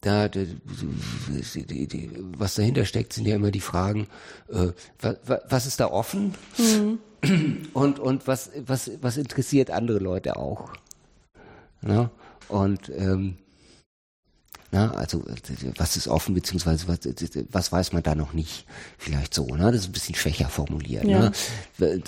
da, 0.02 0.30
was 2.38 2.56
dahinter 2.56 2.86
steckt, 2.86 3.14
sind 3.14 3.28
ja 3.28 3.36
immer 3.36 3.50
die 3.50 3.60
Fragen, 3.60 4.08
äh, 4.50 4.68
was, 5.00 5.42
was 5.50 5.66
ist 5.66 5.80
da 5.80 5.88
offen? 5.88 6.36
Mhm. 6.58 7.00
Und, 7.74 7.98
und 7.98 8.28
was, 8.28 8.52
was, 8.68 8.92
was 9.02 9.18
interessiert 9.18 9.72
andere 9.72 9.98
Leute 9.98 10.36
auch? 10.36 10.74
Ja? 11.82 12.12
Und 12.50 12.90
ähm, 12.90 13.38
na, 14.76 14.92
also 14.92 15.24
was 15.78 15.96
ist 15.96 16.10
offen, 16.10 16.36
beziehungsweise 16.36 16.86
was, 16.90 17.00
was 17.50 17.72
weiß 17.72 17.94
man 17.94 18.04
da 18.04 18.14
noch 18.14 18.34
nicht? 18.34 18.66
Vielleicht 18.98 19.34
so, 19.34 19.46
ne? 19.46 19.72
Das 19.72 19.82
ist 19.82 19.86
ein 19.88 19.94
bisschen 19.94 20.16
schwächer 20.16 20.50
formuliert. 20.50 21.06
Ja. 21.06 21.32
Ne? 21.78 22.02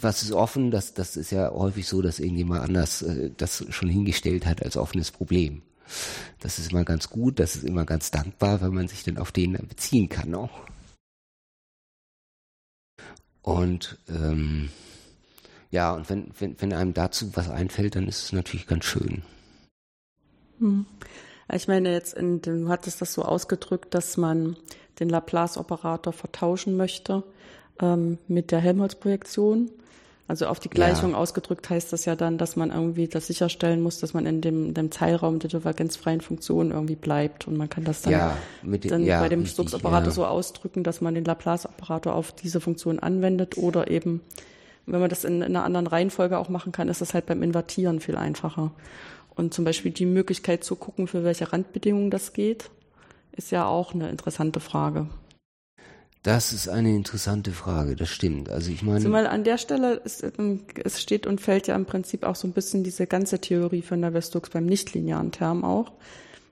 Was 0.00 0.22
ist 0.22 0.32
offen, 0.32 0.70
das, 0.70 0.94
das 0.94 1.18
ist 1.18 1.32
ja 1.32 1.50
häufig 1.50 1.86
so, 1.86 2.00
dass 2.00 2.18
irgendjemand 2.18 2.62
anders 2.62 3.02
äh, 3.02 3.30
das 3.36 3.66
schon 3.68 3.90
hingestellt 3.90 4.46
hat 4.46 4.62
als 4.62 4.78
offenes 4.78 5.10
Problem. 5.10 5.60
Das 6.40 6.58
ist 6.58 6.70
immer 6.70 6.84
ganz 6.84 7.10
gut, 7.10 7.38
das 7.38 7.56
ist 7.56 7.64
immer 7.64 7.84
ganz 7.84 8.10
dankbar, 8.10 8.62
weil 8.62 8.70
man 8.70 8.88
sich 8.88 9.04
dann 9.04 9.18
auf 9.18 9.30
den 9.30 9.52
beziehen 9.52 10.08
kann 10.08 10.34
auch. 10.34 10.66
Und 13.42 13.98
ähm, 14.08 14.70
ja, 15.70 15.92
und 15.92 16.08
wenn, 16.08 16.30
wenn, 16.38 16.58
wenn 16.58 16.72
einem 16.72 16.94
dazu 16.94 17.36
was 17.36 17.50
einfällt, 17.50 17.96
dann 17.96 18.08
ist 18.08 18.24
es 18.24 18.32
natürlich 18.32 18.66
ganz 18.66 18.86
schön. 18.86 19.20
Hm. 20.58 20.86
Ich 21.54 21.68
meine, 21.68 21.92
jetzt 21.92 22.14
in, 22.14 22.40
du 22.40 22.68
hattest 22.68 23.00
das 23.00 23.12
so 23.12 23.22
ausgedrückt, 23.22 23.94
dass 23.94 24.16
man 24.16 24.56
den 25.00 25.08
Laplace-Operator 25.08 26.12
vertauschen 26.12 26.76
möchte 26.76 27.22
ähm, 27.80 28.18
mit 28.28 28.50
der 28.50 28.60
Helmholtz-Projektion. 28.60 29.70
Also 30.28 30.46
auf 30.46 30.60
die 30.60 30.70
Gleichung 30.70 31.10
ja. 31.10 31.16
ausgedrückt 31.18 31.68
heißt 31.68 31.92
das 31.92 32.04
ja 32.04 32.16
dann, 32.16 32.38
dass 32.38 32.56
man 32.56 32.70
irgendwie 32.70 33.08
das 33.08 33.26
sicherstellen 33.26 33.82
muss, 33.82 33.98
dass 33.98 34.14
man 34.14 34.24
in 34.24 34.40
dem, 34.40 34.72
dem 34.72 34.88
Teilraum 34.88 35.40
der 35.40 35.50
divergenzfreien 35.50 36.20
Funktion 36.20 36.70
irgendwie 36.70 36.94
bleibt. 36.94 37.46
Und 37.48 37.58
man 37.58 37.68
kann 37.68 37.84
das 37.84 38.02
dann, 38.02 38.12
ja, 38.12 38.36
mit, 38.62 38.90
dann 38.90 39.04
ja, 39.04 39.20
bei 39.20 39.28
dem 39.28 39.44
Stokes-Operator 39.44 40.12
so 40.12 40.24
ausdrücken, 40.24 40.84
dass 40.84 41.00
man 41.00 41.14
den 41.14 41.24
Laplace-Operator 41.24 42.14
auf 42.14 42.32
diese 42.32 42.60
Funktion 42.60 42.98
anwendet 42.98 43.58
oder 43.58 43.90
eben, 43.90 44.22
wenn 44.86 45.00
man 45.00 45.10
das 45.10 45.24
in, 45.24 45.42
in 45.42 45.56
einer 45.56 45.64
anderen 45.64 45.86
Reihenfolge 45.86 46.38
auch 46.38 46.48
machen 46.48 46.72
kann, 46.72 46.88
ist 46.88 47.00
das 47.00 47.12
halt 47.14 47.26
beim 47.26 47.42
Invertieren 47.42 48.00
viel 48.00 48.16
einfacher. 48.16 48.70
Und 49.34 49.54
zum 49.54 49.64
Beispiel 49.64 49.92
die 49.92 50.06
Möglichkeit 50.06 50.64
zu 50.64 50.76
gucken, 50.76 51.06
für 51.06 51.24
welche 51.24 51.52
Randbedingungen 51.52 52.10
das 52.10 52.32
geht, 52.32 52.70
ist 53.32 53.50
ja 53.50 53.66
auch 53.66 53.94
eine 53.94 54.10
interessante 54.10 54.60
Frage. 54.60 55.08
Das 56.22 56.52
ist 56.52 56.68
eine 56.68 56.94
interessante 56.94 57.50
Frage, 57.50 57.96
das 57.96 58.08
stimmt. 58.08 58.48
Also 58.48 58.70
ich 58.70 58.82
meine. 58.82 59.00
Zumal 59.00 59.26
an 59.26 59.42
der 59.42 59.58
Stelle, 59.58 59.94
ist, 59.94 60.22
ähm, 60.38 60.60
es 60.84 61.02
steht 61.02 61.26
und 61.26 61.40
fällt 61.40 61.66
ja 61.66 61.74
im 61.74 61.84
Prinzip 61.84 62.22
auch 62.22 62.36
so 62.36 62.46
ein 62.46 62.52
bisschen 62.52 62.84
diese 62.84 63.08
ganze 63.08 63.40
Theorie 63.40 63.82
von 63.82 63.98
Navier-Stokes 63.98 64.50
beim 64.50 64.66
nichtlinearen 64.66 65.32
Term 65.32 65.64
auch, 65.64 65.90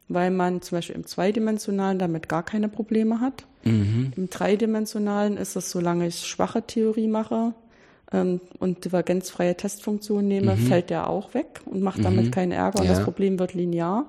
weil 0.08 0.32
man 0.32 0.60
zum 0.60 0.78
Beispiel 0.78 0.96
im 0.96 1.06
zweidimensionalen 1.06 2.00
damit 2.00 2.28
gar 2.28 2.42
keine 2.42 2.68
Probleme 2.68 3.20
hat. 3.20 3.44
Mhm. 3.62 4.12
Im 4.16 4.28
dreidimensionalen 4.28 5.36
ist 5.36 5.54
es, 5.54 5.70
solange 5.70 6.08
ich 6.08 6.26
schwache 6.26 6.62
Theorie 6.62 7.08
mache, 7.08 7.54
ähm, 8.12 8.40
und 8.58 8.84
divergenzfreie 8.84 9.56
Testfunktion 9.56 10.26
nehme, 10.26 10.56
mhm. 10.56 10.66
fällt 10.66 10.90
der 10.90 11.08
auch 11.08 11.34
weg 11.34 11.60
und 11.64 11.82
macht 11.82 12.04
damit 12.04 12.26
mhm. 12.26 12.30
keinen 12.30 12.52
Ärger 12.52 12.80
und 12.80 12.86
ja. 12.86 12.94
das 12.94 13.04
Problem 13.04 13.38
wird 13.38 13.54
linear. 13.54 14.06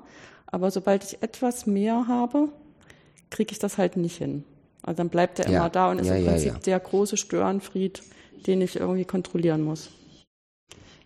Aber 0.47 0.71
sobald 0.71 1.03
ich 1.03 1.21
etwas 1.21 1.65
mehr 1.65 2.07
habe, 2.07 2.49
kriege 3.29 3.51
ich 3.51 3.59
das 3.59 3.77
halt 3.77 3.97
nicht 3.97 4.17
hin. 4.17 4.43
Also 4.83 4.97
dann 4.97 5.09
bleibt 5.09 5.39
er 5.39 5.49
ja. 5.49 5.59
immer 5.59 5.69
da 5.69 5.91
und 5.91 5.99
ist 5.99 6.07
ja, 6.07 6.15
im 6.15 6.25
Prinzip 6.25 6.61
der 6.63 6.79
große 6.79 7.17
Störenfried, 7.17 8.01
den 8.47 8.61
ich 8.61 8.75
irgendwie 8.75 9.05
kontrollieren 9.05 9.63
muss. 9.63 9.91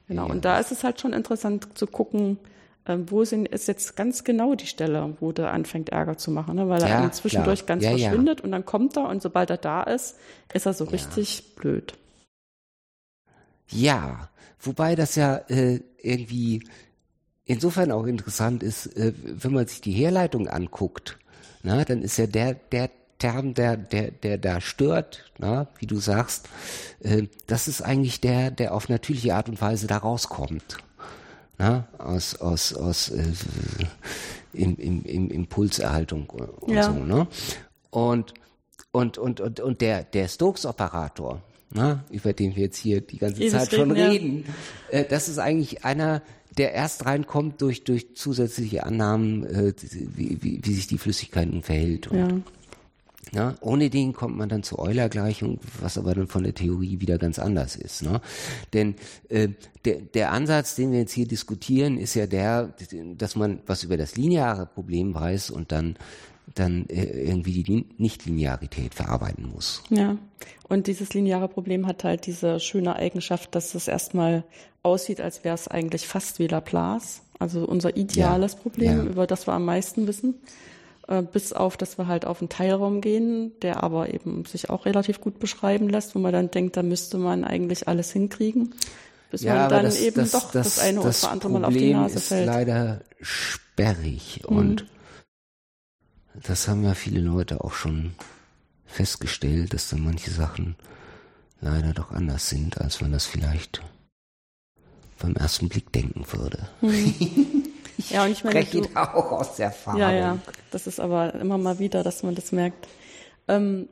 Genau. 0.07 0.27
Und 0.27 0.45
da 0.45 0.59
ist 0.59 0.71
es 0.71 0.83
halt 0.83 1.01
schon 1.01 1.13
interessant 1.13 1.77
zu 1.77 1.87
gucken, 1.87 2.37
ähm, 2.87 3.09
wo 3.09 3.23
sind, 3.23 3.47
ist 3.47 3.67
jetzt 3.67 3.95
ganz 3.95 4.23
genau 4.23 4.55
die 4.55 4.67
Stelle, 4.67 5.15
wo 5.19 5.31
der 5.31 5.51
anfängt 5.51 5.89
Ärger 5.89 6.17
zu 6.17 6.29
machen, 6.29 6.55
ne? 6.55 6.69
weil 6.69 6.81
er 6.83 6.89
ja, 6.89 7.11
zwischendurch 7.11 7.65
ganz 7.65 7.83
ja, 7.83 7.89
verschwindet 7.89 8.39
ja. 8.39 8.45
und 8.45 8.51
dann 8.51 8.65
kommt 8.65 8.95
er 8.95 9.09
und 9.09 9.21
sobald 9.21 9.49
er 9.49 9.57
da 9.57 9.83
ist, 9.83 10.17
ist 10.53 10.65
er 10.67 10.73
so 10.73 10.85
richtig 10.85 11.55
blöd. 11.55 11.97
Ja, 13.69 14.29
wobei 14.59 14.95
das 14.95 15.15
ja 15.15 15.37
äh, 15.49 15.81
irgendwie 16.01 16.63
insofern 17.45 17.91
auch 17.91 18.05
interessant 18.05 18.63
ist, 18.63 18.87
äh, 18.97 19.13
wenn 19.23 19.53
man 19.53 19.67
sich 19.67 19.81
die 19.81 19.91
Herleitung 19.93 20.47
anguckt, 20.47 21.17
na, 21.63 21.83
dann 21.83 22.01
ist 22.01 22.17
ja 22.17 22.27
der, 22.27 22.53
der 22.53 22.89
Term, 23.17 23.53
der, 23.53 23.77
der, 23.77 24.11
der 24.11 24.37
da 24.37 24.61
stört, 24.61 25.31
na, 25.37 25.67
wie 25.79 25.87
du 25.87 25.97
sagst, 25.97 26.49
äh, 27.01 27.23
das 27.47 27.67
ist 27.67 27.81
eigentlich 27.81 28.21
der, 28.21 28.51
der 28.51 28.73
auf 28.73 28.89
natürliche 28.89 29.35
Art 29.35 29.49
und 29.49 29.61
Weise 29.61 29.87
da 29.87 29.97
rauskommt 29.97 30.77
na, 31.57 31.87
aus, 31.97 32.35
aus, 32.35 32.73
aus 32.73 33.09
äh, 33.09 33.23
im, 34.53 34.77
im, 34.77 35.03
im 35.03 35.29
Impulserhaltung 35.29 36.29
und 36.29 36.73
ja. 36.73 36.83
so. 36.83 36.91
Ne? 36.91 37.27
Und, 37.89 38.33
und, 38.91 39.17
und, 39.17 39.39
und, 39.39 39.59
und 39.59 39.81
der, 39.81 40.03
der 40.03 40.27
Stokes-Operator, 40.27 41.41
na, 41.71 42.03
über 42.09 42.33
den 42.33 42.55
wir 42.55 42.63
jetzt 42.63 42.77
hier 42.77 43.01
die 43.01 43.17
ganze 43.17 43.41
Ewig 43.41 43.51
Zeit 43.51 43.73
schon 43.73 43.91
reden, 43.91 44.45
ja. 44.91 44.99
äh, 44.99 45.07
das 45.07 45.29
ist 45.29 45.39
eigentlich 45.39 45.83
einer, 45.83 46.21
der 46.57 46.73
erst 46.73 47.05
reinkommt 47.05 47.61
durch, 47.61 47.83
durch 47.83 48.15
zusätzliche 48.15 48.85
Annahmen, 48.85 49.43
äh, 49.45 49.73
wie, 50.15 50.37
wie, 50.41 50.59
wie 50.63 50.73
sich 50.73 50.87
die 50.87 50.97
Flüssigkeit 50.97 51.49
nun 51.49 51.63
verhält. 51.63 52.07
Und, 52.07 52.17
ja. 52.17 52.41
Ja, 53.33 53.55
ohne 53.59 53.89
den 53.89 54.13
kommt 54.13 54.37
man 54.37 54.49
dann 54.49 54.63
zur 54.63 54.79
Euler-Gleichung, 54.79 55.59
was 55.81 55.97
aber 55.97 56.13
dann 56.13 56.27
von 56.27 56.43
der 56.43 56.53
Theorie 56.53 57.01
wieder 57.01 57.17
ganz 57.17 57.39
anders 57.39 57.75
ist. 57.75 58.03
Ne? 58.03 58.21
Denn 58.73 58.95
äh, 59.29 59.49
der, 59.83 60.01
der 60.01 60.31
Ansatz, 60.31 60.75
den 60.75 60.91
wir 60.91 60.99
jetzt 60.99 61.11
hier 61.11 61.27
diskutieren, 61.27 61.97
ist 61.97 62.13
ja 62.13 62.27
der, 62.27 62.73
dass 63.17 63.35
man 63.35 63.59
was 63.65 63.83
über 63.83 63.97
das 63.97 64.15
lineare 64.15 64.67
Problem 64.67 65.13
weiß 65.13 65.49
und 65.49 65.71
dann 65.71 65.97
dann 66.53 66.85
äh, 66.89 67.03
irgendwie 67.03 67.63
die 67.63 67.85
Nichtlinearität 67.97 68.93
verarbeiten 68.93 69.49
muss. 69.51 69.83
Ja, 69.89 70.17
und 70.67 70.87
dieses 70.87 71.13
lineare 71.13 71.47
Problem 71.47 71.87
hat 71.87 72.03
halt 72.03 72.25
diese 72.27 72.59
schöne 72.59 72.95
Eigenschaft, 72.95 73.55
dass 73.55 73.75
es 73.75 73.87
erstmal 73.87 74.43
aussieht, 74.83 75.21
als 75.21 75.43
wäre 75.43 75.55
es 75.55 75.67
eigentlich 75.67 76.07
fast 76.07 76.39
wie 76.39 76.47
Laplace, 76.47 77.21
also 77.39 77.65
unser 77.65 77.97
ideales 77.97 78.53
ja, 78.53 78.59
Problem, 78.59 78.97
ja. 78.97 79.03
über 79.03 79.27
das 79.27 79.47
wir 79.47 79.53
am 79.53 79.65
meisten 79.65 80.07
wissen. 80.07 80.35
Äh, 81.07 81.21
bis 81.21 81.53
auf, 81.53 81.77
dass 81.77 81.97
wir 81.97 82.07
halt 82.07 82.25
auf 82.25 82.41
einen 82.41 82.49
Teilraum 82.49 82.99
gehen, 83.01 83.51
der 83.61 83.83
aber 83.83 84.13
eben 84.13 84.45
sich 84.45 84.69
auch 84.69 84.85
relativ 84.85 85.21
gut 85.21 85.39
beschreiben 85.39 85.87
lässt, 85.87 86.15
wo 86.15 86.19
man 86.19 86.33
dann 86.33 86.49
denkt, 86.49 86.77
da 86.77 86.83
müsste 86.83 87.17
man 87.17 87.43
eigentlich 87.43 87.87
alles 87.87 88.11
hinkriegen, 88.11 88.73
bis 89.29 89.43
ja, 89.43 89.55
man 89.55 89.69
dann 89.69 89.83
das, 89.83 90.01
eben 90.01 90.15
das, 90.15 90.31
doch 90.31 90.51
das, 90.51 90.75
das 90.75 90.79
eine 90.79 91.01
oder 91.01 91.13
andere 91.31 91.51
Mal 91.51 91.65
auf 91.65 91.73
die 91.73 91.93
Nase 91.93 92.15
ist 92.15 92.29
fällt. 92.29 92.47
leider 92.47 93.01
sperrig 93.21 94.41
mhm. 94.49 94.57
und 94.57 94.85
das 96.43 96.67
haben 96.67 96.83
ja 96.83 96.93
viele 96.93 97.19
Leute 97.19 97.63
auch 97.63 97.73
schon 97.73 98.15
festgestellt, 98.85 99.73
dass 99.73 99.89
dann 99.89 100.03
manche 100.03 100.31
Sachen 100.31 100.75
leider 101.61 101.93
doch 101.93 102.11
anders 102.11 102.49
sind, 102.49 102.79
als 102.79 103.01
man 103.01 103.11
das 103.11 103.25
vielleicht 103.25 103.81
beim 105.19 105.35
ersten 105.35 105.69
Blick 105.69 105.91
denken 105.91 106.25
würde. 106.31 106.69
Ich 106.81 108.09
ja, 108.11 108.25
und 108.25 108.31
ich 108.31 108.43
meine, 108.43 108.61
spreche 108.61 108.83
so, 108.83 108.89
auch 108.95 109.31
aus 109.31 109.55
der 109.55 109.67
Erfahrung. 109.67 110.01
Ja, 110.01 110.11
ja, 110.11 110.37
das 110.71 110.87
ist 110.87 110.99
aber 110.99 111.33
immer 111.35 111.57
mal 111.57 111.79
wieder, 111.79 112.03
dass 112.03 112.23
man 112.23 112.35
das 112.35 112.51
merkt. 112.51 112.87
Ähm, 113.47 113.87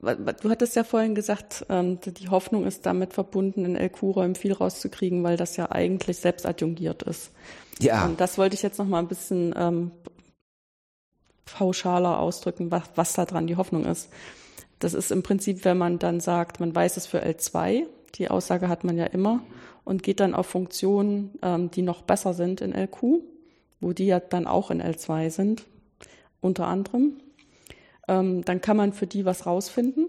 du 0.00 0.50
hattest 0.50 0.76
ja 0.76 0.84
vorhin 0.84 1.14
gesagt, 1.14 1.66
ähm, 1.68 1.98
die 2.04 2.28
Hoffnung 2.28 2.66
ist 2.66 2.86
damit 2.86 3.14
verbunden, 3.14 3.64
in 3.64 3.76
LQ-Räumen 3.76 4.34
viel 4.34 4.52
rauszukriegen, 4.52 5.24
weil 5.24 5.36
das 5.36 5.56
ja 5.56 5.72
eigentlich 5.72 6.18
selbst 6.18 6.46
adjungiert 6.46 7.02
ist. 7.02 7.32
Ja. 7.80 8.04
Und 8.04 8.20
das 8.20 8.38
wollte 8.38 8.54
ich 8.54 8.62
jetzt 8.62 8.78
noch 8.78 8.86
mal 8.86 8.98
ein 8.98 9.08
bisschen 9.08 9.54
ähm, 9.56 9.90
pauschaler 11.54 12.18
ausdrücken, 12.18 12.70
was, 12.70 12.82
was 12.94 13.12
da 13.12 13.24
dran 13.24 13.46
die 13.46 13.56
Hoffnung 13.56 13.84
ist. 13.84 14.10
Das 14.78 14.94
ist 14.94 15.10
im 15.10 15.22
Prinzip, 15.22 15.64
wenn 15.64 15.78
man 15.78 15.98
dann 15.98 16.20
sagt, 16.20 16.60
man 16.60 16.74
weiß 16.74 16.96
es 16.96 17.06
für 17.06 17.24
L2, 17.24 17.86
die 18.14 18.30
Aussage 18.30 18.68
hat 18.68 18.84
man 18.84 18.96
ja 18.96 19.06
immer, 19.06 19.40
und 19.84 20.02
geht 20.02 20.20
dann 20.20 20.34
auf 20.34 20.46
Funktionen, 20.46 21.38
ähm, 21.42 21.70
die 21.70 21.82
noch 21.82 22.02
besser 22.02 22.34
sind 22.34 22.60
in 22.60 22.72
LQ 22.72 23.22
wo 23.80 23.92
die 23.92 24.06
ja 24.06 24.20
dann 24.20 24.46
auch 24.46 24.70
in 24.70 24.82
L2 24.82 25.30
sind, 25.30 25.64
unter 26.40 26.66
anderem. 26.66 27.18
Ähm, 28.08 28.44
dann 28.44 28.60
kann 28.60 28.76
man 28.76 28.92
für 28.92 29.06
die 29.06 29.24
was 29.24 29.46
rausfinden, 29.46 30.08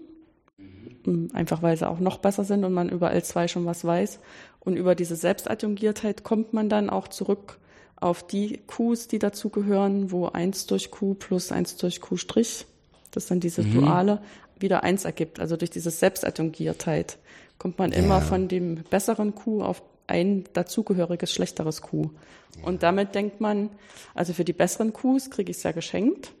mhm. 1.04 1.30
einfach 1.32 1.62
weil 1.62 1.76
sie 1.76 1.88
auch 1.88 2.00
noch 2.00 2.18
besser 2.18 2.44
sind 2.44 2.64
und 2.64 2.72
man 2.72 2.88
über 2.88 3.12
L2 3.12 3.48
schon 3.48 3.66
was 3.66 3.84
weiß. 3.84 4.20
Und 4.60 4.76
über 4.76 4.94
diese 4.94 5.16
Selbstadjungiertheit 5.16 6.24
kommt 6.24 6.52
man 6.52 6.68
dann 6.68 6.90
auch 6.90 7.08
zurück 7.08 7.58
auf 8.00 8.26
die 8.26 8.60
Qs, 8.66 9.08
die 9.08 9.18
dazugehören, 9.18 10.10
wo 10.10 10.26
1 10.26 10.66
durch 10.66 10.90
Q 10.90 11.14
plus 11.14 11.52
1 11.52 11.76
durch 11.76 12.00
Q 12.00 12.16
Strich, 12.16 12.66
das 13.10 13.26
dann 13.26 13.40
diese 13.40 13.62
mhm. 13.62 13.74
Duale, 13.74 14.22
wieder 14.58 14.82
1 14.82 15.04
ergibt. 15.04 15.38
Also 15.38 15.56
durch 15.56 15.70
diese 15.70 15.90
Selbstadjungiertheit 15.90 17.18
kommt 17.58 17.78
man 17.78 17.92
ja. 17.92 17.98
immer 17.98 18.20
von 18.20 18.48
dem 18.48 18.82
besseren 18.90 19.34
Q 19.34 19.62
auf 19.62 19.82
ein 20.06 20.44
dazugehöriges 20.54 21.32
schlechteres 21.32 21.82
Q. 21.82 22.10
Ja. 22.58 22.64
Und 22.64 22.82
damit 22.82 23.14
denkt 23.14 23.40
man, 23.40 23.70
also 24.14 24.32
für 24.32 24.44
die 24.44 24.52
besseren 24.52 24.92
Qs 24.92 25.30
kriege 25.30 25.50
ich 25.50 25.58
es 25.58 25.62
ja 25.62 25.72
geschenkt 25.72 26.32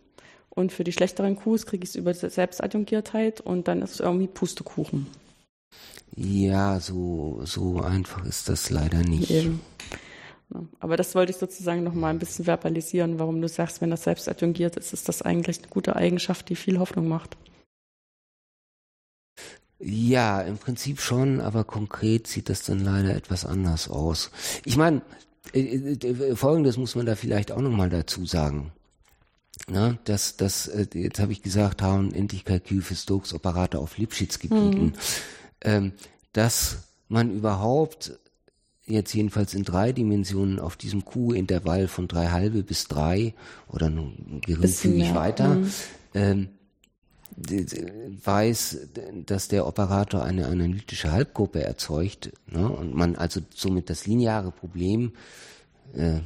und 0.48 0.72
für 0.72 0.82
die 0.82 0.92
schlechteren 0.92 1.38
Qs 1.38 1.66
kriege 1.66 1.84
ich 1.84 1.90
es 1.90 1.96
über 1.96 2.12
Selbstadjungiertheit 2.14 3.40
und 3.40 3.68
dann 3.68 3.82
ist 3.82 3.92
es 3.92 4.00
irgendwie 4.00 4.26
Pustekuchen. 4.26 5.06
Ja, 6.16 6.80
so, 6.80 7.40
so 7.44 7.80
einfach 7.80 8.24
ist 8.24 8.48
das 8.48 8.70
leider 8.70 8.98
nicht. 8.98 9.30
Eben. 9.30 9.60
Aber 10.80 10.96
das 10.96 11.14
wollte 11.14 11.32
ich 11.32 11.38
sozusagen 11.38 11.84
noch 11.84 11.94
mal 11.94 12.10
ein 12.10 12.18
bisschen 12.18 12.44
verbalisieren, 12.44 13.18
warum 13.18 13.40
du 13.40 13.48
sagst, 13.48 13.80
wenn 13.80 13.90
das 13.90 14.04
selbstadjungiert 14.04 14.76
ist, 14.76 14.92
ist 14.92 15.08
das 15.08 15.22
eigentlich 15.22 15.58
eine 15.58 15.68
gute 15.68 15.96
Eigenschaft, 15.96 16.48
die 16.48 16.56
viel 16.56 16.78
Hoffnung 16.78 17.08
macht. 17.08 17.36
Ja, 19.78 20.42
im 20.42 20.58
Prinzip 20.58 21.00
schon, 21.00 21.40
aber 21.40 21.64
konkret 21.64 22.26
sieht 22.26 22.48
das 22.50 22.62
dann 22.62 22.80
leider 22.80 23.14
etwas 23.14 23.46
anders 23.46 23.88
aus. 23.88 24.30
Ich 24.64 24.76
meine, 24.76 25.00
äh, 25.54 25.94
äh, 25.94 26.36
Folgendes 26.36 26.76
muss 26.76 26.94
man 26.94 27.06
da 27.06 27.16
vielleicht 27.16 27.50
auch 27.50 27.62
nochmal 27.62 27.88
dazu 27.88 28.26
sagen. 28.26 28.72
Na, 29.68 29.98
das, 30.04 30.36
das, 30.36 30.68
äh, 30.68 30.86
jetzt 30.94 31.18
habe 31.18 31.32
ich 31.32 31.42
gesagt, 31.42 31.80
haben 31.80 32.12
endlich 32.12 32.44
Kalkül 32.44 32.82
für 32.82 32.94
Stokes-Operator 32.94 33.80
auf 33.80 33.96
Lipschitz-Gebieten. 33.96 34.84
Mhm. 34.84 34.92
Ähm, 35.62 35.92
dass 36.32 36.88
man 37.08 37.30
überhaupt 37.30 38.18
jetzt 38.90 39.12
jedenfalls 39.14 39.54
in 39.54 39.64
drei 39.64 39.92
Dimensionen 39.92 40.58
auf 40.58 40.76
diesem 40.76 41.04
Q-Intervall 41.04 41.88
von 41.88 42.08
drei 42.08 42.28
halbe 42.28 42.62
bis 42.62 42.84
drei 42.84 43.34
oder 43.68 43.92
geringfügig 44.42 45.14
weiter, 45.14 45.56
mhm. 45.56 45.70
ähm, 46.14 46.48
weiß, 48.24 48.88
dass 49.26 49.48
der 49.48 49.66
Operator 49.66 50.24
eine 50.24 50.46
analytische 50.46 51.10
Halbgruppe 51.12 51.62
erzeugt 51.62 52.32
ne, 52.46 52.68
und 52.68 52.94
man 52.94 53.16
also 53.16 53.40
somit 53.54 53.88
das 53.88 54.06
lineare 54.06 54.50
Problem, 54.50 55.12
äh, 55.94 56.18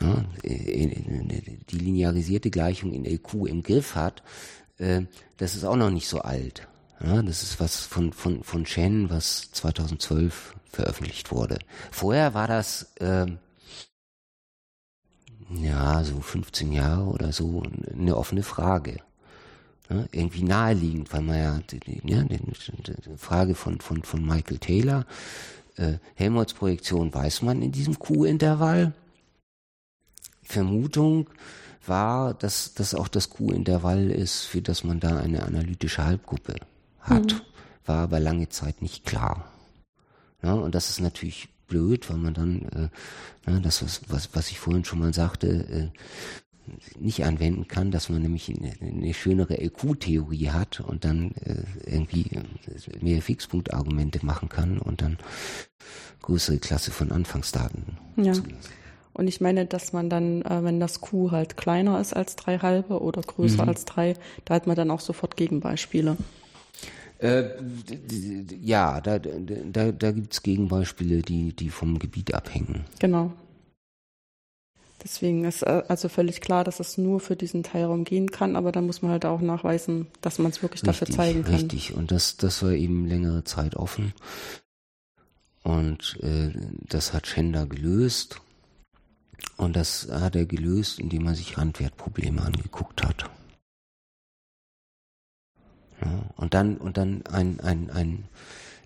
ne, 0.00 0.24
die 0.44 1.78
linearisierte 1.78 2.50
Gleichung 2.50 2.92
in 2.92 3.04
LQ 3.04 3.46
im 3.46 3.62
Griff 3.62 3.94
hat, 3.94 4.22
äh, 4.78 5.02
das 5.38 5.54
ist 5.54 5.64
auch 5.64 5.76
noch 5.76 5.90
nicht 5.90 6.08
so 6.08 6.20
alt. 6.20 6.68
Ja, 7.00 7.22
das 7.22 7.42
ist 7.42 7.60
was 7.60 7.80
von, 7.80 8.12
von, 8.12 8.42
von 8.42 8.66
Shen, 8.66 9.08
was 9.08 9.50
2012 9.52 10.56
veröffentlicht 10.70 11.30
wurde. 11.30 11.58
Vorher 11.90 12.34
war 12.34 12.46
das, 12.46 12.92
äh, 13.00 13.26
ja, 15.50 16.04
so 16.04 16.20
15 16.20 16.72
Jahre 16.72 17.04
oder 17.04 17.32
so 17.32 17.62
eine 17.92 18.16
offene 18.16 18.42
Frage 18.42 18.98
ne, 19.88 20.08
irgendwie 20.12 20.42
naheliegend, 20.42 21.12
weil 21.12 21.22
man 21.22 21.38
ja, 21.38 21.60
die, 21.70 22.00
ja 22.04 22.22
die, 22.22 22.38
die 22.38 23.16
Frage 23.16 23.54
von, 23.54 23.80
von, 23.80 24.02
von 24.02 24.24
Michael 24.24 24.58
Taylor, 24.58 25.06
äh, 25.76 25.94
Helmholtz 26.14 26.54
Projektion 26.54 27.12
weiß 27.12 27.42
man 27.42 27.62
in 27.62 27.72
diesem 27.72 27.98
Q-Intervall. 27.98 28.92
Vermutung 30.42 31.28
war, 31.86 32.34
dass 32.34 32.74
das 32.74 32.94
auch 32.94 33.08
das 33.08 33.30
Q-Intervall 33.30 34.10
ist, 34.10 34.44
für 34.44 34.62
das 34.62 34.84
man 34.84 35.00
da 35.00 35.18
eine 35.18 35.42
analytische 35.42 36.04
Halbgruppe 36.04 36.56
hat. 37.00 37.32
Mhm. 37.32 37.40
War 37.86 37.98
aber 38.04 38.20
lange 38.20 38.48
Zeit 38.48 38.82
nicht 38.82 39.04
klar. 39.04 39.50
Ja, 40.42 40.52
und 40.52 40.74
das 40.74 40.90
ist 40.90 41.00
natürlich 41.00 41.48
blöd, 41.66 42.08
weil 42.10 42.16
man 42.16 42.34
dann, 42.34 42.62
äh, 42.74 42.88
na, 43.46 43.60
das 43.60 43.82
was, 43.82 44.02
was, 44.08 44.30
was 44.34 44.50
ich 44.50 44.58
vorhin 44.58 44.84
schon 44.84 44.98
mal 44.98 45.12
sagte, 45.12 45.48
äh, 45.48 45.88
nicht 46.98 47.24
anwenden 47.24 47.66
kann, 47.66 47.90
dass 47.90 48.08
man 48.08 48.22
nämlich 48.22 48.48
eine, 48.50 48.72
eine 48.80 49.14
schönere 49.14 49.58
LQ-Theorie 49.58 50.50
hat 50.50 50.80
und 50.80 51.04
dann 51.04 51.32
äh, 51.44 51.62
irgendwie 51.86 52.26
äh, 52.32 52.42
mehr 53.00 53.22
Fixpunktargumente 53.22 54.24
machen 54.24 54.48
kann 54.48 54.78
und 54.78 55.00
dann 55.00 55.18
größere 56.22 56.58
Klasse 56.58 56.90
von 56.90 57.10
Anfangsdaten 57.10 57.98
ja. 58.16 58.32
zulassen. 58.32 58.78
Und 59.14 59.26
ich 59.26 59.40
meine, 59.40 59.66
dass 59.66 59.92
man 59.92 60.08
dann, 60.08 60.42
äh, 60.42 60.62
wenn 60.62 60.78
das 60.78 61.00
Q 61.00 61.32
halt 61.32 61.56
kleiner 61.56 62.00
ist 62.00 62.14
als 62.14 62.36
drei 62.36 62.58
halbe 62.58 63.02
oder 63.02 63.20
größer 63.20 63.64
mhm. 63.64 63.68
als 63.68 63.84
drei, 63.84 64.14
da 64.44 64.54
hat 64.54 64.66
man 64.68 64.76
dann 64.76 64.92
auch 64.92 65.00
sofort 65.00 65.36
Gegenbeispiele. 65.36 66.16
Äh, 67.18 67.50
ja, 68.60 69.00
da, 69.00 69.18
da, 69.18 69.92
da 69.92 70.12
gibt 70.12 70.32
es 70.32 70.42
Gegenbeispiele, 70.42 71.22
die, 71.22 71.52
die 71.52 71.70
vom 71.70 71.98
Gebiet 71.98 72.32
abhängen. 72.34 72.84
Genau. 73.00 73.32
Deswegen 75.02 75.44
ist 75.44 75.62
äh, 75.62 75.82
also 75.88 76.08
völlig 76.08 76.40
klar, 76.40 76.64
dass 76.64 76.80
es 76.80 76.98
nur 76.98 77.20
für 77.20 77.36
diesen 77.36 77.62
Teilraum 77.62 78.04
gehen 78.04 78.30
kann, 78.30 78.56
aber 78.56 78.72
da 78.72 78.80
muss 78.80 79.02
man 79.02 79.12
halt 79.12 79.24
auch 79.24 79.40
nachweisen, 79.40 80.06
dass 80.20 80.38
man 80.38 80.50
es 80.50 80.62
wirklich 80.62 80.82
richtig, 80.82 80.98
dafür 80.98 81.14
zeigen 81.14 81.44
kann. 81.44 81.54
Richtig, 81.54 81.94
und 81.94 82.10
das, 82.10 82.36
das 82.36 82.62
war 82.62 82.72
eben 82.72 83.06
längere 83.06 83.44
Zeit 83.44 83.76
offen. 83.76 84.12
Und 85.62 86.18
äh, 86.22 86.52
das 86.88 87.12
hat 87.12 87.26
Schender 87.26 87.66
gelöst. 87.66 88.40
Und 89.56 89.76
das 89.76 90.08
hat 90.10 90.36
er 90.36 90.46
gelöst, 90.46 90.98
indem 90.98 91.26
er 91.26 91.34
sich 91.34 91.58
Randwertprobleme 91.58 92.42
angeguckt 92.42 93.04
hat. 93.04 93.28
Ja, 96.04 96.22
und 96.36 96.54
dann, 96.54 96.76
und 96.76 96.96
dann 96.96 97.26
ein, 97.26 97.60
ein, 97.60 97.90
ein 97.90 98.24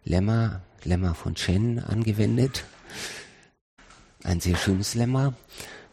Lemma, 0.04 0.62
Lemma 0.84 1.14
von 1.14 1.34
Chen 1.34 1.78
angewendet. 1.78 2.64
Ein 4.24 4.40
sehr 4.40 4.56
schönes 4.56 4.94
Lemma, 4.94 5.34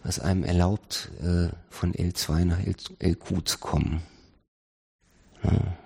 was 0.03 0.20
einem 0.20 0.43
erlaubt, 0.43 1.11
äh, 1.22 1.49
von 1.70 1.93
L2 1.93 2.45
nach 2.45 2.59
LQ 2.59 3.45
zu 3.47 3.57
kommen. 3.57 4.01
Ja. 5.43 5.78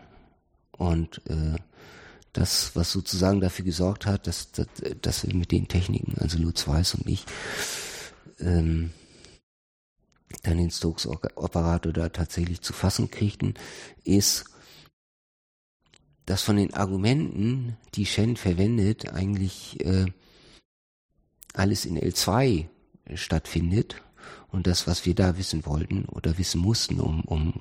Und 0.78 1.22
äh, 1.30 1.56
das, 2.34 2.76
was 2.76 2.92
sozusagen 2.92 3.40
dafür 3.40 3.64
gesorgt 3.64 4.06
hat, 4.06 4.28
dass, 4.28 4.52
dass, 4.52 4.68
dass 5.02 5.26
wir 5.26 5.36
mit 5.36 5.52
den 5.52 5.68
Techniken, 5.68 6.18
also 6.20 6.38
Lutz 6.40 6.68
Weiß 6.68 6.96
und 6.96 7.08
ich, 7.08 7.26
ähm, 8.40 8.92
dann 10.42 10.58
den 10.58 10.72
Stokes-Operator 10.72 11.94
da 11.94 12.10
tatsächlich 12.10 12.62
zu 12.62 12.74
fassen 12.74 13.12
kriegten, 13.12 13.54
ist, 14.04 14.46
dass 16.26 16.42
von 16.42 16.58
den 16.58 16.74
Argumenten, 16.74 17.78
die 17.96 18.06
Shen 18.06 18.38
verwendet, 18.38 19.10
eigentlich 19.12 19.80
äh, 19.86 20.06
alles 21.54 21.86
in 21.86 22.00
L2 22.00 22.66
stattfindet 23.16 24.02
und 24.52 24.68
das, 24.68 24.88
was 24.88 25.06
wir 25.06 25.16
da 25.16 25.38
wissen 25.38 25.66
wollten 25.66 26.06
oder 26.06 26.38
wissen 26.38 26.62
mussten, 26.62 27.00
um, 27.00 27.22
um 27.22 27.54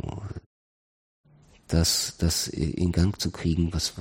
das, 1.67 2.17
das 2.19 2.49
in 2.49 2.93
Gang 2.93 3.19
zu 3.21 3.31
kriegen, 3.31 3.73
was, 3.73 3.95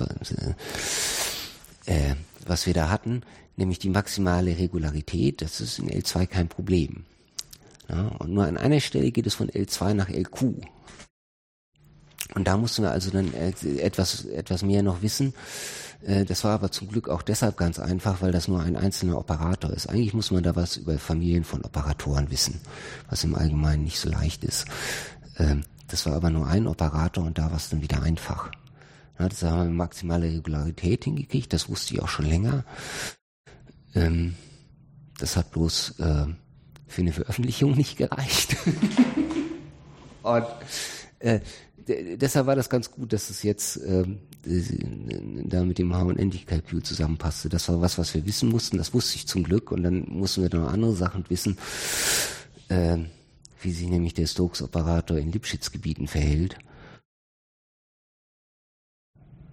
äh, 1.86 2.14
was 2.46 2.66
wir 2.66 2.74
da 2.74 2.90
hatten, 2.90 3.22
nämlich 3.56 3.78
die 3.78 3.88
maximale 3.88 4.58
Regularität, 4.58 5.42
das 5.42 5.60
ist 5.60 5.78
in 5.78 5.90
L2 5.90 6.26
kein 6.26 6.48
Problem. 6.48 7.04
Ja, 7.88 8.08
und 8.18 8.32
nur 8.32 8.44
an 8.44 8.56
einer 8.56 8.80
Stelle 8.80 9.10
geht 9.10 9.26
es 9.26 9.34
von 9.34 9.50
L2 9.50 9.94
nach 9.94 10.08
LQ. 10.08 10.54
Und 12.34 12.46
da 12.48 12.56
mussten 12.56 12.82
wir 12.82 12.90
also 12.90 13.10
dann 13.10 13.32
äh, 13.34 13.52
etwas, 13.78 14.24
etwas 14.24 14.62
mehr 14.62 14.82
noch 14.82 15.02
wissen. 15.02 15.34
Äh, 16.04 16.24
das 16.24 16.44
war 16.44 16.52
aber 16.52 16.70
zum 16.70 16.88
Glück 16.88 17.08
auch 17.08 17.22
deshalb 17.22 17.56
ganz 17.56 17.78
einfach, 17.78 18.22
weil 18.22 18.32
das 18.32 18.48
nur 18.48 18.60
ein 18.60 18.76
einzelner 18.76 19.18
Operator 19.18 19.70
ist. 19.70 19.88
Eigentlich 19.88 20.14
muss 20.14 20.30
man 20.30 20.42
da 20.42 20.56
was 20.56 20.76
über 20.76 20.98
Familien 20.98 21.44
von 21.44 21.64
Operatoren 21.64 22.30
wissen, 22.30 22.60
was 23.08 23.24
im 23.24 23.34
Allgemeinen 23.34 23.84
nicht 23.84 23.98
so 23.98 24.08
leicht 24.08 24.44
ist. 24.44 24.66
Ähm, 25.38 25.62
das 25.88 26.06
war 26.06 26.14
aber 26.14 26.30
nur 26.30 26.46
ein 26.46 26.66
Operator 26.66 27.24
und 27.24 27.38
da 27.38 27.50
war 27.50 27.56
es 27.56 27.68
dann 27.68 27.82
wieder 27.82 28.02
einfach. 28.02 28.50
das 29.18 29.42
haben 29.42 29.64
wir 29.64 29.70
maximale 29.70 30.32
Regularität 30.32 31.04
hingekriegt, 31.04 31.52
das 31.52 31.68
wusste 31.68 31.94
ich 31.94 32.02
auch 32.02 32.08
schon 32.08 32.26
länger. 32.26 32.64
Ähm, 33.94 34.36
das 35.18 35.36
hat 35.36 35.50
bloß 35.50 35.98
äh, 35.98 36.26
für 36.86 37.00
eine 37.02 37.12
Veröffentlichung 37.12 37.72
nicht 37.76 37.98
gereicht. 37.98 38.56
und 40.22 40.46
deshalb 41.88 42.46
war 42.46 42.56
das 42.56 42.70
ganz 42.70 42.90
gut, 42.90 43.12
dass 43.12 43.30
es 43.30 43.42
jetzt 43.42 43.80
ähm, 43.84 44.18
da 45.48 45.64
mit 45.64 45.78
dem 45.78 45.94
H- 45.94 46.02
und 46.02 46.18
Endlich-Kalkül 46.18 46.82
zusammenpasste. 46.82 47.48
Das 47.48 47.68
war 47.68 47.80
was, 47.80 47.98
was 47.98 48.14
wir 48.14 48.26
wissen 48.26 48.48
mussten. 48.48 48.78
Das 48.78 48.94
wusste 48.94 49.16
ich 49.16 49.26
zum 49.26 49.44
Glück. 49.44 49.70
Und 49.70 49.82
dann 49.82 50.04
mussten 50.08 50.42
wir 50.42 50.58
noch 50.58 50.72
andere 50.72 50.94
Sachen 50.94 51.24
wissen, 51.28 51.56
äh, 52.68 52.98
wie 53.60 53.72
sich 53.72 53.88
nämlich 53.88 54.14
der 54.14 54.26
Stokes-Operator 54.26 55.18
in 55.18 55.32
Lipschitz-Gebieten 55.32 56.08
verhält. 56.08 56.58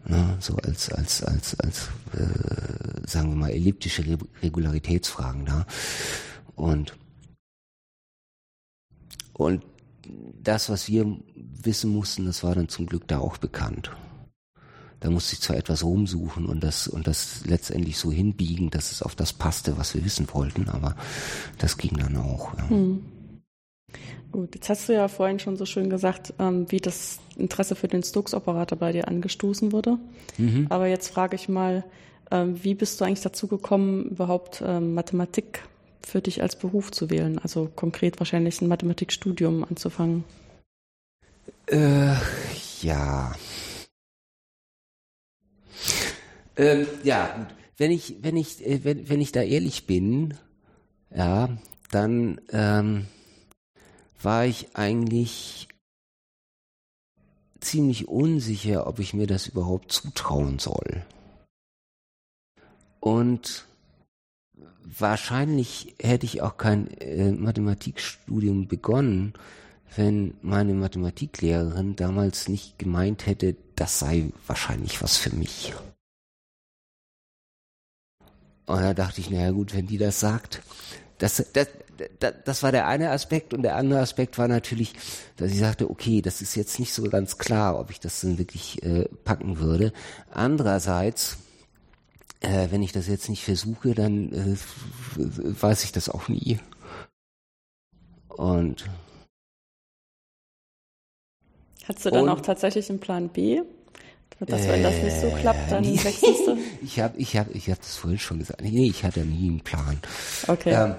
Na, 0.05 0.37
so 0.39 0.55
als 0.55 0.91
als 0.91 1.23
als 1.23 1.59
als 1.59 1.89
äh, 2.13 3.07
sagen 3.07 3.29
wir 3.29 3.35
mal 3.35 3.51
elliptische 3.51 4.05
Re 4.05 4.17
Regularitätsfragen 4.41 5.45
da 5.45 5.67
und 6.55 6.97
und 9.33 9.63
das, 10.41 10.69
was 10.69 10.87
wir 10.87 11.17
wissen 11.35 11.91
mussten, 11.91 12.25
das 12.25 12.43
war 12.43 12.55
dann 12.55 12.69
zum 12.69 12.85
Glück 12.85 13.07
da 13.07 13.19
auch 13.19 13.37
bekannt. 13.37 13.91
Da 14.99 15.09
musste 15.09 15.33
ich 15.33 15.41
zwar 15.41 15.55
etwas 15.55 15.83
rumsuchen 15.83 16.45
und 16.45 16.61
das, 16.61 16.87
und 16.87 17.07
das 17.07 17.45
letztendlich 17.45 17.97
so 17.97 18.11
hinbiegen, 18.11 18.69
dass 18.69 18.91
es 18.91 19.01
auf 19.01 19.15
das 19.15 19.31
passte, 19.31 19.77
was 19.77 19.95
wir 19.95 20.03
wissen 20.03 20.27
wollten, 20.33 20.67
aber 20.67 20.95
das 21.57 21.77
ging 21.77 21.95
dann 21.97 22.17
auch. 22.17 22.53
Ja. 22.57 22.69
Hm. 22.69 23.01
Gut, 24.31 24.53
jetzt 24.53 24.69
hast 24.69 24.87
du 24.87 24.93
ja 24.93 25.07
vorhin 25.07 25.39
schon 25.39 25.57
so 25.57 25.65
schön 25.65 25.89
gesagt, 25.89 26.33
ähm, 26.37 26.69
wie 26.69 26.79
das 26.79 27.19
Interesse 27.35 27.75
für 27.75 27.87
den 27.87 28.03
Stokes-Operator 28.03 28.77
bei 28.77 28.91
dir 28.91 29.07
angestoßen 29.07 29.71
wurde. 29.71 29.97
Mhm. 30.37 30.67
Aber 30.69 30.87
jetzt 30.87 31.07
frage 31.07 31.35
ich 31.35 31.49
mal, 31.49 31.83
ähm, 32.29 32.63
wie 32.63 32.75
bist 32.75 33.01
du 33.01 33.05
eigentlich 33.05 33.21
dazu 33.21 33.47
gekommen, 33.47 34.05
überhaupt 34.05 34.61
ähm, 34.63 34.93
Mathematik 34.93 35.63
für 36.01 36.21
dich 36.21 36.41
als 36.41 36.57
Beruf 36.57 36.91
zu 36.91 37.09
wählen? 37.09 37.39
Also 37.39 37.69
konkret 37.75 38.19
wahrscheinlich 38.19 38.61
ein 38.61 38.67
Mathematikstudium 38.67 39.63
anzufangen. 39.63 40.23
Äh, 41.67 42.15
ja. 42.81 43.35
Ähm, 46.57 46.87
ja, 47.03 47.47
wenn 47.77 47.91
ich, 47.91 48.17
wenn 48.21 48.35
ich, 48.37 48.65
äh, 48.65 48.83
wenn, 48.83 49.07
wenn 49.09 49.21
ich 49.21 49.31
da 49.31 49.41
ehrlich 49.41 49.85
bin, 49.85 50.33
ja, 51.15 51.49
dann 51.91 52.41
ähm, 52.51 53.07
war 54.21 54.45
ich 54.45 54.75
eigentlich 54.75 55.67
ziemlich 57.61 58.07
unsicher, 58.07 58.87
ob 58.87 58.99
ich 58.99 59.13
mir 59.13 59.27
das 59.27 59.47
überhaupt 59.47 59.91
zutrauen 59.91 60.59
soll. 60.59 61.05
Und 62.99 63.65
wahrscheinlich 64.97 65.95
hätte 66.01 66.25
ich 66.25 66.41
auch 66.41 66.57
kein 66.57 66.89
äh, 66.99 67.31
Mathematikstudium 67.31 68.67
begonnen, 68.67 69.33
wenn 69.95 70.35
meine 70.41 70.73
Mathematiklehrerin 70.73 71.95
damals 71.95 72.47
nicht 72.47 72.77
gemeint 72.79 73.25
hätte, 73.25 73.55
das 73.75 73.99
sei 73.99 74.31
wahrscheinlich 74.47 75.01
was 75.01 75.17
für 75.17 75.35
mich. 75.35 75.73
Und 78.65 78.81
da 78.81 78.93
dachte 78.93 79.19
ich, 79.19 79.31
naja 79.31 79.51
gut, 79.51 79.73
wenn 79.73 79.87
die 79.87 79.97
das 79.97 80.19
sagt, 80.19 80.61
das, 81.17 81.43
das, 81.53 81.67
das, 82.19 82.33
das 82.45 82.63
war 82.63 82.71
der 82.71 82.87
eine 82.87 83.09
Aspekt 83.09 83.53
und 83.53 83.63
der 83.63 83.75
andere 83.75 83.99
Aspekt 83.99 84.37
war 84.37 84.47
natürlich, 84.47 84.93
dass 85.37 85.51
ich 85.51 85.59
sagte, 85.59 85.89
okay, 85.89 86.21
das 86.21 86.41
ist 86.41 86.55
jetzt 86.55 86.79
nicht 86.79 86.93
so 86.93 87.03
ganz 87.03 87.37
klar, 87.39 87.79
ob 87.79 87.89
ich 87.89 87.99
das 87.99 88.21
dann 88.21 88.37
wirklich 88.37 88.83
äh, 88.83 89.05
packen 89.23 89.59
würde. 89.59 89.91
Andererseits, 90.31 91.37
äh, 92.41 92.67
wenn 92.71 92.81
ich 92.81 92.91
das 92.91 93.07
jetzt 93.07 93.29
nicht 93.29 93.43
versuche, 93.43 93.93
dann 93.93 94.31
äh, 94.31 94.57
weiß 95.17 95.83
ich 95.83 95.91
das 95.91 96.09
auch 96.09 96.27
nie. 96.27 96.59
Und 98.29 98.89
Hattest 101.85 102.05
du 102.05 102.11
dann 102.11 102.23
und, 102.23 102.29
auch 102.29 102.41
tatsächlich 102.41 102.89
einen 102.89 102.99
Plan 102.99 103.29
B? 103.29 103.61
Dass 104.39 104.67
wenn 104.67 104.83
das 104.83 104.95
nicht 105.03 105.19
so 105.19 105.29
klappt, 105.31 105.69
dann 105.69 105.83
nee. 105.83 106.01
wechselst 106.01 106.47
du? 106.47 106.57
Ich 106.81 106.99
habe 106.99 107.17
ich 107.17 107.35
hab, 107.35 107.53
ich 107.53 107.69
hab 107.69 107.79
das 107.79 107.97
vorhin 107.97 108.19
schon 108.19 108.39
gesagt. 108.39 108.61
Nee, 108.61 108.87
ich 108.87 109.03
hatte 109.03 109.19
nie 109.25 109.49
einen 109.49 109.59
Plan. 109.59 109.99
Okay. 110.47 110.71
Ähm, 110.71 110.95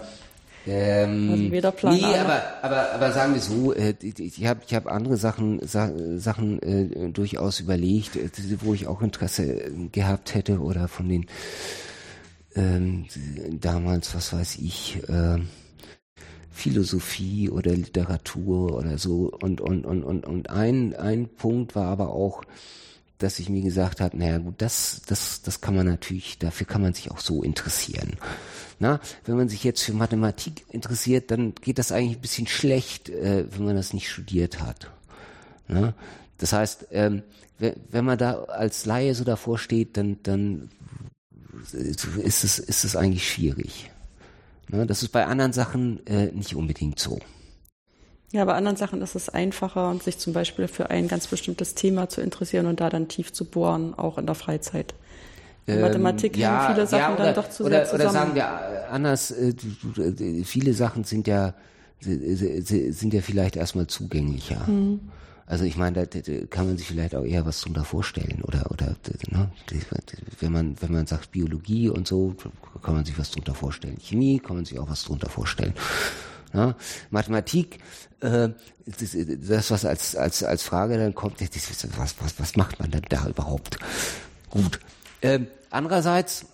ähm, 0.71 1.31
also 1.31 1.51
weder 1.51 1.73
Plan 1.73 1.95
nee, 1.95 2.05
aber, 2.05 2.43
aber, 2.63 2.93
aber 2.93 3.13
sagen 3.13 3.35
wir 3.35 3.41
so, 3.41 3.75
äh, 3.75 3.95
ich 4.01 4.47
habe 4.47 4.61
ich 4.67 4.75
hab 4.75 4.87
andere 4.87 5.17
Sachen, 5.17 5.67
Sa 5.67 5.91
Sachen 6.17 6.63
äh, 6.63 7.11
durchaus 7.11 7.61
überlegt, 7.61 8.17
äh, 8.17 8.31
wo 8.61 8.75
ich 8.75 8.87
auch 8.87 9.03
Interesse 9.03 9.71
gehabt 9.91 10.35
hätte 10.35 10.61
oder 10.61 10.87
von 10.87 11.09
den 11.09 11.27
ähm, 12.55 13.07
damals, 13.61 14.15
was 14.15 14.33
weiß 14.33 14.59
ich, 14.59 15.01
äh, 15.09 15.39
Philosophie 16.51 17.49
oder 17.49 17.73
Literatur 17.73 18.77
oder 18.77 18.99
so. 18.99 19.33
Und, 19.43 19.61
und, 19.61 19.85
und, 19.87 20.05
und, 20.05 20.27
und 20.27 20.51
ein, 20.51 20.95
ein 20.95 21.29
Punkt 21.29 21.75
war 21.75 21.87
aber 21.87 22.11
auch, 22.11 22.43
dass 23.23 23.39
ich 23.39 23.49
mir 23.49 23.63
gesagt 23.63 24.01
habe, 24.01 24.17
naja 24.17 24.39
gut, 24.39 24.55
das, 24.59 25.03
das, 25.07 25.43
das 25.43 25.61
kann 25.61 25.77
man 25.77 25.87
natürlich, 25.87 26.39
dafür 26.39 26.67
kann 26.67 26.83
man 26.83 26.95
sich 26.95 27.11
auch 27.11 27.21
so 27.21 27.43
interessieren. 27.43 28.17
Na, 28.79 28.99
wenn 29.27 29.37
man 29.37 29.49
sich 29.49 29.63
jetzt 29.63 29.83
für 29.83 29.93
Mathematik 29.93 30.65
interessiert, 30.71 31.31
dann 31.31 31.55
geht 31.55 31.79
das 31.79 31.93
eigentlich 31.93 32.17
ein 32.17 32.23
bisschen 32.23 32.47
schlecht, 32.47 33.11
äh, 33.11 33.45
wenn 33.51 33.67
man 33.67 33.77
das 33.77 33.93
nicht 33.93 34.11
studiert 34.11 34.61
hat. 34.61 34.91
Na? 35.69 35.95
Das 36.39 36.53
heißt, 36.55 36.87
ähm, 36.91 37.23
wenn 37.59 38.07
man 38.07 38.17
da 38.17 38.45
als 38.45 38.87
Laie 38.87 39.15
so 39.15 39.23
davor 39.23 39.59
steht, 39.59 39.99
dann, 39.99 40.17
dann 40.23 40.71
ist 41.73 42.45
es, 42.45 42.59
ist 42.59 42.85
es 42.85 42.97
eigentlich 42.97 43.31
schwierig. 43.31 43.91
Na, 44.69 44.87
das 44.87 45.03
ist 45.03 45.11
bei 45.11 45.27
anderen 45.27 45.53
Sachen 45.53 46.07
äh, 46.07 46.33
nicht 46.33 46.55
unbedingt 46.55 46.99
so. 46.99 47.19
Ja, 48.33 48.45
bei 48.45 48.55
anderen 48.55 48.77
Sachen 48.77 49.03
ist 49.03 49.17
es 49.17 49.29
einfacher, 49.29 49.97
sich 50.03 50.19
zum 50.19 50.33
Beispiel 50.33 50.69
für 50.69 50.91
ein 50.91 51.09
ganz 51.09 51.27
bestimmtes 51.27 51.75
Thema 51.75 52.09
zu 52.09 52.21
interessieren 52.21 52.67
und 52.67 52.81
da 52.81 52.89
dann 52.89 53.09
tief 53.09 53.33
zu 53.33 53.45
bohren, 53.45 53.95
auch 53.95 54.19
in 54.19 54.27
der 54.27 54.37
Freizeit. 54.37 54.95
Ähm, 55.67 55.81
Mathematik 55.81 56.37
ja, 56.37 56.63
hängen 56.63 56.75
viele 56.75 56.87
Sachen 56.87 57.01
ja, 57.01 57.15
oder, 57.15 57.25
dann 57.25 57.35
doch 57.35 57.51
zu 57.51 57.65
oder, 57.65 57.85
sehr 57.85 57.99
zusammen. 57.99 58.03
Oder 58.03 58.13
sagen 58.13 58.35
wir 58.35 58.43
äh, 58.43 58.91
anders, 58.91 59.31
äh, 59.33 59.55
viele 60.45 60.75
Sachen 60.75 61.05
sind 61.05 61.27
ja, 61.27 61.55
sind 62.01 63.13
ja 63.13 63.21
vielleicht 63.21 63.57
erstmal 63.57 63.89
zugänglicher. 63.89 64.67
Mhm. 64.67 65.01
Also 65.51 65.65
ich 65.65 65.77
meine, 65.77 66.07
da, 66.07 66.21
kann 66.49 66.67
man 66.67 66.79
sich 66.79 66.87
vielleicht 66.87 67.17
auch 67.17 67.25
eher 67.25 67.45
was 67.45 67.61
drunter 67.61 67.85
vorstellen 67.85 68.41
oder 68.45 68.71
oder 68.71 68.95
ne, 69.33 69.51
wenn 70.39 70.53
man 70.53 70.77
wenn 70.81 70.93
man 70.93 71.09
sagt 71.09 71.33
Biologie 71.33 71.89
und 71.89 72.07
so, 72.07 72.37
kann 72.83 72.95
man 72.95 73.05
sich 73.05 73.19
was 73.19 73.33
drunter 73.33 73.57
vorstellen. 73.57 73.97
Chemie 74.01 74.39
kann 74.39 74.55
man 74.55 74.65
sich 74.65 74.79
auch 74.79 74.89
was 74.89 75.03
drunter 75.03 75.29
vorstellen. 75.29 75.75
Ja, 76.55 76.77
Mathematik, 77.11 77.79
äh, 78.21 78.51
das, 78.87 79.17
das, 79.49 79.71
was 79.71 79.85
als, 79.85 80.17
als, 80.17 80.43
als 80.43 80.63
Frage 80.63 80.99
dann 80.99 81.15
kommt, 81.15 81.41
was, 81.41 82.15
was, 82.21 82.39
was 82.39 82.57
macht 82.57 82.81
man 82.81 82.91
denn 82.91 83.05
da 83.09 83.27
überhaupt? 83.29 83.79
Gut. 84.51 84.81
Ähm, 85.23 85.47
andererseits, 85.71 86.47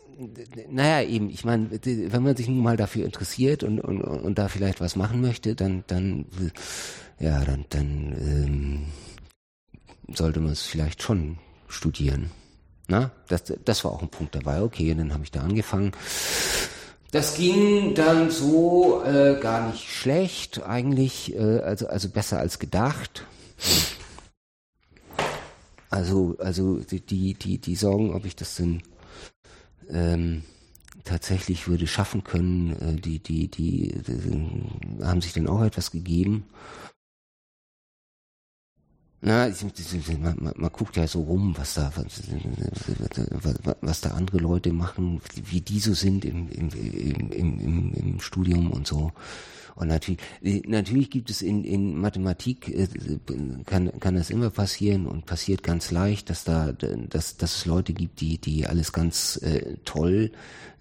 naja, 0.70 1.06
eben, 1.06 1.30
ich 1.30 1.44
meine, 1.44 1.68
wenn 1.70 2.22
man 2.22 2.36
sich 2.36 2.48
nun 2.48 2.62
mal 2.62 2.76
dafür 2.76 3.04
interessiert 3.04 3.62
und, 3.62 3.80
und, 3.80 4.00
und 4.00 4.38
da 4.38 4.48
vielleicht 4.48 4.80
was 4.80 4.96
machen 4.96 5.20
möchte, 5.20 5.54
dann, 5.54 5.84
dann, 5.86 6.26
ja, 7.18 7.44
dann, 7.44 7.64
dann 7.70 8.16
ähm, 8.20 8.86
sollte 10.14 10.40
man 10.40 10.52
es 10.52 10.62
vielleicht 10.62 11.02
schon 11.02 11.38
studieren. 11.68 12.30
Na, 12.88 13.10
das, 13.28 13.52
das 13.64 13.84
war 13.84 13.92
auch 13.92 14.02
ein 14.02 14.08
Punkt 14.08 14.34
dabei. 14.34 14.62
Okay, 14.62 14.92
und 14.92 14.98
dann 14.98 15.12
habe 15.12 15.24
ich 15.24 15.32
da 15.32 15.40
angefangen. 15.40 15.92
Das 17.16 17.34
ging 17.34 17.94
dann 17.94 18.30
so 18.30 19.02
äh, 19.02 19.40
gar 19.40 19.70
nicht 19.70 19.88
schlecht, 19.88 20.62
eigentlich, 20.64 21.34
äh, 21.34 21.60
also, 21.60 21.86
also 21.86 22.10
besser 22.10 22.38
als 22.38 22.58
gedacht. 22.58 23.24
Also, 25.88 26.36
also 26.38 26.76
die, 26.80 27.32
die, 27.32 27.56
die 27.56 27.74
Sorgen, 27.74 28.12
ob 28.12 28.26
ich 28.26 28.36
das 28.36 28.56
denn 28.56 28.82
ähm, 29.88 30.42
tatsächlich 31.04 31.68
würde 31.68 31.86
schaffen 31.86 32.22
können, 32.22 32.76
äh, 32.82 33.00
die, 33.00 33.18
die, 33.18 33.48
die, 33.48 33.94
die, 34.06 35.02
haben 35.02 35.22
sich 35.22 35.32
dann 35.32 35.48
auch 35.48 35.62
etwas 35.62 35.92
gegeben. 35.92 36.44
Na, 39.22 39.48
man, 39.48 40.36
man, 40.38 40.52
man, 40.56 40.72
guckt 40.72 40.96
ja 40.96 41.06
so 41.06 41.22
rum, 41.22 41.54
was 41.56 41.74
da, 41.74 41.90
was, 41.96 42.22
was, 43.80 44.00
da 44.02 44.10
andere 44.10 44.38
Leute 44.38 44.72
machen, 44.72 45.22
wie 45.34 45.62
die 45.62 45.80
so 45.80 45.94
sind 45.94 46.24
im, 46.24 46.48
im, 46.50 46.68
im, 46.68 47.60
im, 47.60 47.94
im 47.94 48.20
Studium 48.20 48.70
und 48.70 48.86
so. 48.86 49.12
Und 49.74 49.88
natürlich, 49.88 50.20
natürlich 50.66 51.10
gibt 51.10 51.30
es 51.30 51.42
in, 51.42 51.64
in 51.64 51.98
Mathematik, 51.98 52.68
äh, 52.68 52.88
kann, 53.66 53.98
kann 54.00 54.14
das 54.14 54.30
immer 54.30 54.50
passieren 54.50 55.06
und 55.06 55.26
passiert 55.26 55.62
ganz 55.62 55.90
leicht, 55.90 56.30
dass 56.30 56.44
da, 56.44 56.72
dass, 56.72 57.36
dass 57.36 57.56
es 57.56 57.66
Leute 57.66 57.92
gibt, 57.92 58.20
die, 58.20 58.38
die 58.38 58.66
alles 58.66 58.92
ganz 58.92 59.36
äh, 59.42 59.76
toll 59.84 60.32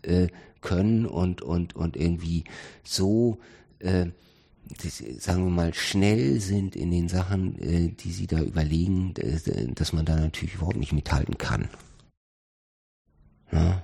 äh, 0.01 0.27
können 0.61 1.05
und, 1.05 1.41
und, 1.41 1.75
und 1.75 1.97
irgendwie 1.97 2.45
so, 2.83 3.37
äh, 3.79 4.07
sagen 5.19 5.43
wir 5.45 5.51
mal, 5.51 5.73
schnell 5.73 6.39
sind 6.39 6.75
in 6.75 6.91
den 6.91 7.07
Sachen, 7.07 7.59
äh, 7.61 7.89
die 7.89 8.11
sie 8.11 8.27
da 8.27 8.41
überlegen, 8.41 9.13
dass 9.75 9.93
man 9.93 10.05
da 10.05 10.15
natürlich 10.15 10.55
überhaupt 10.55 10.77
nicht 10.77 10.93
mithalten 10.93 11.37
kann. 11.37 11.69
Ja. 13.51 13.83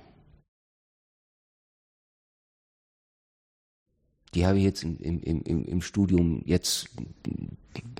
Die 4.34 4.46
habe 4.46 4.58
ich 4.58 4.64
jetzt 4.64 4.82
im, 4.82 4.98
im, 5.00 5.42
im, 5.42 5.64
im 5.64 5.82
Studium 5.82 6.42
jetzt 6.46 6.88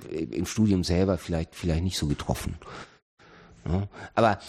im 0.09 0.45
Studium 0.45 0.83
selber 0.83 1.17
vielleicht 1.17 1.55
vielleicht 1.55 1.83
nicht 1.83 1.97
so 1.97 2.07
getroffen. 2.07 2.55
Ja, 3.65 3.87
aber 4.13 4.39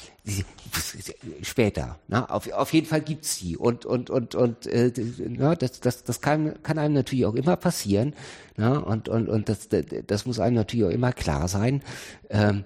später, 1.42 1.98
na, 2.08 2.28
auf, 2.28 2.50
auf 2.50 2.72
jeden 2.72 2.86
Fall 2.86 3.00
gibt's 3.00 3.38
die 3.38 3.56
und 3.56 3.86
und 3.86 4.10
und 4.10 4.34
und 4.34 4.66
äh, 4.66 4.92
na, 5.28 5.54
das 5.54 5.78
das 5.80 6.02
das 6.02 6.20
kann 6.20 6.60
kann 6.64 6.78
einem 6.78 6.94
natürlich 6.94 7.24
auch 7.24 7.34
immer 7.34 7.56
passieren, 7.56 8.14
na, 8.56 8.76
und 8.78 9.08
und 9.08 9.28
und 9.28 9.48
das 9.48 9.68
das 9.68 10.26
muss 10.26 10.40
einem 10.40 10.56
natürlich 10.56 10.86
auch 10.86 10.90
immer 10.90 11.12
klar 11.12 11.46
sein, 11.46 11.82
ähm, 12.28 12.64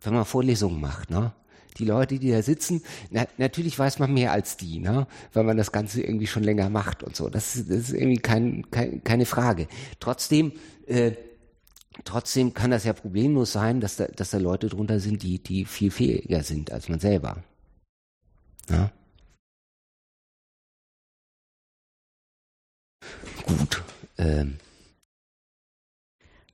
wenn 0.00 0.14
man 0.14 0.24
Vorlesungen 0.24 0.80
macht, 0.80 1.10
ne? 1.10 1.32
Die 1.78 1.84
Leute, 1.84 2.18
die 2.18 2.32
da 2.32 2.42
sitzen, 2.42 2.82
na, 3.10 3.26
natürlich 3.36 3.78
weiß 3.78 4.00
man 4.00 4.12
mehr 4.12 4.32
als 4.32 4.56
die, 4.56 4.80
ne? 4.80 5.06
weil 5.32 5.44
man 5.44 5.56
das 5.56 5.70
Ganze 5.70 6.02
irgendwie 6.02 6.26
schon 6.26 6.42
länger 6.42 6.70
macht 6.70 7.04
und 7.04 7.14
so. 7.14 7.28
Das, 7.28 7.54
das 7.54 7.64
ist 7.68 7.92
irgendwie 7.92 8.18
kein, 8.18 8.68
kein, 8.72 9.04
keine 9.04 9.26
Frage. 9.26 9.68
Trotzdem 10.00 10.50
äh, 10.88 11.12
Trotzdem 12.04 12.54
kann 12.54 12.70
das 12.70 12.84
ja 12.84 12.92
problemlos 12.92 13.52
sein, 13.52 13.80
dass 13.80 13.96
da, 13.96 14.06
dass 14.06 14.30
da 14.30 14.38
Leute 14.38 14.68
drunter 14.68 15.00
sind, 15.00 15.22
die, 15.22 15.38
die 15.38 15.64
viel 15.64 15.90
fähiger 15.90 16.42
sind 16.42 16.72
als 16.72 16.88
man 16.88 17.00
selber. 17.00 17.42
Ja? 18.70 18.90
Gut. 23.46 23.82
Ähm. 24.18 24.58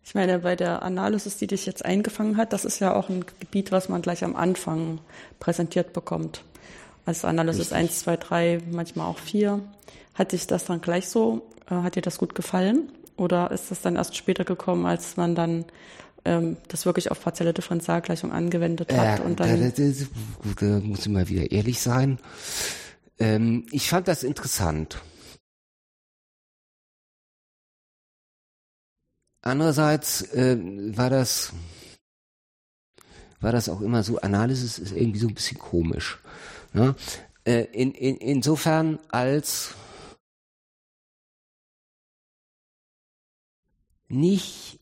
Ich 0.03 0.15
meine, 0.15 0.41
bei 0.41 0.55
der 0.55 0.83
Analysis, 0.83 1.39
die 1.39 1.47
dich 1.47 1.67
jetzt 1.67 1.85
eingefangen 1.85 2.37
hat, 2.37 2.53
das 2.53 2.65
ist 2.65 2.79
ja 2.79 2.95
auch 2.95 3.09
ein 3.09 3.25
Gebiet, 3.41 3.73
was 3.73 3.89
man 3.89 4.03
gleich 4.03 4.23
am 4.23 4.37
Anfang 4.37 5.01
präsentiert 5.41 5.93
bekommt. 5.93 6.45
Also 7.07 7.27
Analysis 7.27 7.73
Richtig. 7.73 7.79
1, 7.79 7.99
2, 8.01 8.17
3, 8.17 8.61
manchmal 8.71 9.09
auch 9.09 9.19
4. 9.19 9.61
Hat 10.15 10.33
dich 10.33 10.47
das 10.47 10.65
dann 10.65 10.81
gleich 10.81 11.09
so, 11.09 11.43
äh, 11.69 11.75
hat 11.75 11.97
dir 11.97 12.03
das 12.03 12.19
gut 12.19 12.35
gefallen? 12.35 12.93
Oder 13.17 13.51
ist 13.51 13.71
das 13.71 13.81
dann 13.81 13.97
erst 13.97 14.17
später 14.17 14.45
gekommen, 14.45 14.87
als 14.87 15.17
man 15.17 15.35
dann 15.35 15.65
ähm, 16.25 16.57
das 16.69 16.87
wirklich 16.87 17.11
auf 17.11 17.23
partielle 17.23 17.53
Differentialgleichung 17.53 18.33
angewendet 18.33 18.93
hat? 18.93 19.19
Ja, 19.19 19.25
und 19.25 19.41
dann 19.41 19.61
da, 19.61 19.69
da, 19.71 20.55
da 20.61 20.81
muss 20.81 21.01
ich 21.01 21.09
mal 21.09 21.29
wieder 21.29 21.51
ehrlich 21.53 21.81
sein. 21.81 22.19
Ähm, 23.19 23.67
ich 23.71 23.89
fand 23.89 24.09
das 24.09 24.23
interessant. 24.23 25.01
Andererseits 29.43 30.23
äh, 30.33 30.57
war 30.97 31.11
das 31.11 31.53
war 33.45 33.53
das 33.53 33.69
auch 33.69 33.83
immer 33.83 34.03
so, 34.03 34.19
Analysis 34.21 34.79
ist 34.79 34.93
irgendwie 34.93 35.19
so 35.19 35.29
ein 35.29 35.35
bisschen 35.35 35.59
komisch. 35.59 36.19
Ne? 36.73 36.95
Äh, 37.45 37.65
in, 37.73 37.93
in, 37.93 38.17
insofern 38.17 38.99
als 39.11 39.75
nicht 44.09 44.81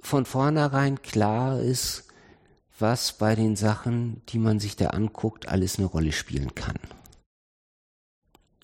von 0.00 0.24
vornherein 0.24 1.02
klar 1.02 1.60
ist, 1.60 2.04
was 2.78 3.12
bei 3.12 3.34
den 3.34 3.56
Sachen, 3.56 4.22
die 4.28 4.38
man 4.38 4.58
sich 4.60 4.76
da 4.76 4.88
anguckt, 4.88 5.48
alles 5.48 5.78
eine 5.78 5.86
Rolle 5.86 6.12
spielen 6.12 6.54
kann. 6.54 6.78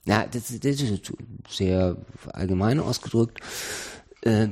Ja, 0.05 0.26
das, 0.26 0.49
das 0.61 0.80
ist 0.80 1.12
sehr 1.49 1.97
allgemein 2.32 2.80
ausgedrückt. 2.80 3.41
Äh, 4.22 4.49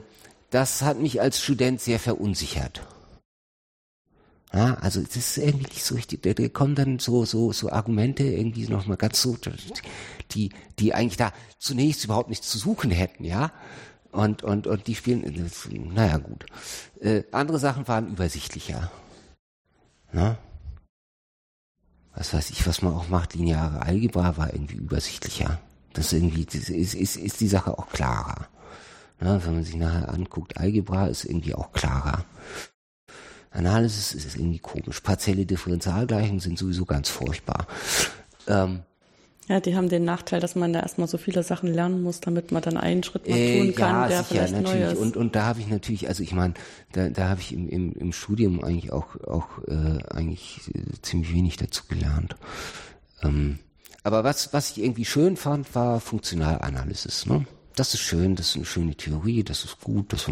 das 0.51 0.83
hat 0.83 0.99
mich 0.99 1.21
als 1.21 1.41
Student 1.41 1.81
sehr 1.81 1.99
verunsichert. 1.99 2.87
Ja, 4.53 4.75
also 4.75 5.03
das 5.03 5.17
ist 5.17 5.37
irgendwie 5.37 5.67
nicht 5.67 5.85
so 5.85 5.95
richtig. 5.95 6.23
Da, 6.23 6.49
kommen 6.49 6.75
dann 6.75 6.99
so 6.99 7.25
so 7.27 7.53
so 7.53 7.71
Argumente 7.71 8.25
irgendwie 8.25 8.67
noch 8.67 8.87
mal 8.87 8.97
ganz 8.97 9.21
so, 9.21 9.37
die 10.31 10.51
die 10.79 10.95
eigentlich 10.95 11.19
da 11.19 11.33
zunächst 11.59 12.05
überhaupt 12.05 12.31
nichts 12.31 12.49
zu 12.49 12.57
suchen 12.59 12.91
hätten, 12.91 13.25
ja. 13.25 13.53
Und, 14.11 14.43
und, 14.43 14.67
und 14.67 14.87
die 14.87 14.95
spielen, 14.95 15.51
naja 15.95 16.17
gut. 16.17 16.47
Äh, 17.01 17.25
andere 17.31 17.59
Sachen 17.59 17.87
waren 17.89 18.09
übersichtlicher. 18.09 18.91
Na? 20.13 20.39
Was 22.15 22.33
weiß 22.33 22.51
ich, 22.51 22.67
was 22.67 22.83
man 22.83 22.95
auch 22.95 23.09
macht, 23.09 23.35
lineare 23.35 23.83
Algebra 23.83 24.37
war 24.37 24.53
irgendwie 24.53 24.77
übersichtlicher. 24.77 25.61
Das 25.93 26.13
irgendwie, 26.13 26.45
das 26.45 26.69
ist, 26.69 26.95
ist, 26.95 27.17
ist 27.17 27.41
die 27.41 27.49
Sache 27.49 27.79
auch 27.79 27.91
klarer. 27.91 28.49
Na, 29.21 29.45
wenn 29.45 29.55
man 29.55 29.65
sich 29.65 29.77
nachher 29.77 30.13
anguckt, 30.13 30.57
Algebra 30.57 31.07
ist 31.07 31.25
irgendwie 31.25 31.55
auch 31.55 31.73
klarer. 31.73 32.25
Analysis 33.51 34.15
ist 34.15 34.37
irgendwie 34.37 34.59
komisch. 34.59 35.01
Partielle 35.01 35.47
Differentialgleichungen 35.47 36.41
sind 36.41 36.59
sowieso 36.59 36.85
ganz 36.85 37.09
furchtbar. 37.09 37.67
Ähm, 38.47 38.83
Ja, 39.49 39.61
die 39.61 39.75
haben 39.75 39.89
den 39.89 40.05
Nachteil, 40.05 40.41
dass 40.41 40.55
man 40.57 40.75
da 40.75 40.81
erstmal 40.81 41.09
so 41.09 41.17
viele 41.17 41.43
Sachen 41.43 41.73
lernen 41.73 42.03
muss, 42.03 42.21
damit 42.21 42.53
man 42.53 42.61
dann 42.61 42.77
einen 42.77 43.03
Schritt 43.03 43.27
mal 43.27 43.37
äh, 43.37 43.59
tun 43.59 43.75
kann, 43.75 44.03
ja, 44.03 44.09
der 44.09 44.23
sicher, 44.23 44.29
vielleicht 44.29 44.53
natürlich. 44.53 44.85
neu 44.85 44.93
ist. 44.93 44.99
Und, 44.99 45.17
und 45.17 45.35
da 45.35 45.47
habe 45.47 45.61
ich 45.61 45.69
natürlich, 45.69 46.07
also 46.07 46.23
ich 46.23 46.33
meine, 46.35 46.53
da, 46.93 47.09
da 47.09 47.31
habe 47.31 47.41
ich 47.41 47.55
im, 47.55 47.67
im, 47.67 47.93
im 47.95 48.13
Studium 48.13 48.63
eigentlich 48.63 48.93
auch, 48.93 49.17
auch 49.25 49.49
äh, 49.67 49.99
eigentlich 50.15 50.61
äh, 50.75 51.01
ziemlich 51.01 51.33
wenig 51.33 51.57
dazu 51.57 51.85
gelernt. 51.89 52.37
Ähm, 53.23 53.59
aber 54.05 54.23
was, 54.23 54.53
was 54.53 54.73
ich 54.73 54.83
irgendwie 54.85 55.07
schön 55.07 55.39
fand, 55.39 55.75
war 55.75 56.01
Funktionalanalysis. 56.01 57.25
Ne? 57.27 57.47
Das 57.75 57.95
ist 57.95 58.01
schön, 58.01 58.37
das 58.37 58.51
ist 58.51 58.57
eine 58.57 58.65
schöne 58.67 58.95
Theorie, 58.97 59.45
das 59.45 59.65
ist 59.65 59.81
gut. 59.81 60.13
Das, 60.13 60.31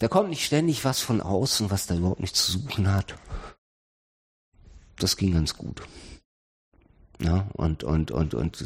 da 0.00 0.08
kommt 0.08 0.30
nicht 0.30 0.44
ständig 0.44 0.84
was 0.84 1.00
von 1.00 1.20
außen, 1.20 1.70
was 1.70 1.86
da 1.86 1.94
überhaupt 1.94 2.20
nichts 2.20 2.46
zu 2.46 2.52
suchen 2.52 2.92
hat. 2.92 3.14
Das 4.98 5.16
ging 5.16 5.32
ganz 5.32 5.56
gut. 5.56 5.82
Ja, 7.22 7.48
und, 7.52 7.84
und, 7.84 8.10
und, 8.10 8.34
und 8.34 8.56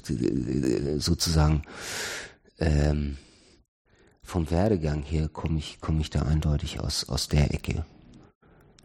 sozusagen 0.99 1.63
ähm, 2.59 3.19
vom 4.23 4.51
Werdegang 4.51 5.03
her 5.03 5.29
komme 5.29 5.59
ich, 5.59 5.81
komme 5.81 6.01
ich 6.01 6.11
da 6.11 6.23
eindeutig 6.23 6.81
aus, 6.81 7.09
aus 7.09 7.29
der 7.29 7.53
Ecke. 7.53 7.85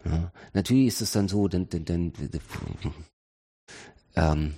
Ja, 0.03 0.31
natürlich 0.53 0.87
ist 0.87 1.01
es 1.01 1.11
dann 1.11 1.27
so, 1.27 1.47
denn, 1.47 1.69
denn, 1.69 1.85
denn 1.85 2.13
ähm, 4.15 4.55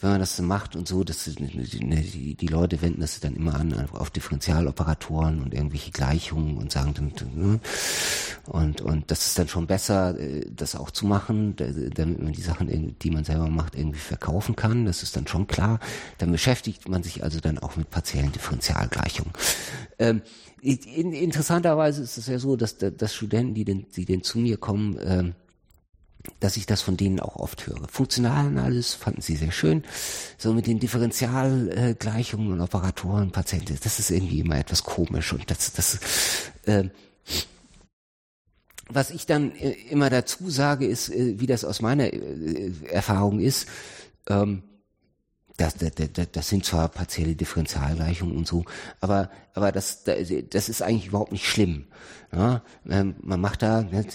wenn 0.00 0.10
man 0.10 0.20
das 0.20 0.36
so 0.36 0.42
macht 0.42 0.76
und 0.76 0.88
so, 0.88 1.04
dass 1.04 1.24
die, 1.24 2.34
die 2.34 2.46
Leute 2.46 2.80
wenden 2.80 3.00
das 3.00 3.20
dann 3.20 3.36
immer 3.36 3.54
an 3.54 3.74
auf 3.92 4.10
Differentialoperatoren 4.10 5.42
und 5.42 5.52
irgendwelche 5.52 5.90
Gleichungen 5.90 6.56
und 6.56 6.72
sagen 6.72 6.94
dann 6.94 7.12
ne? 7.34 7.60
und 8.46 8.80
und 8.80 9.10
das 9.10 9.26
ist 9.26 9.38
dann 9.38 9.48
schon 9.48 9.66
besser, 9.66 10.18
äh, 10.18 10.46
das 10.50 10.74
auch 10.74 10.90
zu 10.90 11.06
machen, 11.06 11.54
damit 11.56 12.22
man 12.22 12.32
die 12.32 12.40
Sachen, 12.40 12.96
die 12.98 13.10
man 13.10 13.24
selber 13.24 13.48
macht, 13.48 13.74
irgendwie 13.74 13.98
verkaufen 13.98 14.56
kann. 14.56 14.86
Das 14.86 15.02
ist 15.02 15.16
dann 15.16 15.26
schon 15.26 15.46
klar. 15.46 15.80
Dann 16.18 16.32
beschäftigt 16.32 16.88
man 16.88 17.02
sich 17.02 17.22
also 17.22 17.40
dann 17.40 17.58
auch 17.58 17.76
mit 17.76 17.90
partiellen 17.90 18.32
Differentialgleichungen. 18.32 19.32
Ähm, 19.98 20.22
interessanterweise 20.62 22.02
ist 22.02 22.16
es 22.16 22.26
ja 22.26 22.38
so, 22.38 22.56
dass, 22.56 22.76
dass 22.78 23.14
Studenten, 23.14 23.54
die 23.54 23.64
denn, 23.64 23.86
die 23.96 24.04
denn 24.04 24.22
zu 24.22 24.38
mir 24.38 24.56
kommen, 24.56 24.98
ähm, 25.02 25.34
dass 26.38 26.56
ich 26.56 26.66
das 26.66 26.82
von 26.82 26.96
denen 26.96 27.20
auch 27.20 27.36
oft 27.36 27.66
höre. 27.66 27.88
Funktionalanalyse 27.88 28.98
fanden 28.98 29.22
sie 29.22 29.36
sehr 29.36 29.52
schön. 29.52 29.84
So 30.38 30.52
mit 30.52 30.66
den 30.66 30.78
Differentialgleichungen 30.78 32.52
und 32.52 32.60
Operatoren, 32.60 33.30
Patienten, 33.30 33.78
das 33.82 33.98
ist 33.98 34.10
irgendwie 34.10 34.40
immer 34.40 34.58
etwas 34.58 34.84
komisch 34.84 35.32
und 35.32 35.50
das, 35.50 35.72
das, 35.72 35.98
äh, 36.66 36.88
was 38.88 39.10
ich 39.10 39.26
dann 39.26 39.54
äh, 39.56 39.72
immer 39.90 40.10
dazu 40.10 40.50
sage, 40.50 40.86
ist, 40.86 41.10
äh, 41.10 41.38
wie 41.38 41.46
das 41.46 41.64
aus 41.64 41.80
meiner 41.80 42.12
äh, 42.12 42.72
Erfahrung 42.88 43.40
ist, 43.40 43.68
ähm, 44.28 44.62
das, 45.60 45.74
das, 45.76 46.30
das, 46.32 46.48
sind 46.48 46.64
zwar 46.64 46.88
partielle 46.88 47.34
Differentialgleichungen 47.36 48.36
und 48.36 48.46
so, 48.46 48.64
aber, 49.00 49.30
aber 49.54 49.72
das, 49.72 50.04
das 50.04 50.68
ist 50.68 50.82
eigentlich 50.82 51.08
überhaupt 51.08 51.32
nicht 51.32 51.46
schlimm. 51.46 51.86
Ja, 52.32 52.62
ähm, 52.88 53.16
man 53.20 53.40
macht 53.40 53.62
da, 53.62 53.82
ne, 53.82 54.06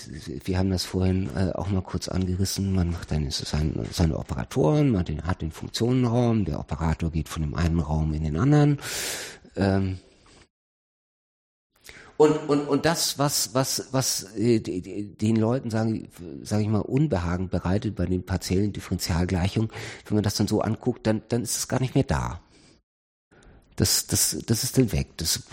wir 0.45 0.57
haben 0.57 0.69
das 0.69 0.85
vorhin 0.85 1.29
äh, 1.35 1.51
auch 1.51 1.67
mal 1.69 1.81
kurz 1.81 2.07
angerissen, 2.07 2.73
man 2.73 2.89
macht 2.89 3.11
dann 3.11 3.29
seine, 3.29 3.85
seine 3.91 4.17
Operatoren, 4.17 4.89
man 4.89 5.05
hat 5.23 5.41
den 5.41 5.51
Funktionenraum, 5.51 6.45
der 6.45 6.59
Operator 6.59 7.11
geht 7.11 7.27
von 7.27 7.41
dem 7.41 7.55
einen 7.55 7.79
Raum 7.79 8.13
in 8.13 8.23
den 8.23 8.37
anderen. 8.37 8.79
Ähm, 9.57 9.99
und, 12.18 12.49
und, 12.49 12.68
und 12.68 12.86
das, 12.86 13.20
was, 13.20 13.53
was, 13.53 13.89
was 13.91 14.36
äh, 14.38 14.59
den 14.59 15.36
Leuten, 15.36 15.70
sage 15.70 16.07
ich 16.61 16.68
mal, 16.70 16.80
Unbehagen 16.80 17.49
bereitet 17.49 17.95
bei 17.95 18.05
den 18.05 18.26
partiellen 18.26 18.72
Differentialgleichungen, 18.72 19.70
wenn 20.05 20.16
man 20.16 20.24
das 20.24 20.36
dann 20.36 20.47
so 20.47 20.61
anguckt, 20.61 21.05
dann, 21.07 21.24
dann 21.28 21.43
ist 21.43 21.57
es 21.57 21.68
gar 21.68 21.82
nicht 21.82 21.93
mehr 21.93 22.05
da. 22.05 22.39
Das, 23.76 24.07
das, 24.07 24.38
das 24.47 24.63
ist 24.63 24.78
dann 24.78 24.93
weg. 24.93 25.07
Das, 25.18 25.43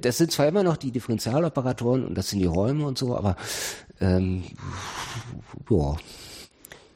das 0.00 0.18
sind 0.18 0.32
zwar 0.32 0.48
immer 0.48 0.64
noch 0.64 0.76
die 0.76 0.90
Differentialoperatoren 0.90 2.04
und 2.04 2.16
das 2.16 2.30
sind 2.30 2.40
die 2.40 2.46
Räume 2.46 2.84
und 2.84 2.98
so, 2.98 3.16
aber 3.16 3.36
ähm, 4.00 4.42
ja. 5.70 5.96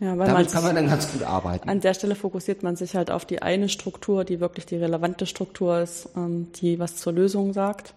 Ja, 0.01 0.17
weil 0.17 0.29
Damit 0.29 0.53
kann 0.53 0.63
man 0.63 0.75
dann 0.77 0.87
ganz 0.87 1.11
gut 1.11 1.23
arbeiten. 1.23 1.69
An 1.69 1.81
der 1.81 1.95
Stelle 1.95 2.15
fokussiert 2.15 2.63
man 2.63 2.77
sich 2.77 2.95
halt 2.95 3.11
auf 3.11 3.25
die 3.25 3.43
eine 3.43 3.69
Struktur, 3.69 4.25
die 4.25 4.39
wirklich 4.41 4.67
die 4.67 4.77
relevante 4.77 5.27
Struktur 5.27 5.81
ist, 5.81 6.09
die 6.61 6.79
was 6.79 6.97
zur 6.97 7.13
Lösung 7.13 7.53
sagt 7.53 7.95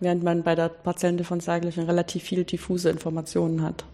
während 0.00 0.22
man 0.22 0.42
bei 0.42 0.54
der 0.54 0.68
partiellen 0.68 1.16
Differentialgleichung 1.16 1.84
relativ 1.84 2.24
viel 2.24 2.44
diffuse 2.44 2.90
Informationen 2.90 3.62
hat. 3.62 3.84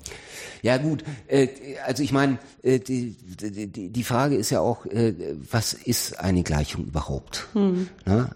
Ja 0.62 0.78
gut, 0.78 1.04
äh, 1.28 1.48
also 1.86 2.02
ich 2.02 2.12
meine, 2.12 2.38
äh, 2.62 2.78
die, 2.78 3.14
die, 3.14 3.88
die 3.88 4.04
Frage 4.04 4.36
ist 4.36 4.50
ja 4.50 4.60
auch, 4.60 4.86
äh, 4.86 5.14
was 5.50 5.74
ist 5.74 6.18
eine 6.18 6.42
Gleichung 6.42 6.86
überhaupt? 6.86 7.46
Hm. 7.52 7.88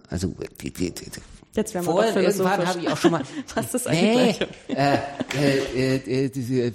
Also 0.08 0.34
Jetzt 1.54 1.74
werden 1.74 1.86
wir 1.86 1.92
Vorher, 1.92 2.14
doch 2.14 2.22
irgendwann 2.22 2.66
habe 2.66 2.78
ich 2.78 2.88
auch 2.88 2.96
schon 2.96 3.10
mal. 3.10 3.22
Was 3.56 3.74
ist 3.74 3.88
eigentlich 3.88 4.38
nee, 4.68 4.74
äh, 4.74 4.98
äh, 5.74 5.96
äh, 5.96 6.28
diese, 6.28 6.70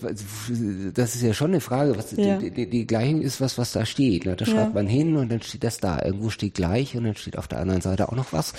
das 0.92 1.16
ist 1.16 1.22
ja 1.22 1.34
schon 1.34 1.52
eine 1.52 1.62
Frage. 1.62 1.98
Was, 1.98 2.12
ja. 2.12 2.38
die, 2.38 2.52
die, 2.52 2.70
die, 2.70 2.86
Gleichung 2.86 3.22
ist 3.22 3.40
was, 3.40 3.58
was 3.58 3.72
da 3.72 3.86
steht. 3.86 4.26
Ne? 4.26 4.36
Da 4.36 4.46
schreibt 4.46 4.74
man 4.74 4.86
hin 4.86 5.16
und 5.16 5.32
dann 5.32 5.42
steht 5.42 5.64
das 5.64 5.78
da. 5.78 6.02
Irgendwo 6.02 6.30
steht 6.30 6.56
gleich 6.56 6.98
und 6.98 7.06
dann 7.06 7.16
steht 7.16 7.38
auf 7.38 7.48
der 7.48 7.60
anderen 7.60 7.80
Seite 7.80 8.10
auch 8.10 8.16
noch 8.16 8.34
was. 8.34 8.54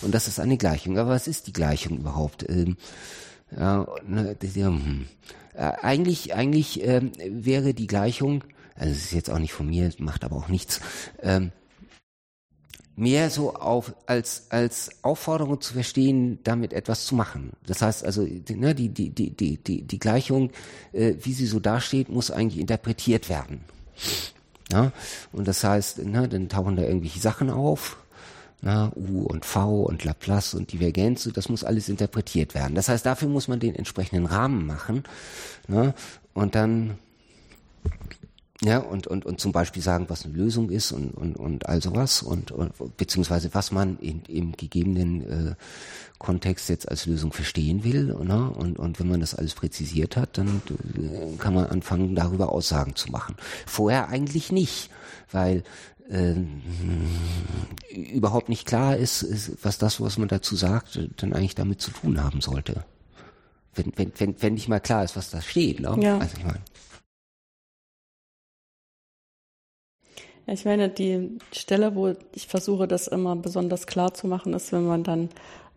Und 0.00 0.14
das 0.14 0.26
ist 0.26 0.40
eine 0.40 0.56
Gleichung. 0.56 0.98
Aber 0.98 1.10
was 1.10 1.28
ist 1.28 1.46
die 1.46 1.52
Gleichung 1.52 1.98
überhaupt? 1.98 2.48
Ähm, 2.48 2.78
ja, 3.54 3.86
ne, 4.06 4.36
die, 4.40 4.64
hm. 4.64 5.06
äh, 5.54 5.60
eigentlich, 5.82 6.34
eigentlich 6.34 6.82
ähm, 6.82 7.12
wäre 7.26 7.74
die 7.74 7.86
Gleichung, 7.86 8.42
also 8.74 8.92
es 8.92 9.04
ist 9.04 9.12
jetzt 9.12 9.30
auch 9.30 9.38
nicht 9.38 9.52
von 9.52 9.68
mir, 9.68 9.90
macht 9.98 10.24
aber 10.24 10.36
auch 10.36 10.48
nichts. 10.48 10.80
Ähm, 11.22 11.52
mehr 12.98 13.30
so 13.30 13.54
auf, 13.54 13.94
als, 14.06 14.46
als 14.50 14.90
Aufforderung 15.02 15.60
zu 15.60 15.72
verstehen, 15.72 16.40
damit 16.42 16.72
etwas 16.72 17.06
zu 17.06 17.14
machen. 17.14 17.52
Das 17.64 17.80
heißt 17.80 18.04
also, 18.04 18.22
ne, 18.22 18.74
die, 18.74 18.88
die, 18.88 19.10
die, 19.10 19.30
die, 19.30 19.56
die, 19.56 19.82
die 19.82 19.98
Gleichung, 20.00 20.50
äh, 20.92 21.14
wie 21.20 21.32
sie 21.32 21.46
so 21.46 21.60
dasteht, 21.60 22.08
muss 22.08 22.32
eigentlich 22.32 22.60
interpretiert 22.60 23.28
werden. 23.28 23.60
Ja? 24.72 24.90
Und 25.32 25.46
das 25.46 25.62
heißt, 25.62 26.04
ne, 26.04 26.28
dann 26.28 26.48
tauchen 26.48 26.74
da 26.74 26.82
irgendwelche 26.82 27.20
Sachen 27.20 27.50
auf, 27.50 27.98
na, 28.62 28.90
U 28.96 29.22
und 29.22 29.44
V 29.44 29.82
und 29.82 30.02
Laplace 30.04 30.54
und 30.54 30.72
Divergenz, 30.72 31.30
das 31.32 31.48
muss 31.48 31.62
alles 31.62 31.88
interpretiert 31.88 32.56
werden. 32.56 32.74
Das 32.74 32.88
heißt, 32.88 33.06
dafür 33.06 33.28
muss 33.28 33.46
man 33.46 33.60
den 33.60 33.76
entsprechenden 33.76 34.26
Rahmen 34.26 34.66
machen. 34.66 35.04
Ne? 35.68 35.94
Und 36.34 36.56
dann 36.56 36.98
ja, 38.62 38.78
und, 38.78 39.06
und, 39.06 39.24
und 39.24 39.40
zum 39.40 39.52
Beispiel 39.52 39.82
sagen, 39.82 40.06
was 40.08 40.24
eine 40.24 40.34
Lösung 40.34 40.70
ist 40.70 40.90
und, 40.90 41.12
und, 41.12 41.36
und 41.36 41.66
all 41.66 41.80
sowas 41.80 42.22
und, 42.22 42.50
und 42.50 42.72
beziehungsweise 42.96 43.54
was 43.54 43.70
man 43.70 43.98
in, 44.00 44.22
im 44.26 44.52
gegebenen 44.52 45.50
äh, 45.50 45.54
Kontext 46.18 46.68
jetzt 46.68 46.88
als 46.88 47.06
Lösung 47.06 47.32
verstehen 47.32 47.84
will. 47.84 48.06
Ne? 48.24 48.50
Und, 48.50 48.80
und 48.80 48.98
wenn 48.98 49.08
man 49.08 49.20
das 49.20 49.36
alles 49.36 49.54
präzisiert 49.54 50.16
hat, 50.16 50.38
dann 50.38 50.60
äh, 50.70 51.36
kann 51.38 51.54
man 51.54 51.66
anfangen, 51.66 52.16
darüber 52.16 52.50
Aussagen 52.50 52.96
zu 52.96 53.12
machen. 53.12 53.36
Vorher 53.64 54.08
eigentlich 54.08 54.50
nicht, 54.50 54.90
weil 55.30 55.62
äh, 56.10 56.34
überhaupt 57.94 58.48
nicht 58.48 58.66
klar 58.66 58.96
ist, 58.96 59.22
ist, 59.22 59.52
was 59.62 59.78
das, 59.78 60.00
was 60.00 60.18
man 60.18 60.26
dazu 60.26 60.56
sagt, 60.56 60.98
dann 61.18 61.32
eigentlich 61.32 61.54
damit 61.54 61.80
zu 61.80 61.92
tun 61.92 62.24
haben 62.24 62.40
sollte. 62.40 62.82
Wenn, 63.76 63.92
wenn, 63.94 64.12
wenn, 64.18 64.42
wenn 64.42 64.54
nicht 64.54 64.68
mal 64.68 64.80
klar 64.80 65.04
ist, 65.04 65.14
was 65.14 65.30
da 65.30 65.40
steht. 65.40 65.78
Ne? 65.78 65.96
Ja. 66.00 66.18
Also 66.18 66.36
ich 66.36 66.44
meine. 66.44 66.58
Ja, 70.48 70.54
ich 70.54 70.64
meine, 70.64 70.88
die 70.88 71.38
Stelle, 71.52 71.94
wo 71.94 72.14
ich 72.34 72.46
versuche, 72.46 72.88
das 72.88 73.06
immer 73.06 73.36
besonders 73.36 73.86
klar 73.86 74.14
zu 74.14 74.26
machen, 74.26 74.54
ist, 74.54 74.72
wenn 74.72 74.86
man 74.86 75.04
dann, 75.04 75.28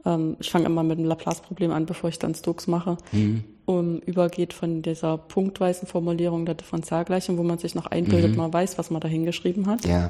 ähm, 0.06 0.38
ich 0.40 0.50
fange 0.50 0.66
immer 0.66 0.82
mit 0.82 0.98
dem 0.98 1.06
Laplace-Problem 1.06 1.72
an, 1.72 1.86
bevor 1.86 2.10
ich 2.10 2.20
dann 2.20 2.34
Stokes 2.34 2.68
mache, 2.68 2.96
mhm. 3.12 3.44
um, 3.66 4.00
übergeht 4.00 4.54
von 4.54 4.82
dieser 4.82 5.18
punktweisen 5.18 5.90
Formulierung 5.90 6.46
der 6.46 6.56
Differentialgleichung, 6.56 7.38
wo 7.38 7.44
man 7.44 7.58
sich 7.58 7.76
noch 7.76 7.88
einbildet, 7.88 8.32
mhm. 8.32 8.38
man 8.38 8.54
weiß, 8.54 8.78
was 8.78 8.92
man 8.92 9.02
da 9.02 9.10
hingeschrieben 9.10 9.68
hat. 9.68 9.86
Ja. 9.86 10.10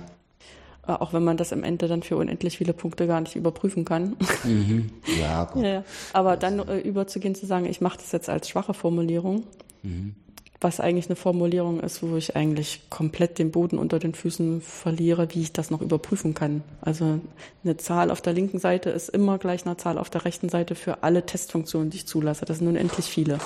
Äh, 0.88 0.92
auch 0.92 1.12
wenn 1.12 1.24
man 1.24 1.38
das 1.38 1.52
am 1.54 1.64
Ende 1.64 1.88
dann 1.88 2.04
für 2.04 2.18
unendlich 2.18 2.60
viele 2.60 2.74
Punkte 2.74 3.08
gar 3.08 3.20
nicht 3.20 3.36
überprüfen 3.36 3.84
kann. 3.84 4.16
Mhm. 4.44 4.92
Ja, 5.20 5.46
gut. 5.52 5.64
ja, 5.64 5.84
aber 6.14 6.38
dann 6.38 6.60
äh, 6.60 6.78
überzugehen 6.82 7.34
zu 7.34 7.48
sagen, 7.48 7.66
ich 7.66 7.82
mache 7.82 7.98
das 7.98 8.12
jetzt 8.12 8.30
als 8.30 8.48
schwache 8.48 8.76
Formulierung, 8.76 9.42
mhm 9.82 10.14
was 10.62 10.80
eigentlich 10.80 11.08
eine 11.08 11.16
Formulierung 11.16 11.80
ist, 11.80 12.04
wo 12.04 12.16
ich 12.16 12.36
eigentlich 12.36 12.90
komplett 12.90 13.40
den 13.40 13.52
Boden 13.52 13.80
unter 13.80 13.98
den 13.98 14.14
Füßen 14.14 14.62
verliere, 14.62 15.28
wie 15.34 15.42
ich 15.42 15.52
das 15.52 15.72
noch 15.72 15.82
überprüfen 15.82 16.36
kann. 16.36 16.64
Also 16.82 17.20
eine 17.64 17.78
Zahl 17.78 18.12
auf 18.12 18.22
der 18.22 18.34
linken 18.34 18.60
Seite 18.60 18.92
ist 18.92 19.10
immer 19.10 19.40
gleich 19.40 19.66
einer 19.66 19.80
Zahl 19.80 19.98
auf 19.98 20.12
der 20.12 20.24
rechten 20.24 20.50
Seite 20.50 20.76
für 20.76 21.04
alle 21.04 21.26
Testfunktionen, 21.26 21.90
die 21.90 21.98
ich 21.98 22.08
zulasse. 22.08 22.46
Das 22.46 22.60
sind 22.60 22.68
nun 22.68 22.76
endlich 22.76 23.08
viele. 23.08 23.40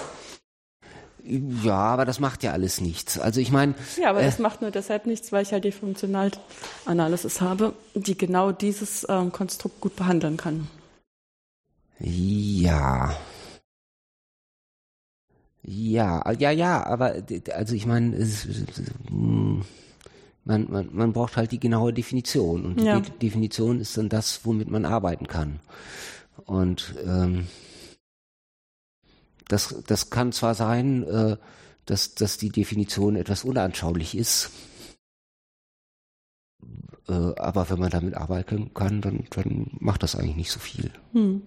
Ja, 1.63 1.77
aber 1.77 2.05
das 2.05 2.19
macht 2.19 2.43
ja 2.43 2.51
alles 2.51 2.81
nichts. 2.81 3.17
Also 3.17 3.39
ich 3.39 3.51
meine. 3.51 3.73
Ja, 3.99 4.09
aber 4.11 4.21
äh, 4.21 4.25
das 4.25 4.37
macht 4.37 4.61
nur 4.61 4.69
deshalb 4.69 5.07
nichts, 5.07 5.31
weil 5.31 5.41
ich 5.41 5.53
halt 5.53 5.63
die 5.63 5.71
Funktionalanalysis 5.71 7.41
habe, 7.41 7.73
die 7.95 8.17
genau 8.17 8.51
dieses 8.51 9.07
ähm, 9.09 9.31
Konstrukt 9.31 9.81
gut 9.81 9.95
behandeln 9.95 10.37
kann. 10.37 10.67
Ja, 11.99 13.15
ja, 15.67 16.31
ja, 16.31 16.51
ja, 16.51 16.85
aber 16.85 17.23
also 17.53 17.75
ich 17.75 17.85
meine, 17.85 18.17
Man, 20.47 20.67
man, 20.69 20.89
man 20.93 21.11
braucht 21.11 21.37
halt 21.37 21.51
die 21.51 21.59
genaue 21.59 21.91
Definition 21.91 22.65
und 22.65 22.79
die 22.79 22.85
Ja. 22.85 22.99
De 22.99 23.11
Definition 23.17 23.79
ist 23.79 23.97
dann 23.97 24.09
das, 24.09 24.41
womit 24.45 24.69
man 24.69 24.85
arbeiten 24.85 25.25
kann. 25.25 25.59
Und 26.45 26.93
ähm, 27.03 27.47
das, 29.47 29.75
das 29.87 30.11
kann 30.11 30.31
zwar 30.31 30.53
sein, 30.53 31.03
äh, 31.03 31.37
dass, 31.87 32.13
dass 32.13 32.37
die 32.37 32.49
Definition 32.49 33.15
etwas 33.15 33.43
unanschaulich 33.43 34.15
ist, 34.15 34.51
äh, 37.07 37.13
aber 37.13 37.69
wenn 37.71 37.79
man 37.79 37.89
damit 37.89 38.13
arbeiten 38.15 38.71
kann, 38.73 39.01
dann, 39.01 39.25
dann 39.31 39.71
macht 39.79 40.03
das 40.03 40.15
eigentlich 40.15 40.35
nicht 40.35 40.51
so 40.51 40.59
viel. 40.59 40.91
Hm. 41.13 41.41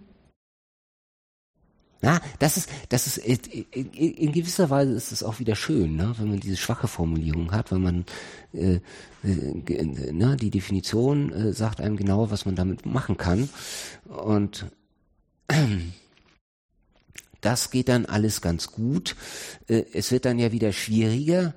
Ja, 2.01 2.21
das 2.39 2.57
ist, 2.57 2.71
das 2.91 3.09
ist, 3.09 3.19
in, 3.19 3.39
in, 3.73 4.15
in 4.15 4.33
gewisser 4.33 4.71
Weise 4.71 4.93
ist 4.93 5.11
es 5.11 5.25
auch 5.25 5.41
wieder 5.41 5.57
schön, 5.57 5.97
ne, 5.97 6.15
wenn 6.17 6.29
man 6.29 6.39
diese 6.39 6.57
schwache 6.57 6.87
Formulierung 6.87 7.51
hat, 7.51 7.73
weil 7.73 7.81
man, 7.81 8.05
äh, 8.53 8.79
äh, 9.25 10.13
ne, 10.13 10.37
die 10.37 10.51
Definition 10.51 11.33
äh, 11.33 11.53
sagt 11.53 11.81
einem 11.81 11.97
genau, 11.97 12.31
was 12.31 12.47
man 12.47 12.55
damit 12.55 12.87
machen 12.87 13.17
kann. 13.17 13.49
Und 14.05 14.67
das 17.41 17.71
geht 17.73 17.89
dann 17.89 18.07
alles 18.07 18.43
ganz 18.43 18.71
gut. 18.71 19.17
Äh, 19.67 19.83
es 19.93 20.13
wird 20.13 20.25
dann 20.25 20.39
ja 20.39 20.53
wieder 20.53 20.73
schwieriger, 20.73 21.55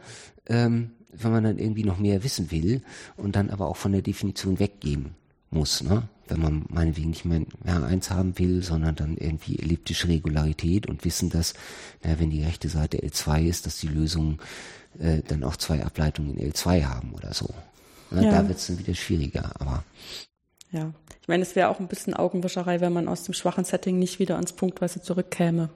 ähm, 0.47 0.91
wenn 1.11 1.31
man 1.31 1.43
dann 1.43 1.59
irgendwie 1.59 1.83
noch 1.83 1.99
mehr 1.99 2.23
wissen 2.23 2.49
will 2.49 2.81
und 3.15 3.35
dann 3.35 3.51
aber 3.51 3.67
auch 3.67 3.77
von 3.77 3.91
der 3.91 4.01
Definition 4.01 4.57
weggehen 4.57 5.13
muss, 5.51 5.83
ne? 5.83 6.09
Wenn 6.27 6.41
man 6.41 6.65
meinetwegen 6.69 7.09
nicht 7.09 7.25
mehr 7.25 7.41
ja, 7.65 7.83
eins 7.83 8.09
haben 8.09 8.37
will, 8.39 8.63
sondern 8.63 8.95
dann 8.95 9.17
irgendwie 9.17 9.59
elliptische 9.59 10.07
Regularität 10.07 10.87
und 10.87 11.03
wissen, 11.03 11.29
dass, 11.29 11.53
na, 12.03 12.19
wenn 12.19 12.29
die 12.29 12.43
rechte 12.43 12.69
Seite 12.69 12.97
L2 12.99 13.43
ist, 13.43 13.65
dass 13.65 13.77
die 13.77 13.87
Lösungen 13.87 14.39
äh, 14.99 15.21
dann 15.27 15.43
auch 15.43 15.57
zwei 15.57 15.83
Ableitungen 15.83 16.37
in 16.37 16.51
L2 16.51 16.85
haben 16.85 17.13
oder 17.13 17.33
so. 17.33 17.49
Ne? 18.11 18.25
Ja. 18.25 18.31
Da 18.31 18.47
wird 18.47 18.59
es 18.59 18.67
dann 18.67 18.79
wieder 18.79 18.93
schwieriger, 18.95 19.51
aber 19.59 19.83
Ja. 20.71 20.93
Ich 21.21 21.27
meine, 21.27 21.43
es 21.43 21.55
wäre 21.55 21.69
auch 21.69 21.79
ein 21.79 21.87
bisschen 21.87 22.15
Augenwischerei, 22.15 22.81
wenn 22.81 22.93
man 22.93 23.07
aus 23.07 23.23
dem 23.23 23.33
schwachen 23.33 23.63
Setting 23.63 23.99
nicht 23.99 24.17
wieder 24.19 24.35
ans 24.35 24.53
Punktweise 24.53 25.01
zurückkäme. 25.01 25.69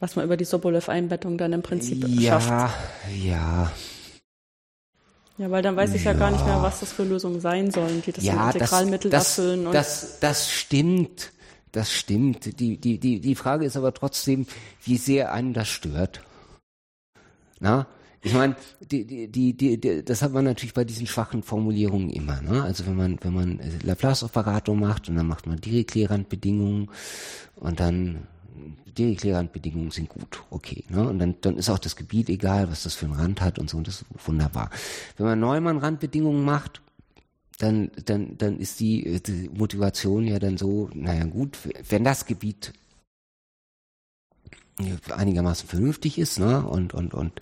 Was 0.00 0.16
man 0.16 0.24
über 0.24 0.36
die 0.36 0.46
Sobolev-Einbettung 0.46 1.38
dann 1.38 1.52
im 1.52 1.62
Prinzip 1.62 2.04
schafft. 2.20 2.48
ja, 2.48 2.74
ja, 3.22 3.72
Ja, 5.38 5.50
weil 5.50 5.62
dann 5.62 5.76
weiß 5.76 5.94
ich 5.94 6.04
ja. 6.04 6.12
gar 6.12 6.30
nicht 6.30 6.40
Ja. 6.40 6.54
mehr, 6.54 6.62
was 6.62 6.80
das 6.80 6.92
für 6.92 7.04
Lösungen 7.04 7.40
sein 7.40 7.70
sollen, 7.70 8.02
die 8.02 8.12
das 8.12 8.24
ja, 8.24 8.50
Integralmittel 8.50 9.10
das, 9.10 9.38
erfüllen. 9.38 9.66
Und 9.66 9.74
das, 9.74 10.18
das 10.20 10.50
stimmt, 10.50 11.32
das 11.72 11.90
stimmt. 11.90 12.60
Die, 12.60 12.76
die, 12.76 12.98
die, 12.98 13.20
die 13.20 13.34
Frage 13.34 13.64
ist 13.64 13.76
aber 13.76 13.94
trotzdem, 13.94 14.46
wie 14.84 14.98
sehr 14.98 15.32
einen 15.32 15.54
das 15.54 15.68
stört. 15.68 16.20
Na, 17.60 17.86
ich 18.24 18.34
meine, 18.34 18.54
die, 18.80 19.04
die, 19.04 19.28
die, 19.56 19.80
die, 19.80 20.04
das 20.04 20.22
hat 20.22 20.32
man 20.32 20.44
natürlich 20.44 20.74
bei 20.74 20.84
diesen 20.84 21.08
schwachen 21.08 21.42
Formulierungen 21.42 22.08
immer. 22.10 22.40
Ne? 22.40 22.62
Also 22.62 22.86
wenn 22.86 22.94
man, 22.96 23.18
wenn 23.22 23.34
man 23.34 23.60
Laplace-Operator 23.82 24.76
macht 24.76 25.08
und 25.08 25.16
dann 25.16 25.26
macht 25.26 25.48
man 25.48 25.60
Dirichlet-Randbedingungen 25.60 26.88
und 27.56 27.80
dann 27.80 28.28
Dirichlet-Randbedingungen 28.86 29.90
sind 29.90 30.08
gut, 30.08 30.42
okay. 30.50 30.84
Ne? 30.88 31.08
Und 31.08 31.18
dann, 31.18 31.36
dann 31.40 31.56
ist 31.56 31.70
auch 31.70 31.78
das 31.78 31.96
Gebiet 31.96 32.28
egal, 32.28 32.70
was 32.70 32.82
das 32.82 32.94
für 32.94 33.06
einen 33.06 33.14
Rand 33.14 33.40
hat 33.40 33.58
und 33.58 33.70
so, 33.70 33.78
und 33.78 33.86
das 33.86 34.02
ist 34.02 34.26
wunderbar. 34.26 34.70
Wenn 35.16 35.26
man 35.26 35.40
Neumann-Randbedingungen 35.40 36.44
macht, 36.44 36.82
dann, 37.58 37.90
dann, 38.04 38.36
dann 38.38 38.58
ist 38.58 38.80
die, 38.80 39.22
die 39.22 39.48
Motivation 39.52 40.26
ja 40.26 40.38
dann 40.38 40.58
so, 40.58 40.90
naja 40.94 41.24
gut, 41.24 41.58
wenn 41.88 42.04
das 42.04 42.26
Gebiet 42.26 42.72
einigermaßen 45.10 45.68
vernünftig 45.68 46.18
ist, 46.18 46.38
ne, 46.38 46.66
und, 46.66 46.94
und, 46.94 47.14
und, 47.14 47.32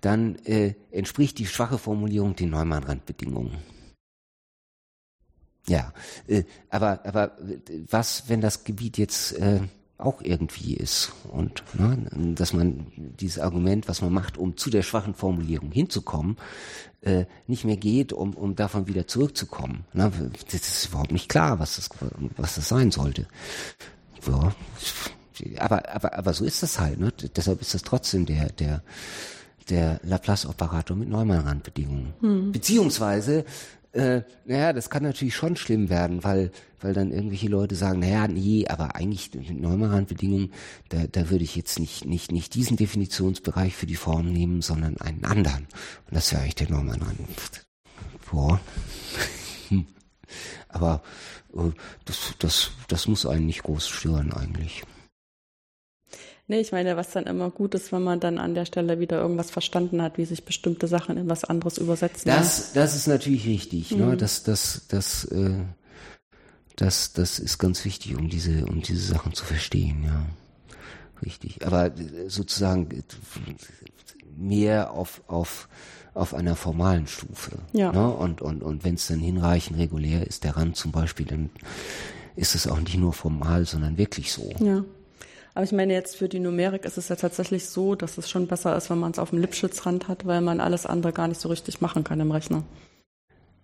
dann 0.00 0.36
äh, 0.44 0.74
entspricht 0.90 1.38
die 1.38 1.46
schwache 1.46 1.78
Formulierung 1.78 2.36
den 2.36 2.50
Neumann-Randbedingungen. 2.50 3.56
Ja, 5.68 5.92
äh, 6.26 6.44
aber, 6.70 7.04
aber 7.04 7.38
äh, 7.40 7.60
was, 7.90 8.28
wenn 8.28 8.40
das 8.40 8.64
Gebiet 8.64 8.98
jetzt 8.98 9.32
äh, 9.32 9.60
auch 9.98 10.22
irgendwie 10.22 10.74
ist 10.74 11.12
und 11.28 11.64
ne, 11.74 12.34
dass 12.34 12.52
man 12.52 12.86
dieses 12.96 13.40
Argument, 13.40 13.88
was 13.88 14.00
man 14.00 14.12
macht, 14.12 14.38
um 14.38 14.56
zu 14.56 14.70
der 14.70 14.82
schwachen 14.82 15.14
Formulierung 15.14 15.72
hinzukommen, 15.72 16.36
äh, 17.00 17.26
nicht 17.48 17.64
mehr 17.64 17.76
geht, 17.76 18.12
um, 18.12 18.34
um 18.34 18.54
davon 18.54 18.86
wieder 18.86 19.08
zurückzukommen. 19.08 19.84
Ne? 19.92 20.12
Das 20.50 20.54
ist 20.54 20.86
überhaupt 20.86 21.10
nicht 21.10 21.28
klar, 21.28 21.58
was 21.58 21.76
das, 21.76 21.90
was 22.36 22.54
das 22.54 22.68
sein 22.68 22.92
sollte. 22.92 23.26
Ja, 24.26 24.52
aber, 25.58 25.88
aber, 25.92 26.16
aber 26.16 26.32
so 26.32 26.44
ist 26.44 26.62
das 26.62 26.78
halt. 26.78 27.00
Ne? 27.00 27.12
Deshalb 27.36 27.60
ist 27.60 27.74
das 27.74 27.82
trotzdem 27.82 28.26
der, 28.26 28.50
der, 28.50 28.82
der 29.68 30.00
Laplace-Operator 30.02 30.96
mit 30.96 31.08
Neumann-Randbedingungen. 31.08 32.14
Beziehungsweise, 32.52 33.44
äh, 33.98 34.22
naja, 34.44 34.72
das 34.72 34.90
kann 34.90 35.02
natürlich 35.02 35.34
schon 35.34 35.56
schlimm 35.56 35.90
werden, 35.90 36.22
weil, 36.22 36.52
weil 36.80 36.94
dann 36.94 37.10
irgendwelche 37.10 37.48
Leute 37.48 37.74
sagen, 37.74 37.98
naja, 37.98 38.28
nee, 38.28 38.66
aber 38.68 38.94
eigentlich 38.94 39.34
mit 39.34 39.60
Neumann-Randbedingungen, 39.60 40.52
da, 40.88 41.06
da 41.10 41.30
würde 41.30 41.42
ich 41.42 41.56
jetzt 41.56 41.80
nicht, 41.80 42.04
nicht, 42.04 42.30
nicht 42.30 42.54
diesen 42.54 42.76
Definitionsbereich 42.76 43.74
für 43.74 43.86
die 43.86 43.96
Form 43.96 44.32
nehmen, 44.32 44.62
sondern 44.62 44.98
einen 44.98 45.24
anderen. 45.24 45.66
Und 46.06 46.14
das 46.14 46.30
wäre 46.30 46.42
eigentlich 46.42 46.54
der 46.54 46.70
Neumann-Rand. 46.70 47.66
Boah. 48.30 48.60
Aber 50.68 51.02
äh, 51.54 51.72
das, 52.04 52.34
das, 52.38 52.70
das 52.86 53.08
muss 53.08 53.26
einen 53.26 53.46
nicht 53.46 53.64
groß 53.64 53.88
stören 53.88 54.32
eigentlich. 54.32 54.84
Nee, 56.48 56.60
ich 56.60 56.72
meine, 56.72 56.96
was 56.96 57.10
dann 57.10 57.24
immer 57.24 57.50
gut 57.50 57.74
ist, 57.74 57.92
wenn 57.92 58.02
man 58.02 58.20
dann 58.20 58.38
an 58.38 58.54
der 58.54 58.64
Stelle 58.64 58.98
wieder 58.98 59.20
irgendwas 59.20 59.50
verstanden 59.50 60.02
hat, 60.02 60.18
wie 60.18 60.24
sich 60.24 60.44
bestimmte 60.44 60.88
Sachen 60.88 61.16
in 61.16 61.28
was 61.28 61.44
anderes 61.44 61.78
übersetzen. 61.78 62.30
Das, 62.30 62.72
das 62.72 62.96
ist 62.96 63.06
natürlich 63.06 63.46
richtig. 63.46 63.92
Ne? 63.92 64.16
Das, 64.16 64.42
das, 64.42 64.86
das, 64.88 65.24
äh, 65.26 65.50
das, 66.76 67.12
das 67.12 67.38
ist 67.38 67.58
ganz 67.58 67.84
wichtig, 67.84 68.16
um 68.16 68.28
diese, 68.28 68.66
um 68.66 68.82
diese 68.82 69.06
Sachen 69.06 69.34
zu 69.34 69.44
verstehen. 69.44 70.04
Ja, 70.04 70.26
richtig. 71.24 71.64
Aber 71.66 71.86
äh, 71.86 72.28
sozusagen 72.28 72.90
äh, 72.90 73.02
mehr 74.36 74.92
auf, 74.92 75.22
auf, 75.26 75.68
auf 76.14 76.34
einer 76.34 76.56
formalen 76.56 77.06
Stufe. 77.06 77.58
Ja. 77.72 77.92
Ne? 77.92 78.08
Und, 78.08 78.40
und, 78.42 78.62
und 78.62 78.84
wenn 78.84 78.94
es 78.94 79.06
dann 79.06 79.20
hinreichend 79.20 79.78
regulär 79.78 80.26
ist, 80.26 80.44
der 80.44 80.56
Rand 80.56 80.76
zum 80.76 80.92
Beispiel, 80.92 81.26
dann 81.26 81.50
ist 82.36 82.54
es 82.54 82.66
auch 82.66 82.78
nicht 82.78 82.96
nur 82.96 83.12
formal, 83.12 83.66
sondern 83.66 83.98
wirklich 83.98 84.32
so. 84.32 84.50
Ja. 84.60 84.84
Aber 85.58 85.64
ich 85.64 85.72
meine, 85.72 85.92
jetzt 85.92 86.14
für 86.14 86.28
die 86.28 86.38
Numerik 86.38 86.84
ist 86.84 86.98
es 86.98 87.08
ja 87.08 87.16
tatsächlich 87.16 87.66
so, 87.66 87.96
dass 87.96 88.16
es 88.16 88.30
schon 88.30 88.46
besser 88.46 88.76
ist, 88.76 88.90
wenn 88.90 88.98
man 89.00 89.10
es 89.10 89.18
auf 89.18 89.30
dem 89.30 89.40
Lipschitz-Rand 89.40 90.06
hat, 90.06 90.24
weil 90.24 90.40
man 90.40 90.60
alles 90.60 90.86
andere 90.86 91.12
gar 91.12 91.26
nicht 91.26 91.40
so 91.40 91.48
richtig 91.48 91.80
machen 91.80 92.04
kann 92.04 92.20
im 92.20 92.30
Rechner. 92.30 92.62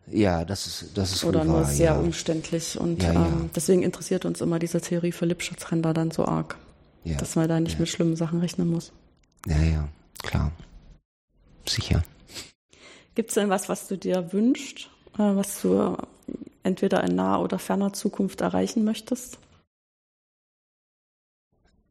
Ja, 0.09 0.45
das 0.45 0.67
ist, 0.67 0.99
das 0.99 1.13
ist 1.13 1.25
Oder 1.25 1.45
nur 1.45 1.59
wahr, 1.59 1.65
sehr 1.67 1.93
ja. 1.93 1.97
umständlich. 1.97 2.81
Und 2.81 3.01
Ja, 3.01 3.13
ja. 3.13 3.27
Ähm, 3.27 3.51
deswegen 3.55 3.85
interessiert 3.85 4.25
uns 4.25 4.41
immer 4.41 4.59
diese 4.59 4.81
Theorie 4.81 5.13
für 5.13 5.25
Lipschitz-Ränder 5.25 5.95
dann 5.95 6.11
so 6.11 6.25
arg, 6.25 6.57
dass 7.05 7.37
man 7.37 7.49
da 7.49 7.61
nicht 7.61 7.79
mit 7.79 7.89
schlimmen 7.89 8.17
Sachen 8.17 8.41
rechnen 8.41 8.69
muss. 8.69 8.91
ja, 9.47 9.63
ja, 9.63 9.89
klar. 10.21 10.51
Sicher. 11.65 12.03
Gibt 13.15 13.29
es 13.29 13.35
denn 13.37 13.51
was, 13.51 13.69
was 13.69 13.87
du 13.87 13.97
dir 13.97 14.33
wünschst, 14.33 14.91
äh, 15.17 15.37
was 15.37 15.63
du 15.63 15.97
entweder 16.65 17.05
in 17.05 17.15
naher 17.15 17.41
oder 17.41 17.61
ferner 17.61 17.93
Zukunft 17.93 18.41
erreichen 18.41 18.83
möchtest? 18.83 19.39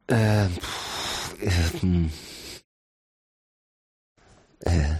Äh, 0.07 0.47
pff, 0.49 1.41
äh, 1.41 1.79
hm. 1.79 2.09
äh, 4.59 4.95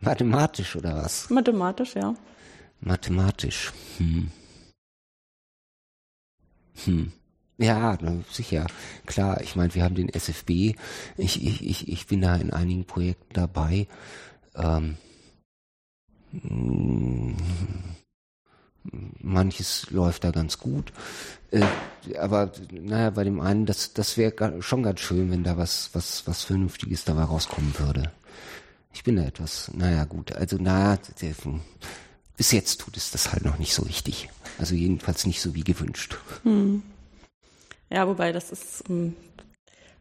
mathematisch 0.00 0.76
oder 0.76 0.96
was? 0.96 1.28
Mathematisch, 1.30 1.94
ja. 1.94 2.14
Mathematisch. 2.80 3.72
Hm. 3.98 4.30
Hm. 6.84 7.12
Ja, 7.58 7.98
sicher. 8.30 8.66
Klar, 9.04 9.42
ich 9.42 9.54
meine, 9.54 9.74
wir 9.74 9.84
haben 9.84 9.94
den 9.94 10.08
SFB. 10.08 10.76
Ich, 11.18 11.44
ich, 11.44 11.62
ich, 11.62 11.88
ich 11.88 12.06
bin 12.06 12.22
da 12.22 12.36
in 12.36 12.52
einigen 12.52 12.86
Projekten 12.86 13.34
dabei. 13.34 13.86
Ähm, 14.54 14.96
mm, 16.32 17.34
manches 18.82 19.90
läuft 19.90 20.24
da 20.24 20.30
ganz 20.30 20.58
gut. 20.58 20.92
Äh, 21.50 21.64
aber 22.18 22.52
naja, 22.72 23.10
bei 23.10 23.24
dem 23.24 23.40
einen, 23.40 23.66
das, 23.66 23.92
das 23.92 24.16
wäre 24.16 24.62
schon 24.62 24.82
ganz 24.82 25.00
schön, 25.00 25.30
wenn 25.30 25.44
da 25.44 25.56
was, 25.56 25.90
was, 25.92 26.26
was 26.26 26.44
Vernünftiges 26.44 27.04
dabei 27.04 27.24
rauskommen 27.24 27.74
würde. 27.78 28.12
Ich 28.92 29.04
bin 29.04 29.16
da 29.16 29.22
etwas, 29.22 29.70
naja 29.74 30.04
gut, 30.04 30.32
also 30.32 30.56
naja, 30.56 30.98
bis 32.36 32.52
jetzt 32.52 32.80
tut 32.80 32.96
es 32.96 33.10
das 33.10 33.32
halt 33.32 33.44
noch 33.44 33.58
nicht 33.58 33.74
so 33.74 33.82
richtig. 33.82 34.30
Also 34.58 34.74
jedenfalls 34.74 35.26
nicht 35.26 35.40
so 35.40 35.54
wie 35.54 35.62
gewünscht. 35.62 36.16
Ja, 37.90 38.08
wobei 38.08 38.32
das 38.32 38.50
ist, 38.50 38.88
um 38.88 39.14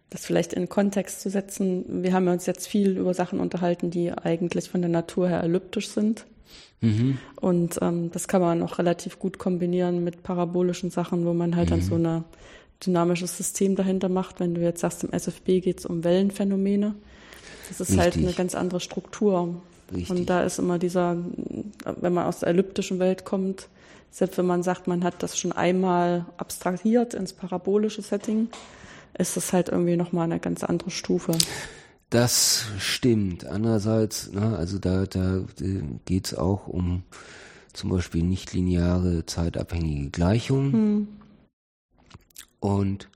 das 0.10 0.26
vielleicht 0.26 0.53
in 0.53 0.70
Kontext 0.70 1.22
zu 1.22 1.30
setzen. 1.30 2.03
Wir 2.03 2.14
haben 2.14 2.28
uns 2.28 2.45
jetzt 2.45 2.68
viel 2.68 2.98
über 2.98 3.14
Sachen 3.14 3.40
unterhalten, 3.40 3.91
die 3.91 4.12
eigentlich 4.12 4.70
von 4.70 4.82
der 4.82 4.90
Natur 4.90 5.30
her 5.30 5.44
elliptisch 5.44 5.90
sind. 5.90 6.26
Und 7.41 7.80
ähm, 7.81 8.11
das 8.11 8.27
kann 8.27 8.41
man 8.41 8.60
noch 8.60 8.80
relativ 8.80 9.19
gut 9.19 9.38
kombinieren 9.38 10.03
mit 10.03 10.23
parabolischen 10.23 10.91
Sachen, 10.91 11.26
wo 11.26 11.34
man 11.34 11.56
halt 11.56 11.72
dann 11.72 11.81
so 11.81 11.95
ein 11.95 12.23
dynamisches 12.85 13.35
System 13.35 13.76
dahinter 13.76 14.10
macht. 14.10 14.39
Wenn 14.39 14.56
du 14.56 14.61
jetzt 14.61 14.81
sagst, 14.81 15.03
im 15.03 15.11
SFB 15.11 15.60
geht 15.60 15.80
es 15.80 15.85
um 15.85 16.03
Wellenphänomene. 16.03 16.95
Das 17.68 17.81
ist 17.81 17.97
halt 17.97 18.15
Richtig. 18.15 18.26
eine 18.26 18.34
ganz 18.34 18.56
andere 18.56 18.80
Struktur. 18.80 19.61
Richtig. 19.93 20.10
Und 20.10 20.30
da 20.30 20.43
ist 20.43 20.60
immer 20.60 20.80
dieser, 20.80 21.18
wenn 21.99 22.14
man 22.14 22.26
aus 22.26 22.39
der 22.39 22.49
elliptischen 22.49 22.99
Welt 22.99 23.26
kommt, 23.26 23.68
selbst 24.11 24.38
wenn 24.38 24.45
man 24.45 24.64
sagt, 24.64 24.88
man 24.88 25.03
hat 25.03 25.22
das 25.22 25.38
schon 25.38 25.51
einmal 25.51 26.26
abstrahiert 26.38 27.14
ins 27.14 27.34
parabolische 27.34 28.01
Setting, 28.01 28.47
ist 29.18 29.38
das 29.38 29.53
halt 29.53 29.69
irgendwie 29.69 29.97
nochmal 29.97 30.26
eine 30.26 30.39
ganz 30.39 30.64
andere 30.64 30.91
Stufe. 30.91 31.34
Das 32.10 32.65
stimmt. 32.80 33.45
Andererseits, 33.45 34.31
ne, 34.31 34.57
also 34.57 34.80
da, 34.80 35.06
da 35.06 35.44
geht 36.06 36.26
es 36.27 36.34
auch 36.34 36.68
um 36.68 37.03
zum 37.73 37.91
Beispiel 37.91 38.23
nichtlineare 38.23 39.26
zeitabhängige 39.26 40.10
Gleichungen. 40.10 40.73
Hm. 40.73 41.07
Und 42.60 43.10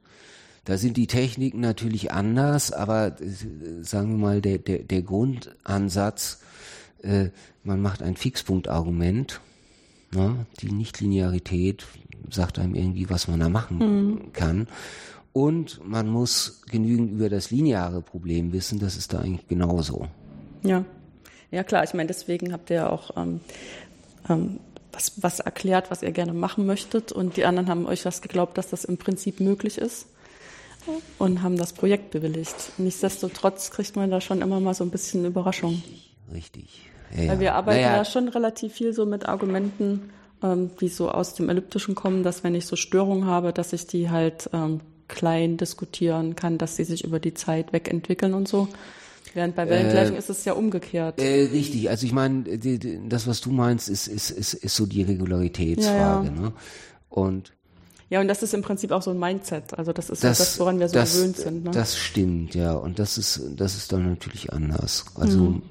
da 0.66 0.78
sind 0.78 0.96
die 0.96 1.08
Techniken 1.08 1.60
natürlich 1.60 2.12
anders, 2.12 2.72
aber 2.72 3.20
äh, 3.20 3.84
sagen 3.84 4.12
wir 4.12 4.18
mal, 4.18 4.42
der, 4.42 4.60
der, 4.60 4.80
der 4.80 5.02
Grundansatz, 5.02 6.40
äh, 7.02 7.30
man 7.64 7.82
macht 7.82 8.02
ein 8.02 8.16
Fixpunktargument, 8.16 9.42
ne? 10.14 10.46
die 10.62 10.72
Nichtlinearität 10.72 11.86
sagt 12.30 12.60
einem 12.60 12.76
irgendwie, 12.76 13.10
was 13.10 13.28
man 13.28 13.40
da 13.40 13.50
machen 13.50 13.78
mhm. 13.80 14.34
kann. 14.34 14.68
Und 15.34 15.82
man 15.84 16.08
muss 16.08 16.62
genügend 16.70 17.12
über 17.12 17.30
das 17.30 17.50
lineare 17.50 18.02
Problem 18.02 18.54
wissen, 18.54 18.80
das 18.80 18.96
ist 18.96 19.14
da 19.14 19.20
eigentlich 19.20 19.48
genauso. 19.48 20.08
Ja, 20.64 20.86
ja 21.50 21.64
klar, 21.64 21.84
ich 21.84 21.94
meine, 21.96 22.08
deswegen 22.08 22.54
habt 22.54 22.70
ihr 22.70 22.76
ja 22.78 22.90
auch 22.90 23.18
ähm, 23.18 23.42
ähm, 24.30 24.60
was, 24.92 25.24
was 25.24 25.40
erklärt, 25.40 25.90
was 25.90 26.04
ihr 26.04 26.12
gerne 26.12 26.34
machen 26.34 26.68
möchtet 26.68 27.12
und 27.12 27.36
die 27.36 27.46
anderen 27.46 27.68
haben 27.68 27.88
euch 27.88 28.06
was 28.06 28.22
geglaubt, 28.22 28.58
dass 28.60 28.70
das 28.70 28.86
im 28.86 28.98
Prinzip 28.98 29.40
möglich 29.40 29.80
ist 29.80 30.06
und 31.18 31.42
haben 31.42 31.58
das 31.58 31.74
Projekt 31.74 32.12
bewilligt. 32.12 32.56
Nichtsdestotrotz 32.78 33.72
kriegt 33.72 33.96
man 33.96 34.12
da 34.12 34.22
schon 34.22 34.42
immer 34.42 34.60
mal 34.60 34.74
so 34.74 34.84
ein 34.84 34.92
bisschen 34.92 35.26
Überraschung. 35.26 35.82
Richtig. 36.32 36.90
Ja, 37.16 37.30
Weil 37.30 37.40
wir 37.40 37.56
arbeiten 37.56 37.82
naja. 37.82 37.98
ja 37.98 38.06
schon 38.06 38.28
relativ 38.28 38.74
viel 38.74 38.94
so 38.94 39.06
mit 39.06 39.28
Argumenten, 39.28 40.12
ähm, 40.42 40.72
die 40.80 40.90
so 40.90 41.10
aus 41.10 41.34
dem 41.34 41.50
Elliptischen 41.50 41.96
kommen, 41.96 42.24
dass 42.24 42.44
wenn 42.44 42.56
ich 42.56 42.66
so 42.66 42.76
Störungen 42.76 43.26
habe, 43.26 43.54
dass 43.54 43.74
ich 43.74 43.88
die 43.88 44.10
halt 44.10 44.50
ähm, 44.54 44.82
klein 45.14 45.58
diskutieren 45.58 46.36
kann, 46.36 46.58
dass 46.58 46.76
sie 46.76 46.84
sich 46.84 47.04
über 47.04 47.20
die 47.20 47.34
Zeit 47.34 47.72
wegentwickeln 47.72 48.34
und 48.34 48.48
so. 48.48 48.68
Während 49.34 49.56
bei 49.56 49.68
Weltgleichung 49.68 50.16
äh, 50.16 50.20
ist 50.20 50.30
es 50.30 50.46
ja 50.46 50.54
umgekehrt. 50.54 51.20
Äh, 51.20 51.50
richtig, 51.52 51.90
also 51.90 52.06
ich 52.06 52.12
meine, 52.12 52.44
das, 53.08 53.26
was 53.26 53.42
du 53.42 53.52
meinst, 53.52 53.90
ist, 53.90 54.08
ist, 54.08 54.30
ist, 54.30 54.54
ist 54.54 54.76
so 54.76 54.86
die 54.86 55.02
Regularitätsfrage. 55.02 56.28
Ja, 56.28 56.34
ja. 56.34 56.42
Ne? 56.42 56.54
Und 57.10 57.54
ja, 58.10 58.22
und 58.22 58.28
das 58.28 58.44
ist 58.44 58.54
im 58.54 58.62
Prinzip 58.62 58.92
auch 58.92 59.02
so 59.02 59.10
ein 59.10 59.18
Mindset. 59.18 59.74
Also 59.76 59.92
das 59.92 60.12
ist 60.12 60.24
das, 60.24 60.38
das 60.38 60.60
woran 60.60 60.80
wir 60.80 60.88
so 60.88 60.94
das, 60.94 61.16
gewöhnt 61.16 61.38
sind. 61.38 61.64
Ne? 61.64 61.72
Das 61.72 61.98
stimmt, 61.98 62.54
ja. 62.54 62.74
Und 62.74 63.00
das 63.00 63.18
ist, 63.18 63.42
das 63.56 63.76
ist 63.76 63.92
dann 63.92 64.08
natürlich 64.08 64.54
anders. 64.54 65.06
Also 65.16 65.40
mhm. 65.40 65.64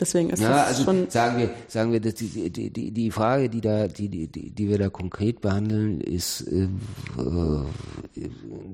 Deswegen 0.00 0.30
ist 0.30 0.40
ja, 0.40 0.50
das 0.50 0.66
also 0.68 0.84
schon 0.84 1.10
sagen 1.10 1.38
wir, 1.38 1.50
sagen 1.66 1.92
wir, 1.92 2.00
dass 2.00 2.14
die, 2.14 2.50
die, 2.50 2.70
die, 2.70 2.92
die 2.92 3.10
Frage, 3.10 3.48
die 3.48 3.60
da, 3.60 3.88
die, 3.88 4.08
die, 4.08 4.28
die 4.28 4.68
wir 4.68 4.78
da 4.78 4.88
konkret 4.90 5.40
behandeln, 5.40 6.00
ist, 6.00 6.42
äh, 6.42 6.68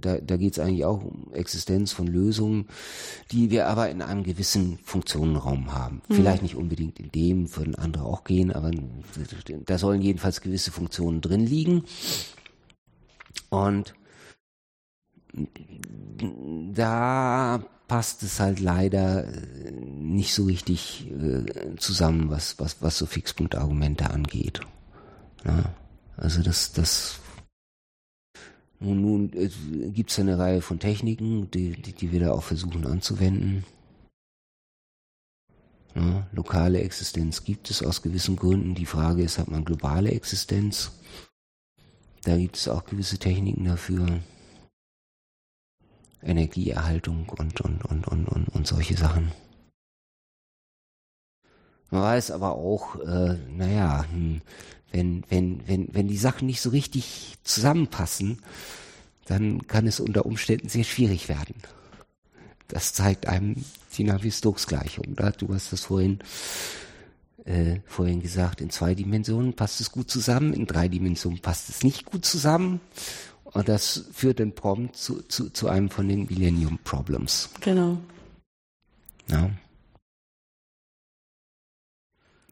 da, 0.01 0.19
da 0.19 0.37
geht 0.37 0.53
es 0.53 0.59
eigentlich 0.59 0.85
auch 0.85 1.03
um 1.03 1.33
Existenz 1.33 1.93
von 1.93 2.07
Lösungen, 2.07 2.67
die 3.33 3.51
wir 3.51 3.69
aber 3.69 3.89
in 3.89 4.03
einem 4.03 4.23
gewissen 4.23 4.79
Funktionenraum 4.85 5.73
haben. 5.73 6.03
Mhm. 6.09 6.15
Vielleicht 6.15 6.43
nicht 6.43 6.57
unbedingt 6.57 7.01
in 7.01 7.11
dem, 7.11 7.57
würden 7.57 7.75
andere 7.75 8.05
auch 8.05 8.25
gehen, 8.25 8.53
aber 8.53 8.71
da 9.65 9.79
sollen 9.79 10.03
jedenfalls 10.03 10.43
gewisse 10.43 10.73
Funktionen 10.73 11.23
drin 11.23 11.47
liegen. 11.47 11.85
Und 13.49 13.95
da 16.73 17.65
passt 17.89 18.23
es 18.23 18.41
halt 18.41 18.61
leider 18.61 19.27
äh, 19.27 19.71
nicht 19.71 20.35
so 20.35 20.45
richtig 20.45 21.07
äh, 21.11 21.77
zusammen, 21.77 22.31
was, 22.31 22.59
was, 22.59 22.81
was 22.81 22.99
so 22.99 23.07
Fixpunktargumente 23.07 24.11
angeht. 24.11 24.61
Ja, 25.45 25.75
also 26.17 26.43
das, 26.43 26.73
das 26.73 27.21
nun, 28.81 29.01
nun 29.01 29.33
äh, 29.33 29.51
gibt 29.91 30.11
es 30.11 30.19
eine 30.19 30.39
Reihe 30.39 30.61
von 30.61 30.79
Techniken, 30.79 31.51
die, 31.51 31.73
die, 31.73 31.93
die 31.93 32.13
wir 32.13 32.21
da 32.21 32.33
auch 32.33 32.43
versuchen 32.43 32.87
anzuwenden. 32.87 33.65
Ja, 35.95 36.27
lokale 36.33 36.81
Existenz 36.81 37.45
gibt 37.45 37.71
es 37.71 37.83
aus 37.83 38.03
gewissen 38.03 38.37
Gründen. 38.37 38.75
Die 38.75 38.87
Frage 38.87 39.23
ist, 39.23 39.39
hat 39.39 39.49
man 39.49 39.65
globale 39.65 40.11
Existenz? 40.11 40.91
Da 42.25 42.37
gibt 42.37 42.57
es 42.57 42.69
auch 42.69 42.85
gewisse 42.85 43.19
Techniken 43.19 43.65
dafür. 43.65 44.21
Energieerhaltung 46.25 47.29
und, 47.29 47.61
und, 47.61 47.85
und, 47.85 48.07
und, 48.09 48.29
und, 48.29 48.49
und 48.49 48.67
solche 48.67 48.97
Sachen. 48.97 49.33
Man 51.91 52.03
weiß 52.03 52.33
aber 52.33 52.53
auch, 52.53 52.97
äh, 53.01 53.37
naja, 53.57 54.05
hm, 54.11 54.41
wenn, 54.91 55.25
wenn, 55.29 55.67
wenn, 55.67 55.89
wenn 55.93 56.09
die 56.09 56.17
Sachen 56.17 56.47
nicht 56.47 56.61
so 56.61 56.71
richtig 56.71 57.37
zusammenpassen, 57.43 58.43
dann 59.27 59.67
kann 59.67 59.87
es 59.87 60.01
unter 60.01 60.27
Umständen 60.27 60.69
sehr 60.69 60.85
schwierig 60.85 61.29
werden. 61.29 61.57
Das 62.69 62.93
zeigt 62.93 63.27
einem 63.27 63.65
die 63.97 64.05
Navier-Stokes-Gleichung. 64.05 65.17
Du 65.39 65.55
hast 65.55 65.73
das 65.73 65.83
vorhin, 65.83 66.21
äh, 67.45 67.81
vorhin 67.87 68.21
gesagt, 68.23 68.61
in 68.61 68.71
zwei 68.71 68.95
Dimensionen 68.95 69.55
passt 69.55 69.81
es 69.81 69.93
gut 69.93 70.11
zusammen, 70.11 70.53
in 70.53 70.67
drei 70.67 70.89
Dimensionen 70.89 71.41
passt 71.41 71.69
es 71.69 71.83
nicht 71.83 72.05
gut 72.05 72.25
zusammen. 72.25 72.81
Und 73.55 73.69
das 73.69 74.05
führt 74.13 74.41
dann 74.41 74.53
prompt 74.53 74.97
zu, 74.97 75.23
zu, 75.23 75.49
zu 75.51 75.69
einem 75.69 75.89
von 75.89 76.09
den 76.09 76.27
Millennium 76.27 76.79
Problems. 76.83 77.51
Genau. 77.61 77.99
Ja. 79.29 79.51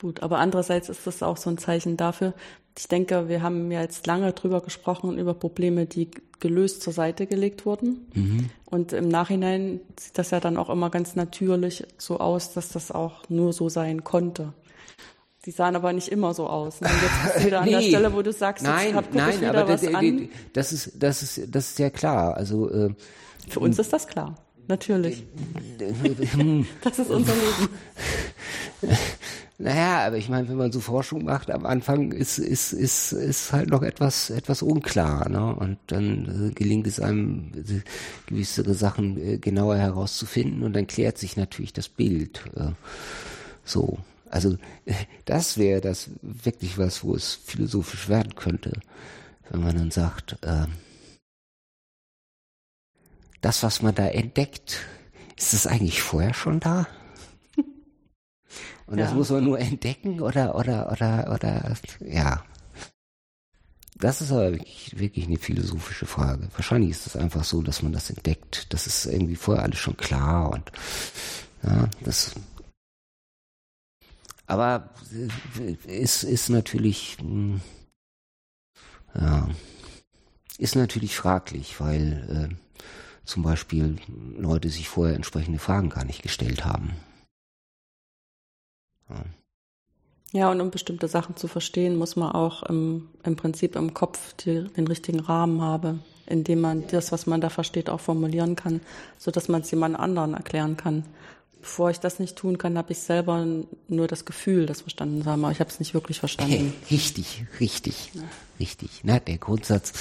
Gut, 0.01 0.23
aber 0.23 0.39
andererseits 0.39 0.89
ist 0.89 1.07
das 1.07 1.23
auch 1.23 1.37
so 1.37 1.51
ein 1.51 1.59
Zeichen 1.59 1.97
dafür. 1.97 2.35
Ich 2.79 2.89
denke, 2.89 3.29
wir 3.29 3.43
haben 3.43 3.71
ja 3.71 3.83
jetzt 3.83 4.07
lange 4.07 4.33
drüber 4.33 4.61
gesprochen, 4.61 5.19
über 5.19 5.35
Probleme, 5.35 5.87
die 5.87 6.11
gelöst 6.41 6.83
zur 6.83 6.93
Seite 6.93 7.27
gelegt 7.27 7.67
wurden. 7.67 8.07
Mhm. 8.15 8.51
Und 8.65 8.93
im 8.93 9.09
Nachhinein 9.09 9.81
sieht 9.99 10.19
das 10.19 10.31
ja 10.31 10.41
dann 10.41 10.57
auch 10.57 10.71
immer 10.71 10.91
ganz 10.91 11.15
natürlich 11.15 11.85
so 11.99 12.19
aus, 12.19 12.53
dass 12.53 12.71
das 12.71 12.91
auch 12.91 13.29
nur 13.29 13.53
so 13.53 13.69
sein 13.69 14.03
konnte. 14.05 14.53
Die 15.45 15.51
sahen 15.51 15.75
aber 15.75 15.93
nicht 15.93 16.09
immer 16.09 16.35
so 16.35 16.47
aus. 16.47 16.81
Ne? 16.81 16.89
Jetzt 16.89 17.23
bist 17.25 17.37
du 17.37 17.47
wieder 17.47 17.65
nee. 17.65 17.75
an 17.75 17.81
der 17.81 17.89
Stelle, 17.89 18.13
wo 18.13 18.23
du 18.23 18.33
sagst, 18.33 18.65
nein, 18.65 18.95
jetzt 18.95 19.15
nein, 19.15 19.31
ich 19.31 19.41
wieder 19.41 19.51
aber 19.51 19.69
was 19.69 19.81
das, 19.81 19.95
an. 19.95 20.29
das 20.53 20.73
ist, 20.73 20.93
das 20.95 21.23
ist, 21.23 21.55
das 21.55 21.71
ist 21.71 21.79
ja 21.79 21.91
klar. 21.91 22.37
Also 22.37 22.71
äh, 22.71 22.95
für 23.49 23.61
uns 23.61 23.79
ist 23.79 23.93
das 23.93 24.07
klar, 24.07 24.37
natürlich. 24.69 25.25
das 26.83 26.99
ist 26.99 27.11
unser 27.11 27.33
Leben. 27.35 27.69
Naja, 29.63 30.07
aber 30.07 30.17
ich 30.17 30.29
meine, 30.29 30.49
wenn 30.49 30.57
man 30.57 30.73
so 30.73 30.81
Forschung 30.81 31.23
macht, 31.25 31.49
am 31.49 31.67
Anfang 31.67 32.11
ist, 32.11 32.39
ist, 32.39 32.73
ist, 32.73 33.13
ist 33.13 33.53
halt 33.53 33.71
noch 33.71 33.83
etwas, 33.83 34.29
etwas 34.29 34.61
unklar, 34.61 35.29
ne? 35.29 35.55
Und 35.55 35.79
dann 35.87 36.49
äh, 36.49 36.53
gelingt 36.53 36.89
es 36.89 36.99
einem, 36.99 37.53
äh, 37.55 37.81
gewisse 38.27 38.75
Sachen 38.75 39.17
äh, 39.19 39.39
genauer 39.39 39.77
herauszufinden 39.77 40.65
und 40.65 40.73
dann 40.73 40.89
klärt 40.89 41.17
sich 41.17 41.37
natürlich 41.37 41.73
das 41.73 41.89
Bild. 41.89 42.43
Äh, 42.57 42.73
so. 43.65 43.99
Also 44.33 44.57
das 45.25 45.59
wäre 45.59 45.81
das 45.81 46.11
wirklich 46.23 46.79
was, 46.79 47.05
wo 47.05 47.15
es 47.15 47.35
philosophisch 47.35 48.09
werden 48.09 48.35
könnte, 48.35 48.81
wenn 49.51 49.63
man 49.63 49.77
dann 49.77 49.91
sagt, 49.91 50.39
äh, 50.43 50.67
das, 53.41 53.63
was 53.63 53.83
man 53.83 53.95
da 53.95 54.07
entdeckt, 54.07 54.81
ist 55.37 55.53
das 55.53 55.67
eigentlich 55.67 56.03
vorher 56.03 56.35
schon 56.35 56.61
da? 56.61 56.87
Und 58.87 58.99
ja. 58.99 59.07
das 59.07 59.15
muss 59.15 59.31
man 59.31 59.45
nur 59.45 59.59
entdecken 59.59 60.21
oder 60.21 60.55
oder 60.55 60.93
oder 60.93 61.33
oder 61.33 61.75
ja. 62.01 62.45
Das 63.97 64.21
ist 64.21 64.33
aber 64.33 64.53
wirklich, 64.53 64.99
wirklich 64.99 65.27
eine 65.27 65.39
philosophische 65.39 66.07
Frage. 66.07 66.49
Wahrscheinlich 66.57 66.91
ist 66.91 67.07
es 67.07 67.17
einfach 67.17 67.45
so, 67.45 67.63
dass 67.63 67.83
man 67.83 67.93
das 67.93 68.11
entdeckt. 68.11 68.67
Das 68.73 68.87
ist 68.87 69.07
irgendwie 69.07 69.37
vorher 69.37 69.63
alles 69.63 69.79
schon 69.79 69.97
klar 69.97 70.51
und 70.51 70.73
ja, 71.63 71.89
das 72.01 72.35
aber 74.53 74.91
ist, 75.87 76.25
ist 76.25 76.51
natürlich, 76.51 77.17
hm, 77.19 77.63
ja, 79.15 79.49
ist 80.59 80.77
natürlich 80.77 81.17
fraglich, 81.17 81.81
weil 81.81 82.51
äh, 82.51 82.55
zum 83.25 83.43
Beispiel 83.43 83.97
Leute 84.37 84.69
sich 84.69 84.91
vorher 84.91 85.17
entsprechende 85.17 85.59
Fragen 85.59 85.89
gar 85.89 86.05
nicht 86.05 86.23
gestellt 86.23 86.67
haben. 86.67 86.93
Ja. 89.09 89.25
Ja, 90.35 90.51
und 90.51 90.63
um 90.63 90.71
bestimmte 90.71 91.09
Sachen 91.09 91.37
zu 91.37 91.47
verstehen, 91.47 91.97
muss 91.97 92.17
man 92.17 92.33
auch 92.33 92.63
im, 92.63 93.09
im 93.23 93.37
Prinzip 93.37 93.77
im 93.77 93.93
Kopf 93.93 94.35
die, 94.35 94.65
den 94.65 94.87
richtigen 94.87 95.21
Rahmen 95.21 95.61
haben, 95.61 96.03
in 96.27 96.43
dem 96.43 96.63
man 96.63 96.87
das, 96.87 97.13
was 97.13 97.27
man 97.27 97.43
da 97.43 97.51
versteht, 97.51 97.91
auch 97.91 98.01
formulieren 98.01 98.57
kann, 98.57 98.81
so 99.19 99.31
dass 99.31 99.49
man 99.49 99.61
es 99.61 99.71
jemand 99.71 99.99
anderen 99.99 100.33
erklären 100.33 100.79
kann 100.79 101.05
bevor 101.63 101.91
ich 101.91 102.01
das 102.01 102.19
nicht 102.19 102.37
tun 102.37 102.59
kann, 102.59 102.77
habe 102.77 102.93
ich 102.93 102.99
selber 102.99 103.47
nur 103.89 104.09
das 104.09 104.25
Gefühl, 104.25 104.67
das 104.67 104.83
verstanden 104.83 105.23
zu 105.23 105.31
haben, 105.31 105.45
aber 105.45 105.53
ich 105.53 105.61
habe 105.61 105.71
es 105.71 105.79
nicht 105.79 105.95
wirklich 105.95 106.19
verstanden. 106.19 106.75
Richtig, 106.91 107.45
richtig, 107.61 108.11
ja. 108.15 108.23
richtig. 108.61 108.91
Na, 109.05 109.21
der 109.21 109.39
Grundsatz, 109.39 109.93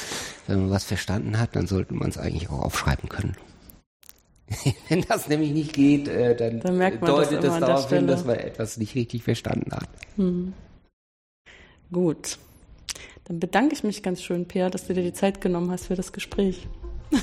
wenn 0.47 0.61
man 0.61 0.71
was 0.71 0.83
verstanden 0.83 1.39
hat, 1.39 1.55
dann 1.55 1.67
sollte 1.67 1.93
man 1.93 2.09
es 2.09 2.17
eigentlich 2.17 2.49
auch 2.49 2.59
aufschreiben 2.59 3.07
können. 3.07 3.37
Wenn 4.89 5.01
das 5.03 5.29
nämlich 5.29 5.51
nicht 5.51 5.71
geht, 5.71 6.09
äh, 6.09 6.35
dann, 6.35 6.59
Dann 6.59 6.99
deutet 6.99 7.41
das 7.41 7.57
das 7.57 7.59
darauf 7.61 7.89
hin, 7.89 8.05
dass 8.05 8.25
man 8.25 8.35
etwas 8.35 8.75
nicht 8.75 8.95
richtig 8.95 9.23
verstanden 9.23 9.71
hat. 9.71 9.87
Gut. 11.89 12.37
Dann 13.25 13.39
bedanke 13.39 13.75
ich 13.75 13.83
mich 13.85 14.03
ganz 14.03 14.21
schön, 14.21 14.45
Peer, 14.45 14.69
dass 14.69 14.87
du 14.87 14.93
dir 14.93 15.03
die 15.03 15.13
Zeit 15.13 15.39
genommen 15.39 15.71
hast 15.71 15.85
für 15.87 15.95
das 15.95 16.11
Gespräch. 16.11 16.67